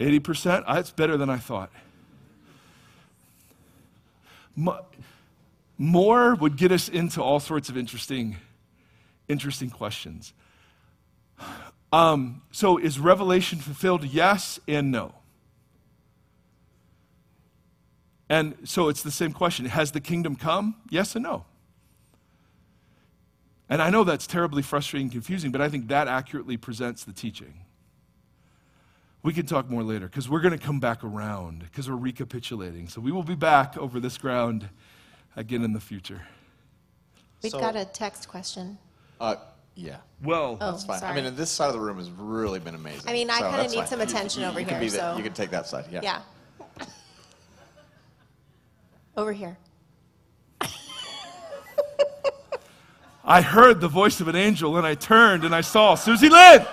80%? 0.04 0.66
That's 0.68 0.92
better 0.92 1.18
than 1.18 1.30
I 1.30 1.38
thought. 1.38 1.72
More 5.78 6.36
would 6.36 6.58
get 6.58 6.72
us 6.72 6.90
into 6.90 7.22
all 7.22 7.40
sorts 7.40 7.70
of 7.70 7.78
interesting, 7.78 8.38
interesting 9.28 9.70
questions. 9.70 10.34
Um, 11.92 12.42
so, 12.52 12.78
is 12.78 13.00
Revelation 13.00 13.60
fulfilled? 13.60 14.04
Yes 14.04 14.60
and 14.68 14.92
no. 14.92 15.14
And 18.30 18.56
so 18.64 18.90
it's 18.90 19.04
the 19.04 19.12
same 19.12 19.32
question 19.32 19.66
Has 19.66 19.92
the 19.92 20.02
kingdom 20.02 20.36
come? 20.36 20.76
Yes 20.90 21.16
and 21.16 21.24
no. 21.24 21.46
And 23.70 23.82
I 23.82 23.90
know 23.90 24.04
that's 24.04 24.28
terribly 24.28 24.62
frustrating 24.62 25.06
and 25.06 25.12
confusing, 25.12 25.52
but 25.52 25.62
I 25.62 25.70
think 25.70 25.88
that 25.88 26.08
accurately 26.08 26.58
presents 26.58 27.04
the 27.04 27.14
teaching. 27.14 27.63
We 29.24 29.32
can 29.34 29.46
talk 29.46 29.70
more 29.70 29.84
later 29.84 30.08
because 30.08 30.30
we're 30.30 30.42
going 30.42 30.58
to 30.58 30.64
come 30.64 30.80
back 30.82 31.04
around 31.04 31.60
because 31.60 31.90
we're 31.90 31.96
recapitulating. 31.96 32.90
So 32.90 33.00
we 33.00 33.12
will 33.12 33.24
be 33.24 33.36
back 33.36 33.78
over 33.78 34.00
this 34.02 34.18
ground 34.18 34.68
again 35.38 35.64
in 35.64 35.72
the 35.72 35.80
future. 35.80 36.22
We've 37.42 37.52
So- 37.54 37.60
got 37.60 37.76
a 37.78 37.86
text 37.86 38.28
question. 38.28 38.78
Uh, 39.22 39.36
yeah. 39.76 39.98
Well, 40.22 40.58
Oh, 40.60 40.72
That's 40.72 40.84
fine. 40.84 41.00
sorry. 41.00 41.20
I 41.20 41.22
mean, 41.24 41.36
this 41.36 41.50
side 41.50 41.68
of 41.68 41.74
the 41.74 41.80
room 41.80 41.98
has 41.98 42.10
really 42.12 42.60
been 42.60 42.76
amazing. 42.76 43.10
I 43.10 43.14
mean, 43.14 43.30
I 43.30 43.40
so 43.40 43.50
kinda 43.50 43.64
need 43.70 43.76
fine. 43.78 43.88
some 43.88 44.02
attention 44.02 44.42
You- 44.42 44.48
over 44.50 44.60
you 44.60 44.66
can 44.66 44.76
here, 44.76 44.82
be 44.82 44.90
the- 44.90 44.98
so- 44.98 45.18
You 45.18 45.24
can 45.24 45.34
take 45.34 45.52
that 45.52 45.68
side, 45.68 45.86
yeah. 45.90 46.02
Yeah. 46.04 46.22
Over 49.16 49.32
here. 49.32 49.58
I 53.26 53.42
heard 53.42 53.80
the 53.80 53.88
voice 53.88 54.20
of 54.20 54.28
an 54.28 54.36
angel 54.36 54.76
and 54.78 54.86
I 54.86 54.96
turned 54.96 55.46
and 55.46 55.56
I 55.56 55.62
saw 55.62 55.96
Susie 55.96 56.28
Lynn. 56.28 56.66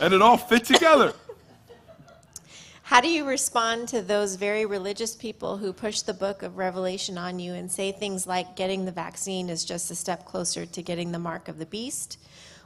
And 0.00 0.14
it 0.14 0.22
all 0.22 0.36
fit 0.36 0.64
together. 0.64 1.12
How 2.86 3.00
do 3.00 3.08
you 3.08 3.24
respond 3.24 3.88
to 3.88 4.00
those 4.00 4.36
very 4.36 4.64
religious 4.64 5.16
people 5.16 5.56
who 5.56 5.72
push 5.72 6.02
the 6.02 6.14
book 6.14 6.44
of 6.44 6.56
Revelation 6.56 7.18
on 7.18 7.40
you 7.40 7.52
and 7.54 7.70
say 7.70 7.90
things 7.90 8.28
like 8.28 8.54
getting 8.54 8.84
the 8.84 8.92
vaccine 8.92 9.48
is 9.48 9.64
just 9.64 9.90
a 9.90 9.96
step 9.96 10.24
closer 10.24 10.64
to 10.66 10.82
getting 10.82 11.10
the 11.10 11.18
mark 11.18 11.48
of 11.48 11.58
the 11.58 11.66
beast? 11.66 12.18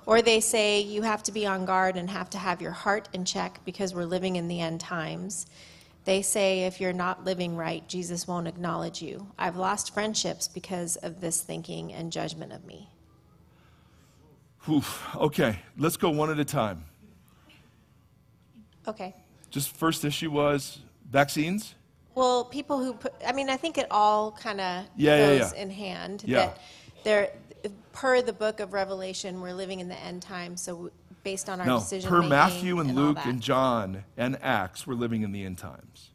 Or 0.04 0.20
they 0.20 0.40
say 0.40 0.80
you 0.80 1.00
have 1.02 1.22
to 1.22 1.32
be 1.32 1.46
on 1.46 1.64
guard 1.64 1.96
and 1.96 2.10
have 2.10 2.28
to 2.30 2.38
have 2.38 2.60
your 2.60 2.70
heart 2.70 3.08
in 3.14 3.24
check 3.24 3.60
because 3.64 3.94
we're 3.94 4.04
living 4.04 4.36
in 4.36 4.46
the 4.46 4.60
end 4.60 4.80
times. 4.80 5.46
They 6.04 6.20
say 6.20 6.64
if 6.64 6.82
you're 6.82 6.92
not 6.92 7.24
living 7.24 7.56
right, 7.56 7.86
Jesus 7.88 8.28
won't 8.28 8.48
acknowledge 8.48 9.00
you. 9.00 9.26
I've 9.38 9.56
lost 9.56 9.94
friendships 9.94 10.48
because 10.48 10.96
of 10.96 11.22
this 11.22 11.40
thinking 11.40 11.94
and 11.94 12.12
judgment 12.12 12.52
of 12.52 12.66
me. 12.66 12.90
Oof. 14.68 15.16
Okay, 15.16 15.60
let's 15.78 15.96
go 15.96 16.10
one 16.10 16.30
at 16.30 16.38
a 16.38 16.44
time. 16.44 16.84
Okay. 18.88 19.14
Just 19.50 19.76
first 19.76 20.04
issue 20.04 20.30
was 20.30 20.78
vaccines. 21.10 21.74
Well, 22.14 22.44
people 22.44 22.82
who 22.82 22.94
put, 22.94 23.14
I 23.26 23.32
mean, 23.32 23.48
I 23.48 23.56
think 23.56 23.78
it 23.78 23.86
all 23.90 24.32
kind 24.32 24.60
of 24.60 24.84
Yeah, 24.96 25.16
yeah, 25.16 25.38
goes 25.38 25.52
yeah. 25.54 25.62
in 25.62 25.70
hand. 25.70 26.24
Yeah. 26.26 26.36
That 26.46 26.58
there, 27.04 27.30
per 27.92 28.22
the 28.22 28.32
book 28.32 28.60
of 28.60 28.72
Revelation, 28.72 29.40
we're 29.40 29.54
living 29.54 29.80
in 29.80 29.88
the 29.88 29.98
end 29.98 30.22
time. 30.22 30.56
So 30.56 30.90
based 31.22 31.48
on 31.48 31.60
our 31.60 31.66
No, 31.66 31.78
decision 31.78 32.08
per 32.08 32.22
Matthew 32.22 32.80
and, 32.80 32.90
all 32.90 33.04
Luke 33.06 33.18
and 33.24 33.40
John 33.40 34.04
and 34.16 34.38
Acts, 34.42 34.86
we're 34.86 34.94
living 34.94 35.22
in 35.22 35.32
the 35.32 35.44
end 35.44 35.58
times. 35.58 36.10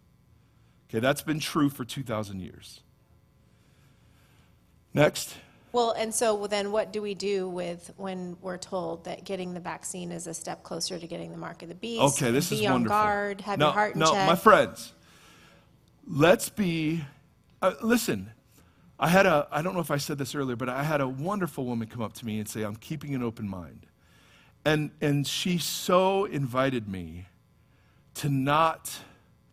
Okay, 0.90 1.00
that's 1.00 1.22
been 1.22 1.40
true 1.40 1.70
for 1.70 1.86
2,000 1.86 2.40
years. 2.40 2.82
Next. 4.94 5.36
Well, 5.76 5.92
and 5.92 6.16
so 6.16 6.48
then 6.48 6.72
what 6.72 6.94
do 6.94 7.02
we 7.02 7.16
do 7.16 7.50
with 7.50 7.92
when 7.98 8.38
we're 8.42 8.58
told 8.58 9.04
that 9.04 9.26
getting 9.26 9.54
the 9.54 9.60
vaccine 9.60 10.14
is 10.14 10.26
a 10.26 10.34
step 10.34 10.64
closer 10.64 10.98
to 10.98 11.06
getting 11.06 11.32
the 11.34 11.38
mark 11.38 11.64
of 11.64 11.68
the 11.68 11.76
beast? 11.76 12.02
Okay, 12.02 12.32
this 12.32 12.50
be 12.50 12.62
is 12.62 12.66
on 12.68 12.72
wonderful. 12.72 12.96
guard, 12.96 13.42
have 13.42 13.60
no, 13.60 13.66
your 13.66 13.74
heart 13.74 13.94
in 13.96 14.00
no, 14.00 14.14
check. 14.14 14.26
my 14.26 14.36
friends, 14.36 14.94
let's 16.08 16.48
be. 16.48 17.04
Uh, 17.62 17.74
listen, 17.82 18.32
I 18.98 19.10
had 19.10 19.26
a. 19.26 19.50
I 19.52 19.62
don't 19.62 19.74
know 19.74 19.82
if 19.82 19.92
I 19.92 19.98
said 19.98 20.18
this 20.18 20.34
earlier, 20.34 20.56
but 20.56 20.70
I 20.70 20.82
had 20.82 21.02
a 21.02 21.10
wonderful 21.10 21.66
woman 21.66 21.90
come 21.90 22.02
up 22.02 22.14
to 22.14 22.26
me 22.26 22.40
and 22.40 22.48
say, 22.48 22.64
"I'm 22.64 22.78
keeping 22.78 23.14
an 23.14 23.22
open 23.22 23.46
mind," 23.46 23.86
and 24.64 24.92
and 25.02 25.28
she 25.28 25.58
so 25.58 26.24
invited 26.24 26.88
me 26.88 27.26
to 28.14 28.30
not 28.30 28.98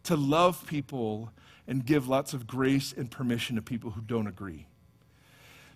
to 0.05 0.15
love 0.15 0.69
people 0.69 1.33
and 1.67 1.85
give 1.85 2.07
lots 2.07 2.33
of 2.33 2.47
grace 2.47 2.95
and 2.97 3.11
permission 3.11 3.57
to 3.57 3.63
people 3.63 3.91
who 3.91 4.03
don't 4.03 4.29
agree. 4.29 4.69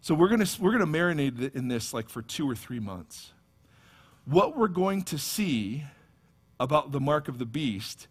So 0.06 0.14
we're 0.14 0.28
going 0.28 0.44
to 0.44 0.62
we're 0.62 0.70
going 0.70 0.92
to 0.92 0.98
marinate 0.98 1.56
in 1.56 1.66
this 1.66 1.92
like 1.92 2.08
for 2.08 2.22
2 2.22 2.48
or 2.48 2.54
3 2.54 2.78
months. 2.78 3.32
What 4.24 4.56
we're 4.56 4.68
going 4.68 5.02
to 5.02 5.18
see 5.18 5.82
about 6.60 6.92
the 6.92 7.00
mark 7.00 7.26
of 7.26 7.40
the 7.40 7.44
beast 7.44 8.06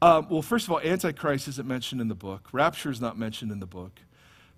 um, 0.00 0.28
well, 0.30 0.40
first 0.40 0.66
of 0.66 0.72
all, 0.72 0.78
Antichrist 0.78 1.48
isn't 1.48 1.66
mentioned 1.66 2.00
in 2.00 2.06
the 2.06 2.14
book. 2.14 2.48
Rapture 2.52 2.90
is 2.90 3.00
not 3.00 3.18
mentioned 3.18 3.50
in 3.50 3.58
the 3.58 3.66
book. 3.66 3.98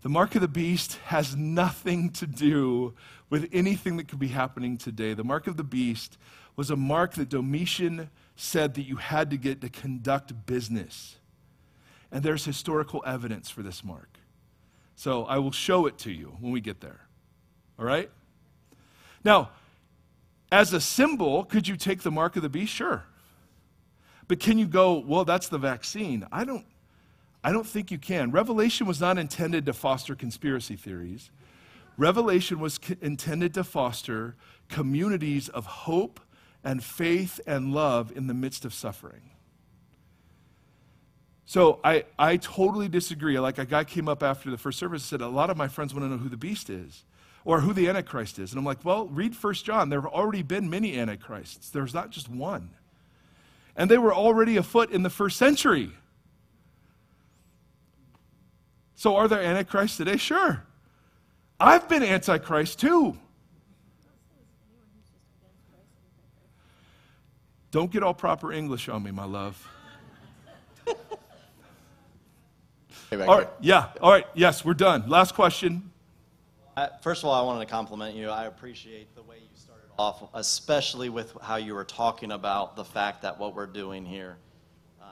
The 0.03 0.11
mark 0.11 0.35
of 0.35 0.43
the 0.43 0.47
beast 0.47 0.99
has 1.07 1.35
nothing 1.35 2.11
to 2.11 2.27
do 2.27 2.93
with 3.31 3.49
anything 3.51 3.97
that 3.97 4.09
could 4.09 4.19
be 4.19 4.29
happening 4.29 4.77
today. 4.77 5.15
The 5.15 5.25
mark 5.25 5.47
of 5.47 5.57
the 5.57 5.65
beast 5.65 6.19
was 6.55 6.69
a 6.69 6.77
mark 6.77 7.15
that 7.15 7.31
Domitian 7.31 8.11
said 8.37 8.75
that 8.75 8.83
you 8.83 8.97
had 8.97 9.31
to 9.31 9.39
get 9.39 9.63
to 9.63 9.71
conduct 9.71 10.45
business. 10.45 11.17
And 12.13 12.23
there's 12.23 12.45
historical 12.45 13.03
evidence 13.07 13.49
for 13.49 13.63
this 13.63 13.83
mark. 13.83 14.12
So 14.97 15.25
I 15.25 15.39
will 15.39 15.53
show 15.53 15.87
it 15.87 15.99
to 15.99 16.13
you 16.13 16.37
when 16.41 16.53
we 16.53 16.61
get 16.61 16.81
there. 16.81 17.01
All 17.79 17.85
right? 17.85 18.11
Now, 19.25 19.51
as 20.51 20.73
a 20.73 20.81
symbol, 20.81 21.45
could 21.45 21.67
you 21.67 21.77
take 21.77 22.03
the 22.03 22.11
mark 22.11 22.37
of 22.37 22.43
the 22.43 22.49
beast? 22.49 22.73
Sure. 22.73 23.05
But 24.29 24.39
can 24.39 24.59
you 24.59 24.67
go, 24.67 24.99
well, 24.99 25.25
that's 25.25 25.49
the 25.49 25.59
vaccine? 25.59 26.27
I 26.31 26.45
don't, 26.45 26.65
I 27.43 27.53
don't 27.53 27.67
think 27.67 27.91
you 27.91 27.99
can. 27.99 28.31
Revelation 28.31 28.87
was 28.87 29.01
not 29.01 29.19
intended 29.19 29.67
to 29.67 29.73
foster 29.73 30.15
conspiracy 30.15 30.77
theories. 30.77 31.31
Revelation 31.97 32.61
was 32.61 32.79
c- 32.83 32.97
intended 33.01 33.55
to 33.55 33.65
foster 33.65 34.37
communities 34.69 35.49
of 35.49 35.67
hope 35.67 36.21
and 36.65 36.83
faith 36.83 37.41
and 37.47 37.73
love 37.73 38.13
in 38.15 38.27
the 38.27 38.35
midst 38.35 38.65
of 38.65 38.73
suffering. 38.73 39.32
So 41.45 41.81
I, 41.85 42.05
I 42.19 42.37
totally 42.39 42.89
disagree. 42.89 43.39
Like 43.39 43.59
a 43.59 43.67
guy 43.67 43.85
came 43.85 44.09
up 44.09 44.23
after 44.23 44.51
the 44.51 44.57
first 44.59 44.79
service 44.79 45.03
and 45.03 45.21
said, 45.21 45.27
A 45.27 45.29
lot 45.29 45.51
of 45.51 45.57
my 45.57 45.69
friends 45.69 45.93
want 45.93 46.05
to 46.05 46.09
know 46.09 46.17
who 46.17 46.29
the 46.29 46.37
beast 46.37 46.71
is. 46.71 47.05
or 47.45 47.61
who 47.61 47.73
the 47.73 47.89
Antichrist 47.89 48.39
is. 48.39 48.53
And 48.53 48.59
I'm 48.59 48.65
like, 48.65 48.85
well, 48.85 49.07
read 49.09 49.35
First 49.35 49.65
John. 49.65 49.89
There 49.89 50.01
have 50.01 50.11
already 50.13 50.43
been 50.43 50.71
many 50.71 50.97
Antichrists, 50.99 51.71
there's 51.71 51.93
not 51.93 52.11
just 52.11 52.29
one. 52.29 52.71
And 53.75 53.91
they 53.91 53.99
were 53.99 54.15
already 54.15 54.57
afoot 54.57 54.91
in 54.93 55.03
the 55.03 55.11
first 55.11 55.39
century. 55.39 55.91
So 58.95 59.17
are 59.17 59.27
there 59.27 59.43
Antichrists 59.43 59.97
today? 59.97 60.17
Sure. 60.19 60.63
I've 61.59 61.89
been 61.89 62.03
Antichrist 62.03 62.79
too. 62.79 63.17
Don't 67.71 67.91
get 67.91 68.03
all 68.03 68.15
proper 68.15 68.53
English 68.53 68.89
on 68.89 69.03
me, 69.03 69.11
my 69.11 69.25
love. 69.25 69.67
Hey, 73.13 73.19
back 73.19 73.29
All 73.29 73.35
here. 73.37 73.45
right, 73.45 73.53
yeah, 73.61 73.89
all 74.01 74.11
right, 74.11 74.27
yes, 74.33 74.65
we're 74.65 74.73
done. 74.73 75.05
Last 75.07 75.35
question. 75.35 75.91
I- 76.79 76.89
First 77.03 77.23
of 77.23 77.29
all, 77.29 77.35
I 77.35 77.45
wanted 77.47 77.67
to 77.67 77.71
compliment 77.71 78.17
you. 78.17 78.31
I 78.31 78.47
appreciate 78.47 79.15
the 79.15 79.21
way 79.21 79.37
you 79.37 79.55
started 79.55 79.85
off, 79.99 80.31
especially 80.33 81.11
with 81.11 81.37
how 81.43 81.57
you 81.57 81.75
were 81.75 81.85
talking 81.85 82.33
about 82.33 82.75
the 82.75 82.87
fact 82.87 83.21
that 83.21 83.39
what 83.39 83.55
we're 83.55 83.67
doing 83.67 84.07
here, 84.07 84.39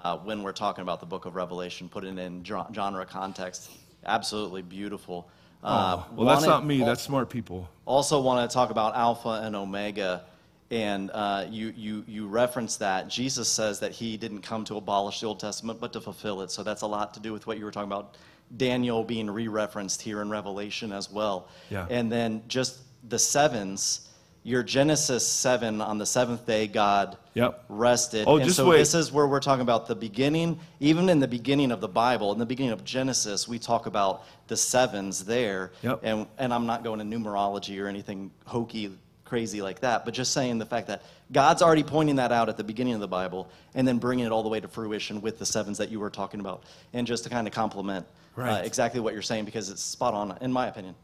uh, 0.02 0.16
when 0.16 0.42
we're 0.42 0.52
talking 0.54 0.80
about 0.80 1.00
the 1.00 1.04
book 1.04 1.26
of 1.26 1.36
Revelation, 1.36 1.90
put 1.90 2.04
it 2.04 2.16
in 2.18 2.42
genre 2.42 3.04
context. 3.04 3.70
Absolutely 4.06 4.62
beautiful. 4.62 5.28
Uh, 5.62 5.96
Oh, 5.98 6.06
well, 6.14 6.26
that's 6.34 6.46
not 6.46 6.64
me, 6.64 6.78
that's 6.82 7.02
smart 7.02 7.28
people. 7.28 7.68
also 7.84 8.18
want 8.18 8.50
to 8.50 8.54
talk 8.54 8.70
about 8.70 8.96
Alpha 8.96 9.42
and 9.44 9.54
Omega, 9.54 10.24
and 10.70 11.10
uh, 11.12 11.46
you, 11.48 11.72
you, 11.76 12.04
you 12.06 12.28
referenced 12.28 12.78
that. 12.78 13.08
Jesus 13.08 13.48
says 13.48 13.80
that 13.80 13.92
he 13.92 14.16
didn't 14.16 14.42
come 14.42 14.64
to 14.64 14.76
abolish 14.76 15.20
the 15.20 15.26
Old 15.26 15.40
Testament, 15.40 15.80
but 15.80 15.92
to 15.94 16.00
fulfill 16.00 16.42
it. 16.42 16.50
So 16.50 16.62
that's 16.62 16.82
a 16.82 16.86
lot 16.86 17.12
to 17.14 17.20
do 17.20 17.32
with 17.32 17.46
what 17.46 17.58
you 17.58 17.64
were 17.64 17.72
talking 17.72 17.90
about. 17.90 18.16
Daniel 18.56 19.04
being 19.04 19.30
re 19.30 19.48
referenced 19.48 20.02
here 20.02 20.22
in 20.22 20.30
Revelation 20.30 20.92
as 20.92 21.10
well. 21.10 21.48
Yeah. 21.70 21.86
And 21.90 22.10
then 22.10 22.42
just 22.48 22.78
the 23.08 23.18
sevens, 23.18 24.08
your 24.42 24.62
Genesis 24.62 25.26
7, 25.26 25.80
on 25.80 25.98
the 25.98 26.06
seventh 26.06 26.46
day, 26.46 26.66
God 26.66 27.16
Yep. 27.34 27.64
rested. 27.68 28.24
Oh, 28.26 28.36
and 28.36 28.44
just 28.44 28.56
so 28.56 28.68
wait. 28.68 28.78
this 28.78 28.94
is 28.94 29.12
where 29.12 29.26
we're 29.26 29.40
talking 29.40 29.62
about 29.62 29.86
the 29.86 29.94
beginning, 29.94 30.58
even 30.80 31.08
in 31.08 31.20
the 31.20 31.28
beginning 31.28 31.70
of 31.70 31.80
the 31.80 31.88
Bible, 31.88 32.32
in 32.32 32.38
the 32.38 32.46
beginning 32.46 32.72
of 32.72 32.84
Genesis, 32.84 33.46
we 33.46 33.58
talk 33.58 33.86
about 33.86 34.24
the 34.48 34.56
sevens 34.56 35.24
there. 35.24 35.72
Yep. 35.82 36.00
And, 36.02 36.26
and 36.38 36.52
I'm 36.54 36.66
not 36.66 36.82
going 36.82 36.98
to 36.98 37.04
numerology 37.04 37.80
or 37.82 37.86
anything 37.86 38.30
hokey, 38.46 38.90
crazy 39.30 39.62
like 39.62 39.80
that, 39.80 40.04
but 40.04 40.12
just 40.12 40.32
saying 40.32 40.58
the 40.58 40.66
fact 40.66 40.88
that 40.88 41.02
God's 41.30 41.62
already 41.62 41.84
pointing 41.84 42.16
that 42.16 42.32
out 42.32 42.48
at 42.48 42.56
the 42.56 42.64
beginning 42.64 42.94
of 42.94 43.00
the 43.00 43.08
Bible 43.08 43.48
and 43.74 43.86
then 43.86 43.98
bringing 43.98 44.26
it 44.26 44.32
all 44.32 44.42
the 44.42 44.48
way 44.48 44.58
to 44.58 44.66
fruition 44.66 45.20
with 45.22 45.38
the 45.38 45.46
sevens 45.46 45.78
that 45.78 45.88
you 45.88 46.00
were 46.00 46.10
talking 46.10 46.40
about. 46.40 46.64
And 46.92 47.06
just 47.06 47.22
to 47.24 47.30
kind 47.30 47.46
of 47.46 47.54
complement 47.54 48.04
uh, 48.36 48.60
exactly 48.64 49.00
what 49.00 49.12
you're 49.14 49.22
saying 49.22 49.44
because 49.44 49.70
it's 49.70 49.80
spot 49.80 50.14
on, 50.14 50.36
in 50.40 50.52
my 50.52 50.66
opinion. 50.66 50.96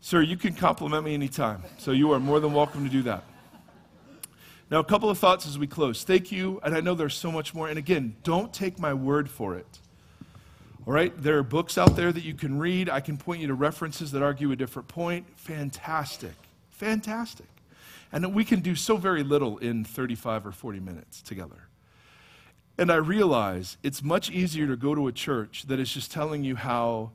Sir, 0.00 0.22
you 0.22 0.36
can 0.36 0.54
compliment 0.54 1.04
me 1.04 1.12
anytime, 1.12 1.64
so 1.76 1.90
you 1.90 2.12
are 2.12 2.20
more 2.20 2.38
than 2.38 2.54
welcome 2.54 2.84
to 2.84 2.90
do 2.90 3.02
that. 3.02 3.24
Now, 4.70 4.78
a 4.78 4.84
couple 4.84 5.10
of 5.10 5.18
thoughts 5.18 5.46
as 5.46 5.58
we 5.58 5.66
close. 5.66 6.04
Thank 6.04 6.30
you, 6.30 6.60
and 6.62 6.74
I 6.74 6.80
know 6.80 6.94
there's 6.94 7.14
so 7.14 7.32
much 7.32 7.52
more. 7.52 7.68
And 7.68 7.78
again, 7.78 8.14
don't 8.22 8.52
take 8.52 8.78
my 8.78 8.94
word 8.94 9.28
for 9.28 9.56
it. 9.56 9.80
All 10.86 10.92
right? 10.92 11.12
There 11.20 11.38
are 11.38 11.42
books 11.42 11.78
out 11.78 11.96
there 11.96 12.12
that 12.12 12.22
you 12.22 12.34
can 12.34 12.60
read. 12.60 12.88
I 12.88 13.00
can 13.00 13.16
point 13.16 13.40
you 13.40 13.48
to 13.48 13.54
references 13.54 14.12
that 14.12 14.22
argue 14.22 14.52
a 14.52 14.56
different 14.56 14.86
point. 14.86 15.26
Fantastic. 15.36 16.34
Fantastic. 16.70 17.46
And 18.12 18.22
that 18.24 18.30
we 18.30 18.44
can 18.44 18.60
do 18.60 18.74
so 18.74 18.96
very 18.96 19.22
little 19.22 19.58
in 19.58 19.84
35 19.84 20.46
or 20.46 20.52
40 20.52 20.80
minutes 20.80 21.22
together. 21.22 21.68
And 22.78 22.90
I 22.92 22.96
realize 22.96 23.78
it's 23.82 24.02
much 24.02 24.30
easier 24.30 24.66
to 24.66 24.76
go 24.76 24.94
to 24.94 25.08
a 25.08 25.12
church 25.12 25.64
that 25.68 25.80
is 25.80 25.92
just 25.92 26.12
telling 26.12 26.44
you 26.44 26.56
how, 26.56 27.12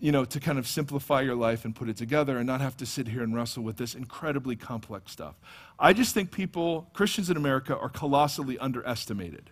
you 0.00 0.10
know, 0.10 0.24
to 0.24 0.40
kind 0.40 0.58
of 0.58 0.66
simplify 0.66 1.20
your 1.20 1.34
life 1.34 1.64
and 1.64 1.76
put 1.76 1.88
it 1.88 1.96
together 1.96 2.38
and 2.38 2.46
not 2.46 2.60
have 2.60 2.76
to 2.78 2.86
sit 2.86 3.08
here 3.08 3.22
and 3.22 3.34
wrestle 3.34 3.62
with 3.62 3.76
this 3.76 3.94
incredibly 3.94 4.56
complex 4.56 5.12
stuff. 5.12 5.34
I 5.78 5.92
just 5.92 6.14
think 6.14 6.30
people, 6.30 6.88
Christians 6.94 7.28
in 7.28 7.36
America, 7.36 7.76
are 7.76 7.90
colossally 7.90 8.58
underestimated. 8.58 9.50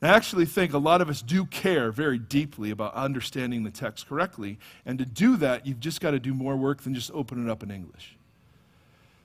And 0.00 0.10
I 0.10 0.14
actually 0.14 0.46
think 0.46 0.72
a 0.72 0.78
lot 0.78 1.00
of 1.00 1.08
us 1.08 1.22
do 1.22 1.46
care 1.46 1.90
very 1.90 2.18
deeply 2.18 2.70
about 2.70 2.94
understanding 2.94 3.62
the 3.62 3.70
text 3.70 4.08
correctly. 4.08 4.58
And 4.84 4.98
to 4.98 5.06
do 5.06 5.36
that, 5.38 5.64
you've 5.64 5.80
just 5.80 6.00
got 6.00 6.10
to 6.10 6.18
do 6.18 6.34
more 6.34 6.56
work 6.56 6.82
than 6.82 6.92
just 6.92 7.10
open 7.12 7.46
it 7.46 7.50
up 7.50 7.62
in 7.62 7.70
English. 7.70 8.16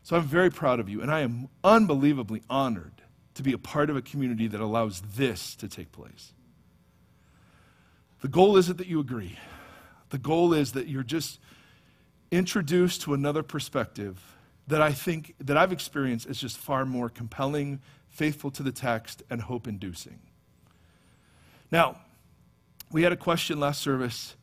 So 0.03 0.15
I'm 0.15 0.23
very 0.23 0.49
proud 0.49 0.79
of 0.79 0.89
you, 0.89 1.01
and 1.01 1.11
I 1.11 1.21
am 1.21 1.49
unbelievably 1.63 2.43
honored 2.49 3.01
to 3.35 3.43
be 3.43 3.53
a 3.53 3.57
part 3.57 3.89
of 3.89 3.95
a 3.95 4.01
community 4.01 4.47
that 4.47 4.59
allows 4.59 5.01
this 5.15 5.55
to 5.55 5.67
take 5.67 5.91
place. 5.91 6.33
The 8.21 8.27
goal 8.27 8.57
isn't 8.57 8.77
that 8.77 8.87
you 8.87 8.99
agree, 8.99 9.37
the 10.09 10.17
goal 10.17 10.53
is 10.53 10.73
that 10.73 10.87
you're 10.87 11.03
just 11.03 11.39
introduced 12.31 13.01
to 13.01 13.13
another 13.13 13.43
perspective 13.43 14.35
that 14.67 14.81
I 14.81 14.91
think 14.91 15.35
that 15.39 15.57
I've 15.57 15.71
experienced 15.71 16.27
is 16.27 16.39
just 16.39 16.57
far 16.57 16.85
more 16.85 17.09
compelling, 17.09 17.81
faithful 18.09 18.51
to 18.51 18.63
the 18.63 18.71
text, 18.71 19.23
and 19.29 19.41
hope 19.41 19.67
inducing. 19.67 20.19
Now, 21.71 21.97
we 22.91 23.03
had 23.03 23.11
a 23.11 23.17
question 23.17 23.59
last 23.59 23.81
service. 23.81 24.35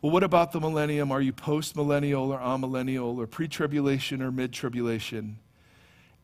Well, 0.00 0.12
what 0.12 0.22
about 0.22 0.52
the 0.52 0.60
millennium? 0.60 1.10
Are 1.10 1.20
you 1.20 1.32
post 1.32 1.74
millennial 1.74 2.30
or 2.30 2.38
amillennial 2.38 3.18
or 3.18 3.26
pre 3.26 3.48
tribulation 3.48 4.22
or 4.22 4.30
mid 4.30 4.52
tribulation? 4.52 5.38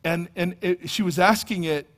And, 0.05 0.29
and 0.37 0.57
it, 0.61 0.89
she 0.91 1.03
was 1.03 1.19
asking 1.19 1.65
it 1.65 1.89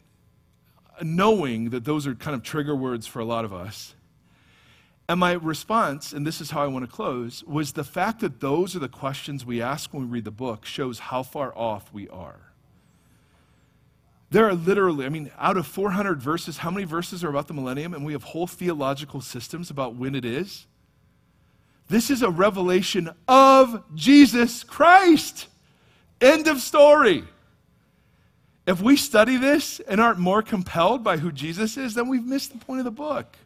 knowing 1.03 1.71
that 1.71 1.85
those 1.85 2.07
are 2.07 2.15
kind 2.15 2.35
of 2.35 2.43
trigger 2.43 2.75
words 2.75 3.07
for 3.07 3.21
a 3.21 3.25
lot 3.25 3.45
of 3.45 3.53
us. 3.53 3.95
And 5.09 5.21
my 5.21 5.33
response, 5.33 6.13
and 6.13 6.27
this 6.27 6.41
is 6.41 6.51
how 6.51 6.63
I 6.63 6.67
want 6.67 6.85
to 6.85 6.91
close, 6.91 7.45
was 7.45 7.73
the 7.73 7.85
fact 7.85 8.21
that 8.21 8.41
those 8.41 8.75
are 8.75 8.81
the 8.81 8.89
questions 8.89 9.45
we 9.45 9.63
ask 9.63 9.93
when 9.93 10.05
we 10.05 10.09
read 10.09 10.25
the 10.25 10.31
book 10.31 10.65
shows 10.65 10.99
how 10.99 11.23
far 11.23 11.57
off 11.57 11.93
we 11.93 12.09
are. 12.09 12.41
There 14.31 14.49
are 14.49 14.55
literally, 14.55 15.07
I 15.07 15.09
mean, 15.09 15.31
out 15.39 15.57
of 15.57 15.67
400 15.67 16.21
verses, 16.21 16.59
how 16.59 16.71
many 16.71 16.85
verses 16.85 17.23
are 17.23 17.29
about 17.29 17.47
the 17.47 17.55
millennium? 17.55 17.95
And 17.95 18.05
we 18.05 18.15
have 18.15 18.25
whole 18.25 18.49
theological 18.49 19.21
systems 19.21 19.71
about 19.71 19.95
when 19.95 20.17
it 20.17 20.25
is. 20.25 20.67
This 21.89 22.11
is 22.11 22.23
a 22.23 22.31
revelation 22.31 23.11
of 23.29 23.83
Jesus 23.95 24.65
Christ. 24.65 25.47
End 26.21 26.49
of 26.49 26.61
story. 26.61 27.25
If 28.67 28.81
we 28.81 28.97
study 28.97 29.37
this 29.37 29.79
and 29.81 30.01
aren't 30.01 30.19
more 30.19 30.43
compelled 30.43 31.05
by 31.05 31.19
who 31.19 31.31
Jesus 31.31 31.77
is, 31.77 31.95
then 31.95 32.09
we've 32.09 32.25
missed 32.25 32.53
the 32.53 32.65
point 32.65 32.81
of 32.81 32.85
the 32.85 32.91
book. 32.91 33.37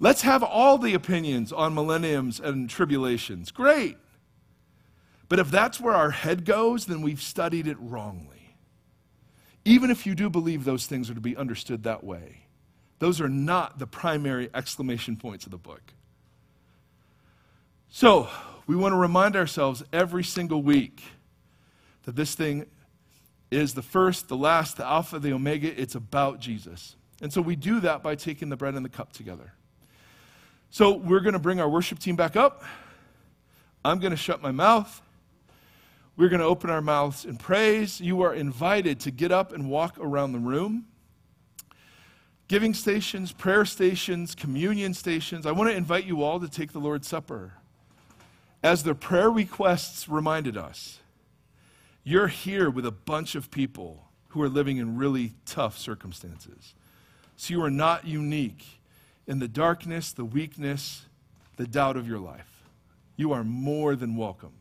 Let's 0.00 0.22
have 0.22 0.42
all 0.42 0.78
the 0.78 0.94
opinions 0.94 1.52
on 1.52 1.74
millenniums 1.74 2.40
and 2.40 2.68
tribulations. 2.68 3.50
Great. 3.50 3.96
But 5.28 5.38
if 5.38 5.50
that's 5.50 5.80
where 5.80 5.94
our 5.94 6.10
head 6.10 6.44
goes, 6.44 6.86
then 6.86 7.02
we've 7.02 7.22
studied 7.22 7.66
it 7.66 7.76
wrongly. 7.80 8.56
Even 9.64 9.90
if 9.90 10.06
you 10.06 10.14
do 10.14 10.28
believe 10.28 10.64
those 10.64 10.86
things 10.86 11.08
are 11.10 11.14
to 11.14 11.20
be 11.20 11.36
understood 11.36 11.84
that 11.84 12.04
way, 12.04 12.42
those 12.98 13.20
are 13.20 13.28
not 13.28 13.78
the 13.78 13.86
primary 13.86 14.50
exclamation 14.54 15.16
points 15.16 15.44
of 15.44 15.50
the 15.50 15.58
book. 15.58 15.92
So, 17.98 18.28
we 18.66 18.76
want 18.76 18.92
to 18.92 18.98
remind 18.98 19.36
ourselves 19.36 19.82
every 19.90 20.22
single 20.22 20.60
week 20.60 21.02
that 22.04 22.14
this 22.14 22.34
thing 22.34 22.66
is 23.50 23.72
the 23.72 23.80
first, 23.80 24.28
the 24.28 24.36
last, 24.36 24.76
the 24.76 24.84
Alpha, 24.84 25.18
the 25.18 25.32
Omega. 25.32 25.80
It's 25.80 25.94
about 25.94 26.38
Jesus. 26.38 26.94
And 27.22 27.32
so 27.32 27.40
we 27.40 27.56
do 27.56 27.80
that 27.80 28.02
by 28.02 28.14
taking 28.14 28.50
the 28.50 28.56
bread 28.58 28.74
and 28.74 28.84
the 28.84 28.90
cup 28.90 29.14
together. 29.14 29.54
So 30.68 30.92
we're 30.92 31.20
going 31.20 31.32
to 31.32 31.38
bring 31.38 31.58
our 31.58 31.70
worship 31.70 31.98
team 31.98 32.16
back 32.16 32.36
up. 32.36 32.64
I'm 33.82 33.98
going 33.98 34.10
to 34.10 34.18
shut 34.18 34.42
my 34.42 34.52
mouth. 34.52 35.00
We're 36.18 36.28
going 36.28 36.40
to 36.40 36.46
open 36.46 36.68
our 36.68 36.82
mouths 36.82 37.24
in 37.24 37.38
praise. 37.38 37.98
You 37.98 38.20
are 38.20 38.34
invited 38.34 39.00
to 39.00 39.10
get 39.10 39.32
up 39.32 39.54
and 39.54 39.70
walk 39.70 39.96
around 39.98 40.32
the 40.32 40.38
room. 40.38 40.84
Giving 42.46 42.74
stations, 42.74 43.32
prayer 43.32 43.64
stations, 43.64 44.34
communion 44.34 44.92
stations. 44.92 45.46
I 45.46 45.52
want 45.52 45.70
to 45.70 45.74
invite 45.74 46.04
you 46.04 46.22
all 46.22 46.38
to 46.40 46.48
take 46.50 46.72
the 46.72 46.78
Lord's 46.78 47.08
Supper. 47.08 47.54
As 48.62 48.82
the 48.82 48.94
prayer 48.94 49.30
requests 49.30 50.08
reminded 50.08 50.56
us, 50.56 50.98
you're 52.02 52.28
here 52.28 52.70
with 52.70 52.86
a 52.86 52.90
bunch 52.90 53.34
of 53.34 53.50
people 53.50 54.04
who 54.28 54.42
are 54.42 54.48
living 54.48 54.76
in 54.76 54.96
really 54.96 55.34
tough 55.44 55.78
circumstances. 55.78 56.74
So 57.36 57.52
you 57.52 57.62
are 57.64 57.70
not 57.70 58.06
unique 58.06 58.64
in 59.26 59.38
the 59.38 59.48
darkness, 59.48 60.12
the 60.12 60.24
weakness, 60.24 61.04
the 61.56 61.66
doubt 61.66 61.96
of 61.96 62.06
your 62.06 62.18
life. 62.18 62.64
You 63.16 63.32
are 63.32 63.44
more 63.44 63.96
than 63.96 64.16
welcome. 64.16 64.52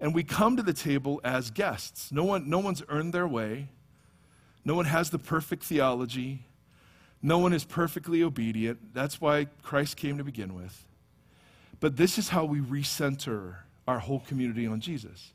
And 0.00 0.14
we 0.14 0.24
come 0.24 0.56
to 0.56 0.62
the 0.62 0.72
table 0.72 1.20
as 1.24 1.50
guests. 1.50 2.12
No, 2.12 2.24
one, 2.24 2.50
no 2.50 2.58
one's 2.58 2.82
earned 2.88 3.12
their 3.12 3.26
way. 3.26 3.68
No 4.64 4.74
one 4.74 4.86
has 4.86 5.10
the 5.10 5.18
perfect 5.18 5.62
theology. 5.64 6.44
No 7.22 7.38
one 7.38 7.52
is 7.52 7.64
perfectly 7.64 8.22
obedient. 8.22 8.92
That's 8.92 9.20
why 9.20 9.46
Christ 9.62 9.96
came 9.96 10.18
to 10.18 10.24
begin 10.24 10.54
with. 10.54 10.84
But 11.84 11.98
this 11.98 12.16
is 12.16 12.30
how 12.30 12.46
we 12.46 12.60
recenter 12.60 13.56
our 13.86 13.98
whole 13.98 14.20
community 14.20 14.66
on 14.66 14.80
Jesus. 14.80 15.34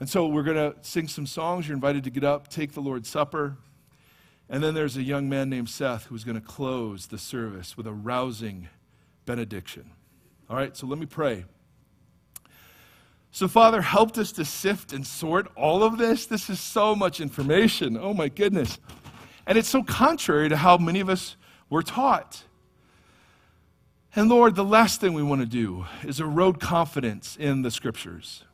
And 0.00 0.08
so 0.08 0.26
we're 0.26 0.42
going 0.42 0.56
to 0.56 0.74
sing 0.80 1.06
some 1.06 1.26
songs. 1.26 1.68
You're 1.68 1.74
invited 1.74 2.04
to 2.04 2.10
get 2.10 2.24
up, 2.24 2.48
take 2.48 2.72
the 2.72 2.80
Lord's 2.80 3.10
Supper. 3.10 3.58
And 4.48 4.64
then 4.64 4.72
there's 4.72 4.96
a 4.96 5.02
young 5.02 5.28
man 5.28 5.50
named 5.50 5.68
Seth 5.68 6.06
who's 6.06 6.24
going 6.24 6.40
to 6.40 6.46
close 6.46 7.08
the 7.08 7.18
service 7.18 7.76
with 7.76 7.86
a 7.86 7.92
rousing 7.92 8.70
benediction. 9.26 9.90
All 10.48 10.56
right, 10.56 10.74
so 10.74 10.86
let 10.86 10.98
me 10.98 11.04
pray. 11.04 11.44
So, 13.32 13.48
Father, 13.48 13.82
helped 13.82 14.16
us 14.16 14.32
to 14.32 14.46
sift 14.46 14.94
and 14.94 15.06
sort 15.06 15.52
all 15.56 15.82
of 15.82 15.98
this. 15.98 16.24
This 16.24 16.48
is 16.48 16.58
so 16.58 16.96
much 16.96 17.20
information. 17.20 17.98
Oh, 18.00 18.14
my 18.14 18.30
goodness. 18.30 18.78
And 19.46 19.58
it's 19.58 19.68
so 19.68 19.82
contrary 19.82 20.48
to 20.48 20.56
how 20.56 20.78
many 20.78 21.00
of 21.00 21.10
us 21.10 21.36
were 21.68 21.82
taught. 21.82 22.44
And 24.14 24.28
Lord, 24.28 24.56
the 24.56 24.64
last 24.64 25.00
thing 25.00 25.14
we 25.14 25.22
want 25.22 25.40
to 25.40 25.46
do 25.46 25.86
is 26.04 26.20
erode 26.20 26.60
confidence 26.60 27.36
in 27.36 27.62
the 27.62 27.70
scriptures. 27.70 28.44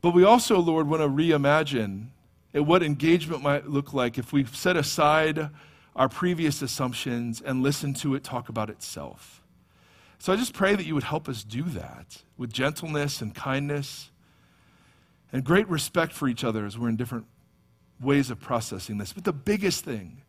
But 0.00 0.12
we 0.12 0.22
also, 0.22 0.60
Lord, 0.60 0.88
want 0.88 1.02
to 1.02 1.08
reimagine 1.08 2.08
what 2.52 2.84
engagement 2.84 3.42
might 3.42 3.66
look 3.66 3.92
like 3.92 4.16
if 4.16 4.32
we 4.32 4.44
set 4.44 4.76
aside 4.76 5.50
our 5.96 6.08
previous 6.08 6.62
assumptions 6.62 7.40
and 7.40 7.62
listen 7.62 7.94
to 7.94 8.14
it 8.14 8.22
talk 8.22 8.48
about 8.48 8.70
itself. 8.70 9.42
So 10.20 10.32
I 10.32 10.36
just 10.36 10.54
pray 10.54 10.76
that 10.76 10.86
you 10.86 10.94
would 10.94 11.04
help 11.04 11.28
us 11.28 11.42
do 11.42 11.62
that 11.64 12.22
with 12.38 12.52
gentleness 12.52 13.20
and 13.20 13.34
kindness 13.34 14.10
and 15.32 15.42
great 15.42 15.68
respect 15.68 16.12
for 16.12 16.28
each 16.28 16.44
other 16.44 16.64
as 16.64 16.78
we're 16.78 16.88
in 16.88 16.96
different 16.96 17.26
ways 18.00 18.30
of 18.30 18.40
processing 18.40 18.98
this. 18.98 19.12
But 19.12 19.24
the 19.24 19.32
biggest 19.32 19.84
thing, 19.84 20.22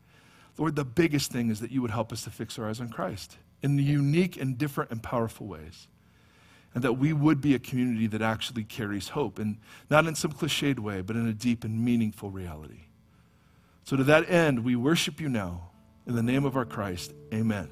Lord, 0.57 0.75
the 0.75 0.83
biggest 0.83 1.31
thing 1.31 1.51
is 1.51 1.59
that 1.59 1.69
you 1.69 1.83
would 1.83 1.91
help 1.91 2.11
us 2.11 2.23
to 2.23 2.31
fix 2.31 2.57
our 2.57 2.67
eyes 2.67 2.81
on 2.81 2.89
Christ 2.89 3.37
in 3.61 3.77
unique 3.79 4.39
and 4.39 4.57
different 4.57 4.91
and 4.91 5.01
powerful 5.01 5.47
ways. 5.47 5.87
And 6.73 6.83
that 6.83 6.93
we 6.93 7.11
would 7.11 7.41
be 7.41 7.55
a 7.55 7.59
community 7.59 8.07
that 8.07 8.21
actually 8.21 8.63
carries 8.63 9.09
hope, 9.09 9.39
and 9.39 9.57
not 9.89 10.05
in 10.05 10.15
some 10.15 10.31
cliched 10.31 10.79
way, 10.79 11.01
but 11.01 11.15
in 11.15 11.27
a 11.27 11.33
deep 11.33 11.63
and 11.63 11.83
meaningful 11.83 12.29
reality. 12.29 12.81
So, 13.83 13.95
to 13.95 14.03
that 14.03 14.29
end, 14.29 14.63
we 14.63 14.75
worship 14.75 15.19
you 15.19 15.29
now. 15.29 15.69
In 16.05 16.15
the 16.15 16.23
name 16.23 16.45
of 16.45 16.55
our 16.55 16.65
Christ, 16.65 17.13
amen. 17.33 17.69